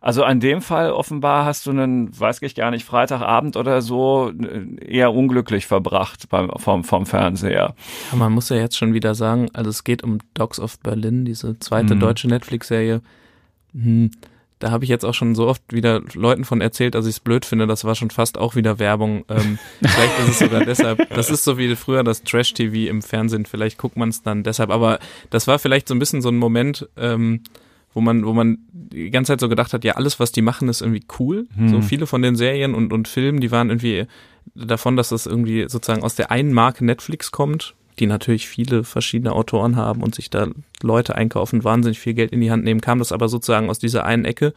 Also 0.00 0.24
an 0.24 0.40
dem 0.40 0.60
Fall 0.60 0.92
offenbar 0.92 1.44
hast 1.44 1.66
du 1.66 1.70
einen, 1.70 2.18
weiß 2.18 2.42
ich 2.42 2.54
gar 2.54 2.70
nicht, 2.70 2.84
Freitagabend 2.84 3.56
oder 3.56 3.82
so 3.82 4.30
äh, 4.30 4.84
eher 4.84 5.12
unglücklich 5.12 5.66
verbracht 5.66 6.28
beim, 6.28 6.50
vom, 6.56 6.84
vom 6.84 7.06
Fernseher. 7.06 7.74
Ja, 8.10 8.16
man 8.16 8.32
muss 8.32 8.48
ja 8.48 8.56
jetzt 8.56 8.76
schon 8.76 8.94
wieder 8.94 9.14
sagen, 9.14 9.48
also 9.52 9.70
es 9.70 9.84
geht 9.84 10.02
um 10.02 10.18
Dogs 10.34 10.60
of 10.60 10.78
Berlin, 10.80 11.24
diese 11.24 11.58
zweite 11.58 11.94
mhm. 11.94 12.00
deutsche 12.00 12.28
Netflix-Serie. 12.28 13.00
Hm, 13.72 14.10
da 14.58 14.70
habe 14.70 14.84
ich 14.84 14.90
jetzt 14.90 15.04
auch 15.04 15.14
schon 15.14 15.34
so 15.34 15.46
oft 15.46 15.62
wieder 15.72 16.02
Leuten 16.14 16.44
von 16.44 16.60
erzählt, 16.60 16.94
dass 16.94 17.06
ich 17.06 17.16
es 17.16 17.20
blöd 17.20 17.44
finde. 17.44 17.66
Das 17.66 17.84
war 17.84 17.94
schon 17.94 18.10
fast 18.10 18.38
auch 18.38 18.56
wieder 18.56 18.78
Werbung. 18.78 19.24
Ähm, 19.28 19.58
vielleicht 19.80 20.18
ist 20.20 20.28
es 20.28 20.38
sogar 20.40 20.64
deshalb. 20.64 21.08
Das 21.14 21.30
ist 21.30 21.44
so 21.44 21.58
wie 21.58 21.76
früher 21.76 22.02
das 22.02 22.24
Trash-TV 22.24 22.90
im 22.90 23.02
Fernsehen. 23.02 23.46
Vielleicht 23.46 23.78
guckt 23.78 23.96
man 23.96 24.08
es 24.08 24.22
dann 24.22 24.42
deshalb. 24.42 24.70
Aber 24.70 24.98
das 25.30 25.46
war 25.46 25.58
vielleicht 25.58 25.86
so 25.86 25.94
ein 25.94 26.00
bisschen 26.00 26.22
so 26.22 26.28
ein 26.28 26.36
Moment, 26.36 26.88
ähm, 26.96 27.42
wo 27.94 28.00
man, 28.00 28.24
wo 28.24 28.32
man 28.32 28.58
die 28.72 29.10
ganze 29.10 29.32
Zeit 29.32 29.40
so 29.40 29.48
gedacht 29.48 29.72
hat, 29.72 29.84
ja, 29.84 29.94
alles, 29.94 30.20
was 30.20 30.32
die 30.32 30.42
machen, 30.42 30.68
ist 30.68 30.82
irgendwie 30.82 31.04
cool. 31.18 31.46
Hm. 31.56 31.68
So 31.68 31.80
viele 31.82 32.06
von 32.06 32.22
den 32.22 32.36
Serien 32.36 32.74
und, 32.74 32.92
und 32.92 33.08
Filmen, 33.08 33.40
die 33.40 33.50
waren 33.50 33.70
irgendwie 33.70 34.06
davon, 34.54 34.96
dass 34.96 35.10
das 35.10 35.26
irgendwie 35.26 35.68
sozusagen 35.68 36.02
aus 36.02 36.14
der 36.14 36.30
einen 36.30 36.52
Marke 36.52 36.84
Netflix 36.84 37.30
kommt, 37.30 37.74
die 37.98 38.06
natürlich 38.06 38.48
viele 38.48 38.84
verschiedene 38.84 39.32
Autoren 39.32 39.76
haben 39.76 40.02
und 40.02 40.14
sich 40.14 40.30
da 40.30 40.48
Leute 40.82 41.14
einkaufen, 41.14 41.64
wahnsinnig 41.64 41.98
viel 41.98 42.14
Geld 42.14 42.32
in 42.32 42.40
die 42.40 42.50
Hand 42.50 42.64
nehmen, 42.64 42.80
kam 42.80 42.98
das 42.98 43.12
aber 43.12 43.28
sozusagen 43.28 43.70
aus 43.70 43.78
dieser 43.78 44.04
einen 44.04 44.24
Ecke. 44.24 44.54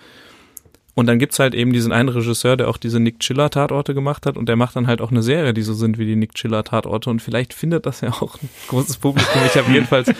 Und 0.93 1.07
dann 1.07 1.19
gibt's 1.19 1.39
halt 1.39 1.55
eben 1.55 1.71
diesen 1.71 1.93
einen 1.93 2.09
Regisseur, 2.09 2.57
der 2.57 2.67
auch 2.67 2.75
diese 2.75 2.99
Nick 2.99 3.19
Chiller 3.19 3.49
Tatorte 3.49 3.93
gemacht 3.93 4.25
hat 4.25 4.35
und 4.35 4.49
der 4.49 4.57
macht 4.57 4.75
dann 4.75 4.87
halt 4.87 4.99
auch 4.99 5.09
eine 5.09 5.23
Serie, 5.23 5.53
die 5.53 5.61
so 5.61 5.73
sind 5.73 5.97
wie 5.97 6.05
die 6.05 6.17
Nick 6.17 6.35
Chiller 6.35 6.65
Tatorte 6.65 7.09
und 7.09 7.21
vielleicht 7.21 7.53
findet 7.53 7.85
das 7.85 8.01
ja 8.01 8.09
auch 8.09 8.37
ein 8.41 8.49
großes 8.67 8.97
Publikum. 8.97 9.41
Ich 9.45 9.55
habe 9.55 9.71
jedenfalls 9.73 10.11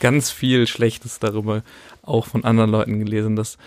ganz 0.00 0.30
viel 0.30 0.68
Schlechtes 0.68 1.18
darüber 1.18 1.62
auch 2.02 2.26
von 2.26 2.44
anderen 2.44 2.70
Leuten 2.70 2.98
gelesen. 2.98 3.36
Das 3.36 3.58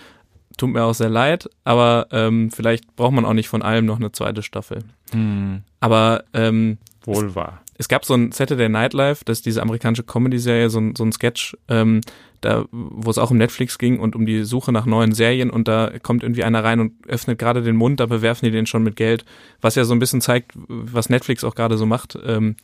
tut 0.57 0.71
mir 0.71 0.83
auch 0.83 0.93
sehr 0.93 1.09
leid, 1.09 1.49
aber 1.63 2.07
ähm, 2.11 2.51
vielleicht 2.51 2.95
braucht 2.95 3.13
man 3.13 3.25
auch 3.25 3.33
nicht 3.33 3.49
von 3.49 3.61
allem 3.61 3.85
noch 3.85 3.97
eine 3.97 4.11
zweite 4.11 4.43
Staffel. 4.43 4.79
Hm. 5.11 5.63
Aber 5.79 6.23
ähm, 6.33 6.77
wohl 7.03 7.35
wahr. 7.35 7.61
Es, 7.73 7.81
es 7.81 7.87
gab 7.87 8.05
so 8.05 8.13
ein 8.13 8.31
Saturday 8.31 8.69
Night 8.69 8.93
Live, 8.93 9.23
das 9.23 9.39
ist 9.39 9.45
diese 9.45 9.61
amerikanische 9.61 10.03
Comedy-Serie, 10.03 10.69
so 10.69 10.79
ein, 10.79 10.95
so 10.95 11.03
ein 11.03 11.11
Sketch, 11.11 11.57
ähm, 11.67 12.01
da, 12.41 12.65
wo 12.71 13.09
es 13.09 13.17
auch 13.17 13.31
um 13.31 13.37
Netflix 13.37 13.77
ging 13.77 13.99
und 13.99 14.15
um 14.15 14.25
die 14.25 14.43
Suche 14.43 14.71
nach 14.71 14.85
neuen 14.85 15.13
Serien 15.13 15.49
und 15.49 15.67
da 15.67 15.91
kommt 16.01 16.23
irgendwie 16.23 16.43
einer 16.43 16.63
rein 16.63 16.79
und 16.79 16.93
öffnet 17.07 17.39
gerade 17.39 17.61
den 17.61 17.75
Mund, 17.75 17.99
da 17.99 18.05
bewerfen 18.05 18.45
die 18.45 18.51
den 18.51 18.65
schon 18.65 18.83
mit 18.83 18.95
Geld, 18.95 19.25
was 19.61 19.75
ja 19.75 19.83
so 19.83 19.93
ein 19.93 19.99
bisschen 19.99 20.21
zeigt, 20.21 20.51
was 20.67 21.09
Netflix 21.09 21.43
auch 21.43 21.55
gerade 21.55 21.77
so 21.77 21.85
macht, 21.85 22.17
ähm, 22.25 22.55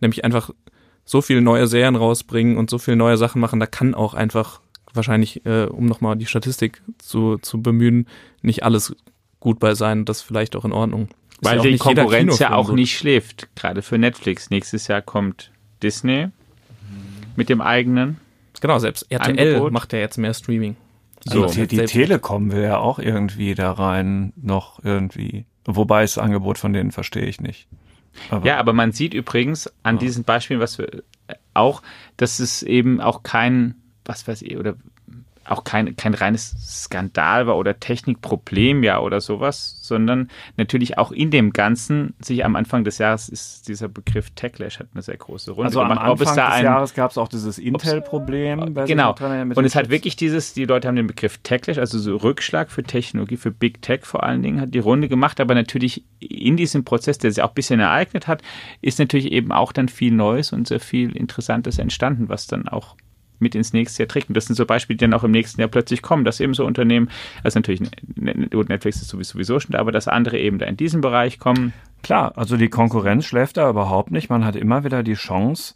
nämlich 0.00 0.24
einfach 0.24 0.50
so 1.04 1.22
viele 1.22 1.40
neue 1.40 1.66
Serien 1.66 1.96
rausbringen 1.96 2.56
und 2.56 2.70
so 2.70 2.78
viele 2.78 2.96
neue 2.96 3.16
Sachen 3.16 3.40
machen, 3.40 3.60
da 3.60 3.66
kann 3.66 3.94
auch 3.94 4.14
einfach 4.14 4.60
wahrscheinlich, 4.94 5.44
äh, 5.46 5.64
um 5.64 5.86
nochmal 5.86 6.16
die 6.16 6.26
Statistik 6.26 6.82
zu, 6.98 7.38
zu 7.38 7.60
bemühen, 7.60 8.08
nicht 8.42 8.62
alles 8.62 8.94
gut 9.40 9.58
bei 9.58 9.74
sein. 9.74 10.04
Das 10.04 10.22
vielleicht 10.22 10.56
auch 10.56 10.64
in 10.64 10.72
Ordnung. 10.72 11.08
Ist 11.30 11.44
Weil 11.44 11.56
ja 11.58 11.62
die 11.62 11.78
Konkurrenz 11.78 12.38
ja 12.38 12.54
auch 12.54 12.68
so. 12.68 12.74
nicht 12.74 12.96
schläft, 12.96 13.48
gerade 13.56 13.82
für 13.82 13.98
Netflix. 13.98 14.50
Nächstes 14.50 14.88
Jahr 14.88 15.02
kommt 15.02 15.50
Disney 15.82 16.28
mit 17.36 17.48
dem 17.48 17.60
eigenen. 17.60 18.18
Genau, 18.60 18.78
selbst 18.78 19.10
RTL 19.10 19.38
Angebot. 19.38 19.72
macht 19.72 19.92
ja 19.92 19.98
jetzt 19.98 20.16
mehr 20.16 20.32
Streaming. 20.32 20.76
So. 21.24 21.42
Also 21.42 21.60
die, 21.60 21.66
die 21.66 21.84
Telekom 21.84 22.52
will 22.52 22.62
ja 22.62 22.78
auch 22.78 22.98
irgendwie 22.98 23.54
da 23.54 23.72
rein 23.72 24.32
noch 24.36 24.82
irgendwie. 24.82 25.44
Wobei 25.66 26.02
das 26.02 26.18
Angebot 26.18 26.58
von 26.58 26.72
denen 26.72 26.92
verstehe 26.92 27.26
ich 27.26 27.40
nicht. 27.40 27.68
Aber 28.30 28.46
ja, 28.46 28.58
aber 28.58 28.72
man 28.72 28.92
sieht 28.92 29.12
übrigens 29.12 29.70
an 29.82 29.98
diesen 29.98 30.24
Beispielen, 30.24 30.60
was 30.60 30.78
wir 30.78 31.02
auch, 31.52 31.82
dass 32.16 32.38
es 32.38 32.62
eben 32.62 33.00
auch 33.00 33.22
kein 33.22 33.74
was 34.06 34.26
weiß 34.26 34.42
ich, 34.42 34.56
oder 34.56 34.76
auch 35.48 35.64
kein, 35.64 35.96
kein 35.96 36.14
reines 36.14 36.54
Skandal 36.58 37.46
war 37.46 37.56
oder 37.56 37.78
Technikproblem 37.78 38.82
ja 38.82 39.00
oder 39.00 39.20
sowas, 39.20 39.78
sondern 39.82 40.28
natürlich 40.56 40.98
auch 40.98 41.12
in 41.12 41.30
dem 41.30 41.52
Ganzen 41.52 42.14
sich 42.18 42.44
am 42.44 42.56
Anfang 42.56 42.84
des 42.84 42.98
Jahres 42.98 43.28
ist 43.28 43.68
dieser 43.68 43.88
Begriff 43.88 44.30
Techlash 44.30 44.80
hat 44.80 44.88
eine 44.92 45.02
sehr 45.02 45.16
große 45.16 45.52
Runde 45.52 45.66
also 45.66 45.80
gemacht. 45.80 46.00
am 46.00 46.10
Anfang 46.12 46.34
des 46.34 46.44
ein, 46.44 46.64
Jahres 46.64 46.94
gab 46.94 47.10
es 47.10 47.18
auch 47.18 47.28
dieses 47.28 47.58
Intel-Problem. 47.58 48.74
Genau. 48.86 49.14
Und 49.54 49.64
es 49.64 49.74
hat 49.74 49.88
wirklich 49.88 50.16
dieses, 50.16 50.54
die 50.54 50.64
Leute 50.64 50.88
haben 50.88 50.96
den 50.96 51.06
Begriff 51.06 51.38
Techlash, 51.38 51.78
also 51.78 51.98
so 51.98 52.16
Rückschlag 52.16 52.70
für 52.70 52.82
Technologie, 52.82 53.36
für 53.36 53.50
Big 53.50 53.82
Tech 53.82 54.04
vor 54.04 54.24
allen 54.24 54.42
Dingen, 54.42 54.60
hat 54.60 54.74
die 54.74 54.78
Runde 54.78 55.08
gemacht, 55.08 55.40
aber 55.40 55.54
natürlich 55.54 56.04
in 56.18 56.56
diesem 56.56 56.84
Prozess, 56.84 57.18
der 57.18 57.30
sich 57.30 57.42
auch 57.42 57.50
ein 57.50 57.54
bisschen 57.54 57.80
ereignet 57.80 58.26
hat, 58.26 58.42
ist 58.80 58.98
natürlich 58.98 59.30
eben 59.32 59.52
auch 59.52 59.72
dann 59.72 59.88
viel 59.88 60.12
Neues 60.12 60.52
und 60.52 60.66
sehr 60.66 60.80
viel 60.80 61.16
Interessantes 61.16 61.78
entstanden, 61.78 62.28
was 62.28 62.46
dann 62.46 62.68
auch 62.68 62.96
mit 63.38 63.54
ins 63.54 63.72
nächste 63.72 64.02
Jahr 64.02 64.08
trägt. 64.08 64.28
Und 64.28 64.36
das 64.36 64.46
sind 64.46 64.56
so 64.56 64.66
Beispiele, 64.66 64.96
die 64.96 65.04
dann 65.04 65.14
auch 65.14 65.24
im 65.24 65.30
nächsten 65.30 65.60
Jahr 65.60 65.68
plötzlich 65.68 66.02
kommen, 66.02 66.24
dass 66.24 66.40
eben 66.40 66.54
so 66.54 66.64
Unternehmen, 66.64 67.10
also 67.42 67.58
natürlich 67.58 67.82
Netflix 68.16 69.02
ist 69.02 69.08
sowieso 69.08 69.60
schon 69.60 69.72
da, 69.72 69.78
aber 69.78 69.92
dass 69.92 70.08
andere 70.08 70.38
eben 70.38 70.58
da 70.58 70.66
in 70.66 70.76
diesem 70.76 71.00
Bereich 71.00 71.38
kommen. 71.38 71.72
Klar, 72.02 72.32
also 72.36 72.56
die 72.56 72.68
Konkurrenz 72.68 73.24
schläft 73.24 73.56
da 73.56 73.68
überhaupt 73.68 74.10
nicht. 74.10 74.30
Man 74.30 74.44
hat 74.44 74.56
immer 74.56 74.84
wieder 74.84 75.02
die 75.02 75.14
Chance, 75.14 75.74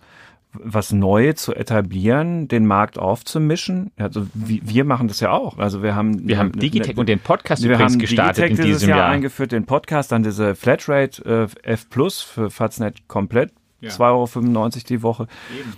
was 0.53 0.93
Neues 0.93 1.37
zu 1.37 1.55
etablieren, 1.55 2.49
den 2.49 2.67
Markt 2.67 2.99
aufzumischen. 2.99 3.93
Also 3.97 4.27
wir 4.35 4.85
machen 4.85 5.09
das 5.09 5.21
ja 5.21 5.31
auch. 5.31 5.59
Also 5.59 5.83
wir 5.83 5.95
haben 5.95 6.27
wir 6.27 6.39
haben 6.39 6.53
Digitech 6.53 6.97
und 6.97 7.09
den 7.09 7.21
Podcast 7.21 7.63
wir 7.63 7.71
übrigens 7.71 7.93
haben 7.93 8.01
gestartet 8.01 8.45
Digitech 8.45 8.67
in 8.67 8.73
diesem 8.73 8.89
Jahr, 8.89 8.99
Jahr 8.99 9.09
eingeführt, 9.11 9.53
den 9.53 9.67
Podcast, 9.67 10.11
dann 10.13 10.23
diese 10.23 10.55
Flatrate 10.55 11.49
äh, 11.65 11.73
F 11.73 11.89
Plus 11.89 12.21
für 12.21 12.51
Faznet 12.51 13.07
komplett 13.07 13.53
ja. 13.81 13.91
2,95 13.91 14.57
Euro 14.57 14.69
die 14.89 15.03
Woche. 15.03 15.27
Eben. 15.59 15.73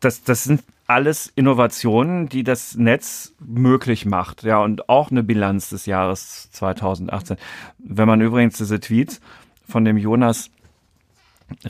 Das, 0.00 0.22
das 0.22 0.44
sind 0.44 0.62
alles 0.86 1.32
Innovationen, 1.34 2.28
die 2.28 2.44
das 2.44 2.76
Netz 2.76 3.34
möglich 3.40 4.04
macht. 4.04 4.42
Ja, 4.42 4.58
und 4.58 4.88
auch 4.88 5.10
eine 5.10 5.22
Bilanz 5.22 5.70
des 5.70 5.86
Jahres 5.86 6.50
2018. 6.52 7.36
Wenn 7.78 8.06
man 8.08 8.20
übrigens 8.20 8.58
diese 8.58 8.80
Tweets 8.80 9.20
von 9.66 9.84
dem 9.84 9.96
Jonas 9.96 10.50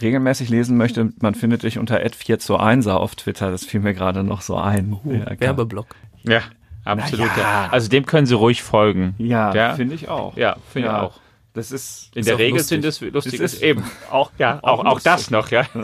regelmäßig 0.01 0.49
lesen 0.49 0.77
möchte, 0.77 1.13
man 1.21 1.35
findet 1.35 1.63
dich 1.63 1.79
unter 1.79 1.99
ad4 1.99 2.39
zu 2.39 2.57
1 2.57 2.87
auf 2.87 3.15
Twitter. 3.15 3.51
Das 3.51 3.65
fiel 3.65 3.81
mir 3.81 3.95
gerade 3.95 4.25
noch 4.25 4.41
so 4.41 4.57
ein. 4.57 4.99
Uh, 5.05 5.13
ja, 5.13 5.41
Werbeblock. 5.41 5.95
Ja, 6.23 6.41
absolut. 6.85 7.31
Ja. 7.37 7.69
Also 7.71 7.89
dem 7.89 8.07
können 8.07 8.27
Sie 8.27 8.35
ruhig 8.35 8.63
folgen. 8.63 9.15
Ja, 9.19 9.75
finde 9.75 9.95
ich 9.95 10.09
auch. 10.09 10.37
Ja, 10.37 10.57
finde 10.73 10.89
ja. 10.89 10.97
ich 10.97 11.03
auch. 11.03 11.21
Das 11.55 11.71
ist 11.71 12.11
in 12.17 12.25
der 12.25 12.37
Regel 12.39 12.59
lustig. 12.59 12.83
sind 12.83 12.85
es 12.85 13.01
lustig. 13.01 13.41
Das 13.41 13.55
ist 13.55 13.63
eben 13.63 13.85
auch 14.11 14.33
ja 14.39 14.59
auch, 14.63 14.81
auch, 14.81 14.87
auch 14.87 15.01
das 15.01 15.31
noch 15.31 15.53
ja. 15.53 15.65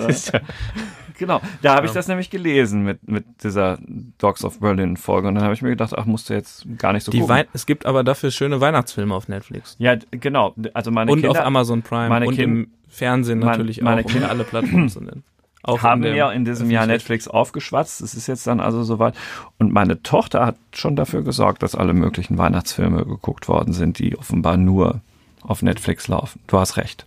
Genau, 1.20 1.42
da 1.60 1.74
habe 1.76 1.86
ich 1.86 1.92
das 1.92 2.08
nämlich 2.08 2.30
gelesen 2.30 2.82
mit, 2.82 3.06
mit 3.06 3.26
dieser 3.44 3.78
Dogs 4.16 4.42
of 4.42 4.58
Berlin 4.58 4.96
Folge 4.96 5.28
und 5.28 5.34
dann 5.34 5.44
habe 5.44 5.52
ich 5.52 5.60
mir 5.60 5.68
gedacht, 5.68 5.92
ach, 5.94 6.06
musst 6.06 6.30
du 6.30 6.34
jetzt 6.34 6.66
gar 6.78 6.94
nicht 6.94 7.04
so 7.04 7.12
Die 7.12 7.18
gucken. 7.18 7.34
Wei 7.36 7.46
es 7.52 7.66
gibt 7.66 7.84
aber 7.84 8.04
dafür 8.04 8.30
schöne 8.30 8.62
Weihnachtsfilme 8.62 9.14
auf 9.14 9.28
Netflix. 9.28 9.76
Ja, 9.78 9.96
genau. 10.10 10.54
Also 10.72 10.90
meine 10.90 11.12
und 11.12 11.20
Kinder, 11.20 11.38
auf 11.38 11.46
Amazon 11.46 11.82
Prime 11.82 12.08
meine 12.08 12.26
und 12.26 12.36
kind, 12.36 12.48
im 12.48 12.70
Fernsehen 12.88 13.40
natürlich 13.40 13.82
meine, 13.82 14.00
auch, 14.00 14.06
Kinder 14.06 14.30
alle 14.30 14.44
Plattformen 14.44 14.88
zu 14.88 15.02
nennen. 15.02 15.22
Auch 15.62 15.82
haben 15.82 16.02
in 16.04 16.16
ja 16.16 16.32
in 16.32 16.46
diesem 16.46 16.70
Jahr 16.70 16.86
Netflix 16.86 17.28
aufgeschwatzt. 17.28 18.00
Es 18.00 18.14
ist 18.14 18.26
jetzt 18.28 18.46
dann 18.46 18.60
also 18.60 18.82
soweit. 18.82 19.14
Und 19.58 19.74
meine 19.74 20.02
Tochter 20.02 20.46
hat 20.46 20.56
schon 20.72 20.96
dafür 20.96 21.20
gesorgt, 21.22 21.62
dass 21.62 21.74
alle 21.74 21.92
möglichen 21.92 22.38
Weihnachtsfilme 22.38 23.04
geguckt 23.04 23.46
worden 23.46 23.74
sind, 23.74 23.98
die 23.98 24.16
offenbar 24.16 24.56
nur 24.56 25.02
auf 25.42 25.60
Netflix 25.60 26.08
laufen. 26.08 26.40
Du 26.46 26.58
hast 26.58 26.78
recht. 26.78 27.04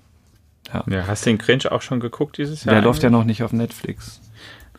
Ja. 0.72 0.84
ja. 0.90 1.08
hast 1.08 1.26
du 1.26 1.32
den 1.32 1.38
Cringe 1.38 1.72
auch 1.72 1.82
schon 1.82 2.00
geguckt 2.00 2.38
dieses 2.38 2.64
Jahr? 2.64 2.76
Der 2.76 2.84
läuft 2.84 3.04
ja 3.04 3.10
noch 3.10 3.26
nicht 3.26 3.44
auf 3.44 3.54
Netflix. 3.54 4.22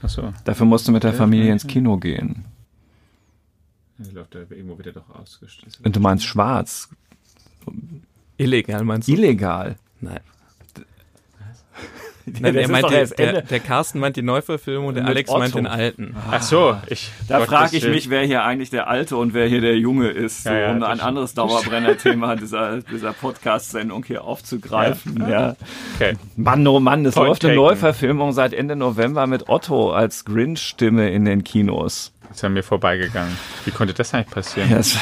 Ach 0.02 0.08
so. 0.08 0.32
Dafür 0.44 0.66
musst 0.66 0.86
du 0.86 0.92
mit 0.92 1.02
der 1.02 1.12
Familie 1.12 1.52
ins 1.52 1.66
Kino 1.66 1.96
gehen. 1.96 2.44
Der 3.98 4.12
läuft 4.12 4.34
da 4.34 4.40
irgendwo 4.40 4.78
wieder 4.78 4.92
doch 4.92 5.08
ausgestellt. 5.14 5.78
Und 5.82 5.96
du 5.96 6.00
meinst 6.00 6.24
schwarz? 6.24 6.88
Illegal 8.36 8.84
meinst 8.84 9.08
du? 9.08 9.12
Illegal. 9.12 9.76
Nein. 10.00 10.20
Nein, 12.40 12.54
er 12.54 12.68
meint 12.68 12.90
der, 12.90 13.06
der, 13.06 13.42
der, 13.42 13.60
Carsten 13.60 13.98
meint 13.98 14.16
die 14.16 14.22
Neuverfilmung 14.22 14.88
und 14.88 14.94
der 14.94 15.06
Alex 15.06 15.28
Otto. 15.28 15.38
meint 15.38 15.54
den 15.54 15.66
alten. 15.66 16.16
Ach 16.30 16.40
so, 16.40 16.76
ich. 16.88 17.10
Da 17.28 17.40
frage 17.40 17.76
ich 17.76 17.86
mich, 17.86 18.08
wer 18.08 18.22
hier 18.22 18.44
eigentlich 18.44 18.70
der 18.70 18.88
Alte 18.88 19.16
und 19.16 19.34
wer 19.34 19.46
hier 19.46 19.60
der 19.60 19.76
Junge 19.76 20.08
ist, 20.08 20.46
ja, 20.46 20.58
ja, 20.58 20.70
um 20.70 20.82
ein 20.82 21.00
anderes 21.00 21.34
Dauerbrenner-Thema 21.34 22.36
dieser, 22.44 22.80
dieser 22.80 23.12
Podcast-Sendung 23.12 24.04
hier 24.04 24.24
aufzugreifen. 24.24 25.20
Ja. 25.20 25.28
ja. 25.28 25.56
Okay. 25.96 26.14
Mann, 26.36 26.66
oh 26.66 26.80
Mann, 26.80 27.04
es 27.04 27.14
läuft 27.14 27.44
eine 27.44 27.54
Neuverfilmung 27.54 28.32
seit 28.32 28.54
Ende 28.54 28.76
November 28.76 29.26
mit 29.26 29.48
Otto 29.48 29.92
als 29.92 30.24
Grinch-Stimme 30.24 31.10
in 31.10 31.26
den 31.26 31.44
Kinos. 31.44 32.12
Das 32.28 32.38
ist 32.38 32.44
an 32.44 32.54
mir 32.54 32.62
vorbeigegangen. 32.62 33.36
Wie 33.64 33.70
konnte 33.70 33.92
das 33.92 34.14
eigentlich 34.14 34.30
passieren? 34.30 34.70
Das, 34.70 34.96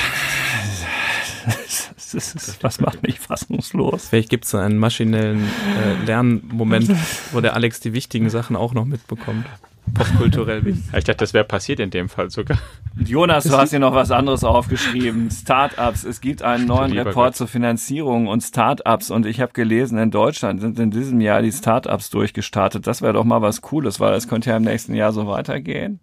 das 1.45 2.15
ist, 2.15 2.63
was 2.63 2.81
macht 2.81 3.03
mich 3.03 3.19
fassungslos? 3.21 4.09
Vielleicht 4.09 4.31
gibt 4.31 4.45
es 4.45 4.51
so 4.51 4.59
einen 4.59 4.79
maschinellen 4.79 5.45
äh, 5.45 6.05
Lernmoment, 6.05 6.91
wo 7.33 7.41
der 7.41 7.55
Alex 7.55 7.81
die 7.81 7.93
wichtigen 7.93 8.31
Sachen 8.31 8.57
auch 8.57 8.75
noch 8.75 8.85
mitbekommt. 8.85 9.47
popkulturell 9.95 10.65
wichtig. 10.65 10.85
Ich 10.97 11.05
dachte, 11.05 11.19
das 11.19 11.35
wäre 11.35 11.45
passiert 11.45 11.81
in 11.81 11.90
dem 11.90 12.09
Fall 12.09 12.31
sogar. 12.31 12.59
Jonas, 12.97 13.45
du 13.45 13.57
hast 13.57 13.71
hier 13.71 13.79
noch 13.79 13.95
was 13.95 14.11
anderes 14.11 14.45
aufgeschrieben. 14.45 15.31
Startups. 15.31 16.05
Es 16.05 16.21
gibt 16.21 16.43
einen 16.43 16.67
neuen 16.67 16.93
Report 16.93 17.15
Gott. 17.15 17.37
zur 17.37 17.49
Finanzierung 17.49 18.29
und 18.29 18.43
Startups. 18.43 19.11
Und 19.11 19.27
ich 19.27 19.40
habe 19.40 19.53
gelesen, 19.53 19.99
in 19.99 20.11
Deutschland 20.11 20.61
sind 20.61 20.79
in 20.79 20.90
diesem 20.90 21.21
Jahr 21.21 21.43
die 21.43 21.53
Startups 21.53 22.11
durchgestartet. 22.11 22.87
Das 22.87 23.03
wäre 23.03 23.13
doch 23.13 23.25
mal 23.25 23.43
was 23.43 23.61
Cooles, 23.61 24.01
weil 24.01 24.15
es 24.15 24.29
könnte 24.29 24.51
ja 24.51 24.57
im 24.57 24.65
nächsten 24.65 24.95
Jahr 24.95 25.13
so 25.13 25.27
weitergehen. 25.27 26.01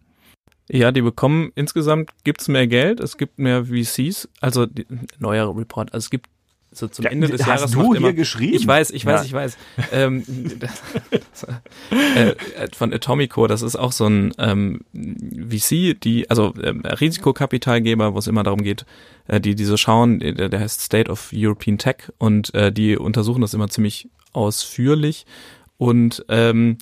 Ja, 0.72 0.92
die 0.92 1.02
bekommen 1.02 1.52
insgesamt 1.56 2.12
gibt's 2.24 2.48
mehr 2.48 2.68
Geld, 2.68 3.00
es 3.00 3.18
gibt 3.18 3.40
mehr 3.40 3.66
VCs, 3.66 4.30
also 4.40 4.68
die, 4.68 4.86
neuer 5.18 5.56
Report, 5.58 5.94
also 5.94 6.06
es 6.06 6.10
gibt 6.12 6.28
so 6.72 6.88
zum 6.88 7.06
ja, 7.06 7.12
Ende 7.12 7.28
des 7.28 7.42
hast 7.42 7.48
Jahres. 7.48 7.72
du 7.72 7.94
hier 7.94 7.98
immer, 7.98 8.14
geschrieben? 8.14 8.56
Ich 8.56 8.68
weiß, 8.68 8.92
ich 8.92 9.04
weiß, 9.04 9.22
ja. 9.22 9.26
ich 9.26 9.34
weiß. 9.34 9.58
ähm, 9.92 10.24
das, 10.60 11.48
äh, 12.16 12.36
von 12.76 12.94
Atomico, 12.94 13.48
das 13.48 13.64
ist 13.64 13.76
auch 13.76 13.92
so 13.92 14.06
ein 14.06 14.32
ähm, 14.38 14.82
VC, 14.94 16.00
die, 16.00 16.30
also 16.30 16.54
ähm, 16.62 16.82
Risikokapitalgeber, 16.86 18.14
wo 18.14 18.20
es 18.20 18.28
immer 18.28 18.44
darum 18.44 18.62
geht, 18.62 18.86
äh, 19.28 19.42
die, 19.42 19.56
die 19.56 19.66
so 19.66 19.78
schauen, 19.78 20.20
der, 20.20 20.50
der 20.50 20.60
heißt 20.60 20.82
State 20.82 21.10
of 21.10 21.32
European 21.34 21.80
Tech 21.80 22.12
und 22.20 22.54
äh, 22.54 22.72
die 22.72 22.96
untersuchen 22.96 23.42
das 23.42 23.56
immer 23.56 23.70
ziemlich 23.70 24.08
ausführlich 24.34 25.26
und 25.78 26.24
ähm, 26.30 26.78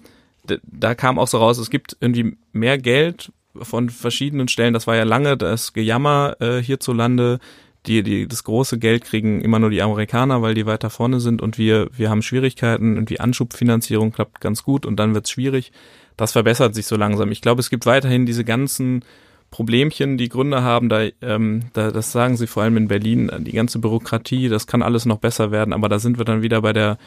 da 0.63 0.95
kam 0.95 1.19
auch 1.19 1.27
so 1.27 1.37
raus, 1.37 1.57
es 1.57 1.69
gibt 1.69 1.95
irgendwie 1.99 2.37
mehr 2.51 2.77
Geld 2.77 3.31
von 3.61 3.89
verschiedenen 3.89 4.47
Stellen. 4.47 4.73
Das 4.73 4.87
war 4.87 4.95
ja 4.95 5.03
lange 5.03 5.37
das 5.37 5.73
Gejammer 5.73 6.35
äh, 6.39 6.61
hierzulande, 6.61 7.39
die, 7.85 8.03
die 8.03 8.27
das 8.27 8.43
große 8.43 8.79
Geld 8.79 9.05
kriegen 9.05 9.41
immer 9.41 9.59
nur 9.59 9.69
die 9.69 9.81
Amerikaner, 9.81 10.41
weil 10.41 10.53
die 10.53 10.65
weiter 10.65 10.89
vorne 10.89 11.19
sind 11.19 11.41
und 11.41 11.57
wir, 11.57 11.89
wir 11.95 12.09
haben 12.09 12.21
Schwierigkeiten 12.21 12.97
und 12.97 13.09
die 13.09 13.19
Anschubfinanzierung 13.19 14.11
klappt 14.11 14.41
ganz 14.41 14.63
gut 14.63 14.85
und 14.85 14.97
dann 14.97 15.13
wird's 15.13 15.31
schwierig. 15.31 15.71
Das 16.17 16.33
verbessert 16.33 16.75
sich 16.75 16.87
so 16.87 16.95
langsam. 16.95 17.31
Ich 17.31 17.41
glaube, 17.41 17.61
es 17.61 17.69
gibt 17.69 17.85
weiterhin 17.85 18.25
diese 18.25 18.43
ganzen 18.43 19.05
Problemchen, 19.51 20.17
die 20.17 20.29
Gründe 20.29 20.61
haben, 20.61 20.89
da, 20.89 21.07
ähm, 21.21 21.65
da, 21.73 21.91
das 21.91 22.11
sagen 22.11 22.35
sie 22.35 22.47
vor 22.47 22.63
allem 22.63 22.75
in 22.75 22.89
Berlin, 22.89 23.31
die 23.39 23.53
ganze 23.53 23.79
Bürokratie, 23.79 24.49
das 24.49 24.67
kann 24.67 24.81
alles 24.81 25.05
noch 25.05 25.19
besser 25.19 25.51
werden, 25.51 25.73
aber 25.73 25.87
da 25.87 25.99
sind 25.99 26.17
wir 26.17 26.25
dann 26.25 26.41
wieder 26.41 26.61
bei 26.61 26.73
der 26.73 26.97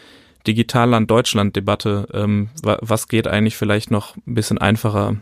Digitalland 0.46 1.10
Deutschland 1.10 1.54
Debatte. 1.54 2.08
Ähm, 2.14 2.48
was 2.62 3.08
geht 3.08 3.26
eigentlich 3.26 3.56
vielleicht 3.56 3.90
noch 3.90 4.16
ein 4.16 4.34
bisschen 4.34 4.56
einfacher? 4.56 5.16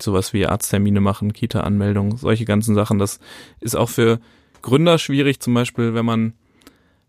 Sowas 0.00 0.32
wie 0.32 0.46
Arzttermine 0.46 1.00
machen, 1.00 1.32
Kita-Anmeldung, 1.32 2.16
solche 2.16 2.44
ganzen 2.44 2.74
Sachen. 2.74 2.98
Das 2.98 3.20
ist 3.60 3.76
auch 3.76 3.88
für 3.88 4.20
Gründer 4.62 4.98
schwierig, 4.98 5.40
zum 5.40 5.54
Beispiel, 5.54 5.94
wenn 5.94 6.04
man 6.04 6.34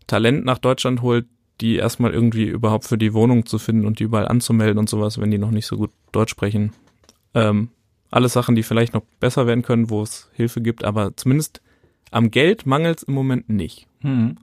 Talent 0.06 0.44
nach 0.44 0.58
Deutschland 0.58 1.02
holt, 1.02 1.26
die 1.60 1.76
erstmal 1.76 2.12
irgendwie 2.12 2.46
überhaupt 2.46 2.84
für 2.84 2.98
die 2.98 3.12
Wohnung 3.12 3.46
zu 3.46 3.58
finden 3.58 3.86
und 3.86 3.98
die 3.98 4.04
überall 4.04 4.28
anzumelden 4.28 4.78
und 4.78 4.88
sowas, 4.88 5.20
wenn 5.20 5.30
die 5.30 5.38
noch 5.38 5.50
nicht 5.50 5.66
so 5.66 5.76
gut 5.76 5.90
Deutsch 6.12 6.30
sprechen. 6.30 6.72
Ähm, 7.34 7.68
alles 8.10 8.32
Sachen, 8.32 8.54
die 8.54 8.62
vielleicht 8.62 8.94
noch 8.94 9.02
besser 9.20 9.46
werden 9.46 9.62
können, 9.62 9.90
wo 9.90 10.02
es 10.02 10.30
Hilfe 10.32 10.60
gibt, 10.60 10.84
aber 10.84 11.16
zumindest 11.16 11.60
am 12.10 12.30
Geld 12.30 12.66
mangelt 12.66 12.98
es 12.98 13.02
im 13.04 13.14
Moment 13.14 13.48
nicht. 13.48 13.86
Hm. 14.00 14.36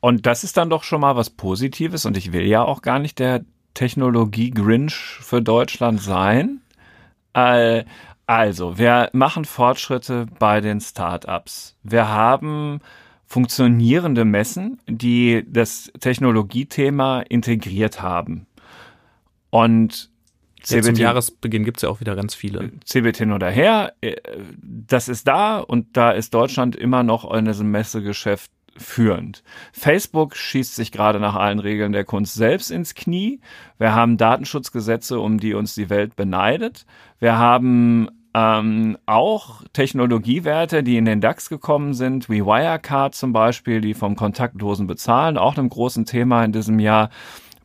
Und 0.00 0.26
das 0.26 0.44
ist 0.44 0.56
dann 0.56 0.70
doch 0.70 0.84
schon 0.84 1.00
mal 1.00 1.16
was 1.16 1.30
Positives 1.30 2.04
und 2.04 2.16
ich 2.16 2.32
will 2.32 2.46
ja 2.46 2.62
auch 2.62 2.82
gar 2.82 2.98
nicht 2.98 3.18
der 3.18 3.44
Technologie-Grinch 3.74 4.94
für 4.94 5.40
Deutschland 5.40 6.00
sein. 6.00 6.60
Also, 7.32 8.78
wir 8.78 9.10
machen 9.12 9.44
Fortschritte 9.44 10.26
bei 10.38 10.60
den 10.60 10.80
Startups. 10.80 11.76
Wir 11.82 12.08
haben 12.08 12.80
funktionierende 13.26 14.24
Messen, 14.24 14.80
die 14.88 15.44
das 15.48 15.92
Technologiethema 16.00 17.20
integriert 17.20 18.02
haben. 18.02 18.46
Und 19.50 20.10
CBT, 20.62 20.84
zum 20.84 20.94
Jahresbeginn 20.96 21.64
gibt 21.64 21.78
es 21.78 21.82
ja 21.82 21.88
auch 21.88 22.00
wieder 22.00 22.16
ganz 22.16 22.34
viele. 22.34 22.72
CBT 22.84 23.16
hin 23.18 23.32
oder 23.32 23.50
her, 23.50 23.94
äh, 24.00 24.16
das 24.62 25.08
ist 25.08 25.26
da 25.26 25.58
und 25.58 25.96
da 25.96 26.10
ist 26.10 26.34
Deutschland 26.34 26.76
immer 26.76 27.02
noch 27.02 27.32
in 27.32 27.46
diesem 27.46 27.70
Messegeschäft 27.70 28.50
führend. 28.80 29.42
Facebook 29.72 30.36
schießt 30.36 30.74
sich 30.74 30.92
gerade 30.92 31.20
nach 31.20 31.34
allen 31.34 31.58
Regeln 31.58 31.92
der 31.92 32.04
Kunst 32.04 32.34
selbst 32.34 32.70
ins 32.70 32.94
Knie. 32.94 33.40
Wir 33.78 33.94
haben 33.94 34.16
Datenschutzgesetze, 34.16 35.20
um 35.20 35.38
die 35.38 35.54
uns 35.54 35.74
die 35.74 35.90
Welt 35.90 36.16
beneidet. 36.16 36.86
Wir 37.18 37.38
haben 37.38 38.08
ähm, 38.34 38.96
auch 39.06 39.62
Technologiewerte, 39.72 40.82
die 40.82 40.96
in 40.96 41.04
den 41.04 41.20
DAX 41.20 41.48
gekommen 41.48 41.94
sind, 41.94 42.28
wie 42.28 42.44
Wirecard 42.44 43.14
zum 43.14 43.32
Beispiel, 43.32 43.80
die 43.80 43.94
vom 43.94 44.16
kontaktlosen 44.16 44.86
Bezahlen, 44.86 45.36
auch 45.36 45.56
einem 45.56 45.68
großen 45.68 46.06
Thema 46.06 46.44
in 46.44 46.52
diesem 46.52 46.78
Jahr 46.78 47.10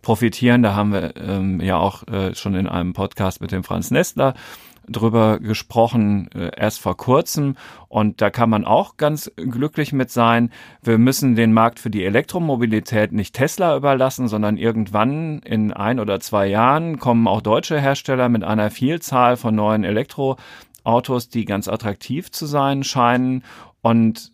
profitieren. 0.02 0.64
Da 0.64 0.76
haben 0.76 0.92
wir 0.92 1.16
ähm, 1.18 1.62
ja 1.62 1.78
auch 1.78 2.08
äh, 2.08 2.36
schon 2.36 2.56
in 2.56 2.68
einem 2.68 2.94
Podcast 2.94 3.42
mit 3.42 3.52
dem 3.52 3.64
Franz 3.64 3.92
Nestler 3.92 4.34
drüber 4.88 5.40
gesprochen, 5.40 6.30
äh, 6.34 6.52
erst 6.56 6.80
vor 6.80 6.98
kurzem. 6.98 7.56
Und 7.88 8.22
da 8.22 8.30
kann 8.30 8.50
man 8.50 8.66
auch 8.66 8.98
ganz 8.98 9.32
glücklich 9.36 9.94
mit 9.94 10.12
sein. 10.12 10.52
Wir 10.82 10.98
müssen 10.98 11.36
den 11.36 11.54
Markt 11.54 11.80
für 11.80 11.90
die 11.90 12.04
Elektromobilität 12.04 13.12
nicht 13.12 13.36
Tesla 13.36 13.76
überlassen, 13.76 14.28
sondern 14.28 14.58
irgendwann 14.58 15.40
in 15.40 15.72
ein 15.74 16.00
oder 16.00 16.20
zwei 16.20 16.48
Jahren 16.48 17.00
kommen 17.00 17.28
auch 17.28 17.42
deutsche 17.42 17.80
Hersteller 17.80 18.30
mit 18.30 18.44
einer 18.44 18.72
Vielzahl 18.72 19.38
von 19.38 19.56
neuen 19.56 19.84
Elektroautos, 19.84 21.30
die 21.30 21.46
ganz 21.46 21.68
attraktiv 21.68 22.32
zu 22.32 22.46
sein 22.46 22.84
scheinen. 22.84 23.44
Und 23.82 24.32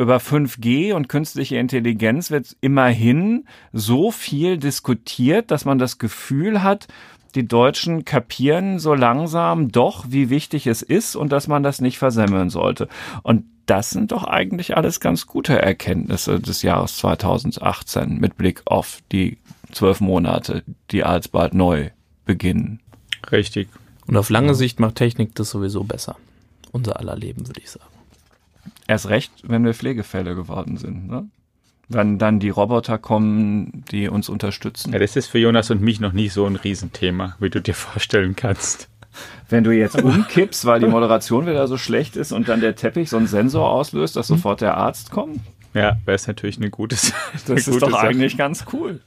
über 0.00 0.16
5G 0.16 0.94
und 0.94 1.10
künstliche 1.10 1.58
Intelligenz 1.58 2.30
wird 2.30 2.56
immerhin 2.62 3.44
so 3.72 4.10
viel 4.10 4.56
diskutiert, 4.56 5.50
dass 5.50 5.66
man 5.66 5.78
das 5.78 5.98
Gefühl 5.98 6.62
hat, 6.62 6.88
die 7.32 7.46
Deutschen 7.46 8.04
kapieren 8.04 8.78
so 8.78 8.94
langsam 8.94 9.70
doch, 9.70 10.06
wie 10.08 10.30
wichtig 10.30 10.66
es 10.66 10.82
ist 10.82 11.16
und 11.16 11.30
dass 11.32 11.48
man 11.48 11.62
das 11.62 11.80
nicht 11.80 11.98
versemmeln 11.98 12.50
sollte. 12.50 12.88
Und 13.22 13.44
das 13.66 13.90
sind 13.90 14.12
doch 14.12 14.24
eigentlich 14.24 14.76
alles 14.76 14.98
ganz 15.00 15.26
gute 15.26 15.60
Erkenntnisse 15.60 16.40
des 16.40 16.62
Jahres 16.62 16.96
2018 16.98 18.18
mit 18.18 18.36
Blick 18.36 18.62
auf 18.64 18.98
die 19.12 19.38
zwölf 19.70 20.00
Monate, 20.00 20.64
die 20.90 21.04
alsbald 21.04 21.54
neu 21.54 21.90
beginnen. 22.24 22.80
Richtig. 23.30 23.68
Und 24.06 24.16
auf 24.16 24.28
lange 24.28 24.54
Sicht 24.54 24.80
macht 24.80 24.96
Technik 24.96 25.34
das 25.36 25.50
sowieso 25.50 25.84
besser. 25.84 26.16
Unser 26.72 26.98
aller 26.98 27.16
Leben, 27.16 27.46
würde 27.46 27.60
ich 27.60 27.70
sagen. 27.70 27.84
Erst 28.88 29.08
recht, 29.08 29.32
wenn 29.44 29.64
wir 29.64 29.72
Pflegefälle 29.72 30.34
geworden 30.34 30.76
sind. 30.76 31.08
Ne? 31.08 31.28
Wenn 31.90 32.18
dann 32.18 32.38
die 32.38 32.50
Roboter 32.50 32.98
kommen, 32.98 33.84
die 33.90 34.08
uns 34.08 34.28
unterstützen. 34.28 34.92
Ja, 34.92 34.98
das 34.98 35.16
ist 35.16 35.26
für 35.26 35.38
Jonas 35.38 35.70
und 35.70 35.82
mich 35.82 36.00
noch 36.00 36.12
nicht 36.12 36.32
so 36.32 36.46
ein 36.46 36.56
Riesenthema, 36.56 37.36
wie 37.40 37.50
du 37.50 37.60
dir 37.60 37.74
vorstellen 37.74 38.36
kannst. 38.36 38.88
Wenn 39.48 39.64
du 39.64 39.72
jetzt 39.72 40.00
umkippst, 40.00 40.64
weil 40.64 40.78
die 40.80 40.86
Moderation 40.86 41.46
wieder 41.46 41.66
so 41.66 41.76
schlecht 41.76 42.16
ist 42.16 42.30
und 42.30 42.48
dann 42.48 42.60
der 42.60 42.76
Teppich 42.76 43.10
so 43.10 43.16
einen 43.16 43.26
Sensor 43.26 43.68
auslöst, 43.68 44.14
dass 44.14 44.28
sofort 44.28 44.60
der 44.60 44.76
Arzt 44.76 45.10
kommt. 45.10 45.40
Ja, 45.74 45.96
wäre 46.04 46.14
es 46.14 46.28
natürlich 46.28 46.58
eine 46.58 46.70
gute 46.70 46.94
Sache. 46.96 47.38
Das 47.46 47.66
ist 47.66 47.82
doch 47.82 47.90
Sache. 47.90 48.06
eigentlich 48.06 48.36
ganz 48.36 48.66
cool. 48.72 49.00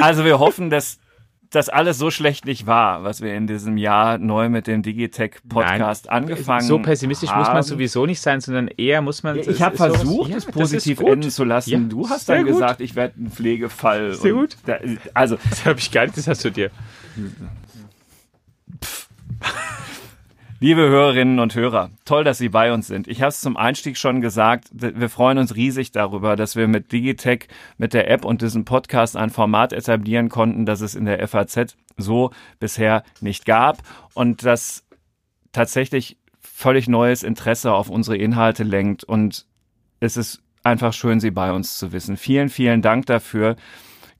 Also 0.00 0.24
wir 0.24 0.40
hoffen, 0.40 0.68
dass 0.70 0.98
das 1.50 1.68
alles 1.68 1.98
so 1.98 2.12
schlecht 2.12 2.44
nicht 2.44 2.66
war, 2.66 3.02
was 3.02 3.22
wir 3.22 3.34
in 3.34 3.48
diesem 3.48 3.76
Jahr 3.76 4.18
neu 4.18 4.48
mit 4.48 4.68
dem 4.68 4.82
Digitech 4.82 5.32
Podcast 5.48 6.06
Nein, 6.06 6.22
angefangen 6.22 6.60
haben. 6.60 6.66
So 6.66 6.78
pessimistisch 6.78 7.30
haben. 7.30 7.40
muss 7.40 7.48
man 7.48 7.62
sowieso 7.64 8.06
nicht 8.06 8.20
sein, 8.20 8.40
sondern 8.40 8.68
eher 8.68 9.02
muss 9.02 9.24
man. 9.24 9.36
Ja, 9.36 9.42
ich 9.48 9.60
habe 9.60 9.76
versucht, 9.76 10.32
es 10.32 10.46
positiv 10.46 11.00
enden 11.00 11.28
zu 11.28 11.42
lassen. 11.42 11.70
Ja, 11.70 11.78
du 11.78 12.08
hast 12.08 12.28
dann 12.28 12.44
gut. 12.44 12.52
gesagt, 12.52 12.80
ich 12.80 12.94
werde 12.94 13.20
ein 13.20 13.30
Pflegefall. 13.30 14.14
Sehr 14.14 14.32
gut. 14.32 14.56
Da, 14.64 14.78
also, 15.12 15.38
das 15.50 15.64
habe 15.64 15.80
ich 15.80 15.90
gar 15.90 16.04
nicht, 16.04 16.16
das 16.16 16.28
hast 16.28 16.44
du 16.44 16.50
dir. 16.50 16.70
Liebe 20.62 20.82
Hörerinnen 20.82 21.38
und 21.38 21.54
Hörer, 21.54 21.88
toll, 22.04 22.22
dass 22.22 22.36
Sie 22.36 22.50
bei 22.50 22.70
uns 22.70 22.86
sind. 22.86 23.08
Ich 23.08 23.22
habe 23.22 23.30
es 23.30 23.40
zum 23.40 23.56
Einstieg 23.56 23.96
schon 23.96 24.20
gesagt, 24.20 24.68
wir 24.72 25.08
freuen 25.08 25.38
uns 25.38 25.56
riesig 25.56 25.90
darüber, 25.90 26.36
dass 26.36 26.54
wir 26.54 26.68
mit 26.68 26.92
Digitech, 26.92 27.48
mit 27.78 27.94
der 27.94 28.10
App 28.10 28.26
und 28.26 28.42
diesem 28.42 28.66
Podcast 28.66 29.16
ein 29.16 29.30
Format 29.30 29.72
etablieren 29.72 30.28
konnten, 30.28 30.66
das 30.66 30.82
es 30.82 30.94
in 30.94 31.06
der 31.06 31.26
FAZ 31.26 31.78
so 31.96 32.30
bisher 32.58 33.04
nicht 33.22 33.46
gab 33.46 33.78
und 34.12 34.44
das 34.44 34.84
tatsächlich 35.52 36.18
völlig 36.42 36.88
neues 36.88 37.22
Interesse 37.22 37.72
auf 37.72 37.88
unsere 37.88 38.18
Inhalte 38.18 38.62
lenkt. 38.62 39.02
Und 39.02 39.46
es 39.98 40.18
ist 40.18 40.42
einfach 40.62 40.92
schön, 40.92 41.20
Sie 41.20 41.30
bei 41.30 41.52
uns 41.52 41.78
zu 41.78 41.92
wissen. 41.92 42.18
Vielen, 42.18 42.50
vielen 42.50 42.82
Dank 42.82 43.06
dafür. 43.06 43.56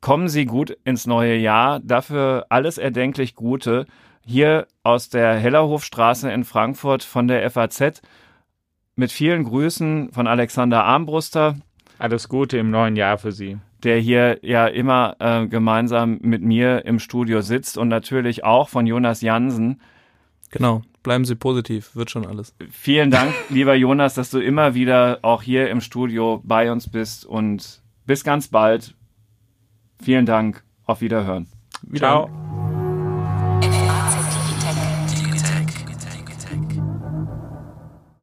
Kommen 0.01 0.28
Sie 0.28 0.47
gut 0.47 0.74
ins 0.84 1.07
neue 1.07 1.36
Jahr. 1.36 1.80
Dafür 1.80 2.47
alles 2.49 2.78
erdenklich 2.78 3.34
Gute 3.34 3.84
hier 4.24 4.66
aus 4.82 5.08
der 5.08 5.34
Hellerhofstraße 5.34 6.30
in 6.30 6.44
Frankfurt 6.44 7.02
von 7.02 7.28
der 7.28 7.48
FAZ 7.50 8.02
mit 8.96 9.12
vielen 9.12 9.44
Grüßen 9.44 10.12
von 10.12 10.26
Alexander 10.26 10.84
Armbruster. 10.84 11.56
Alles 11.98 12.28
Gute 12.28 12.58
im 12.58 12.70
neuen 12.70 12.96
Jahr 12.96 13.18
für 13.18 13.32
Sie. 13.32 13.58
Der 13.82 13.98
hier 13.98 14.38
ja 14.42 14.66
immer 14.66 15.16
äh, 15.18 15.46
gemeinsam 15.46 16.18
mit 16.20 16.42
mir 16.42 16.84
im 16.84 16.98
Studio 16.98 17.40
sitzt 17.40 17.78
und 17.78 17.88
natürlich 17.88 18.44
auch 18.44 18.68
von 18.68 18.86
Jonas 18.86 19.22
Jansen. 19.22 19.80
Genau, 20.50 20.82
bleiben 21.02 21.24
Sie 21.24 21.34
positiv, 21.34 21.96
wird 21.96 22.10
schon 22.10 22.26
alles. 22.26 22.54
Vielen 22.70 23.10
Dank, 23.10 23.32
lieber 23.48 23.74
Jonas, 23.74 24.14
dass 24.14 24.30
du 24.30 24.38
immer 24.38 24.74
wieder 24.74 25.20
auch 25.22 25.42
hier 25.42 25.70
im 25.70 25.80
Studio 25.80 26.42
bei 26.44 26.70
uns 26.70 26.90
bist 26.90 27.24
und 27.24 27.82
bis 28.06 28.22
ganz 28.22 28.48
bald. 28.48 28.94
Vielen 30.02 30.26
Dank, 30.26 30.62
auf 30.84 31.00
Wiederhören. 31.00 31.46
Ciao. 31.94 32.28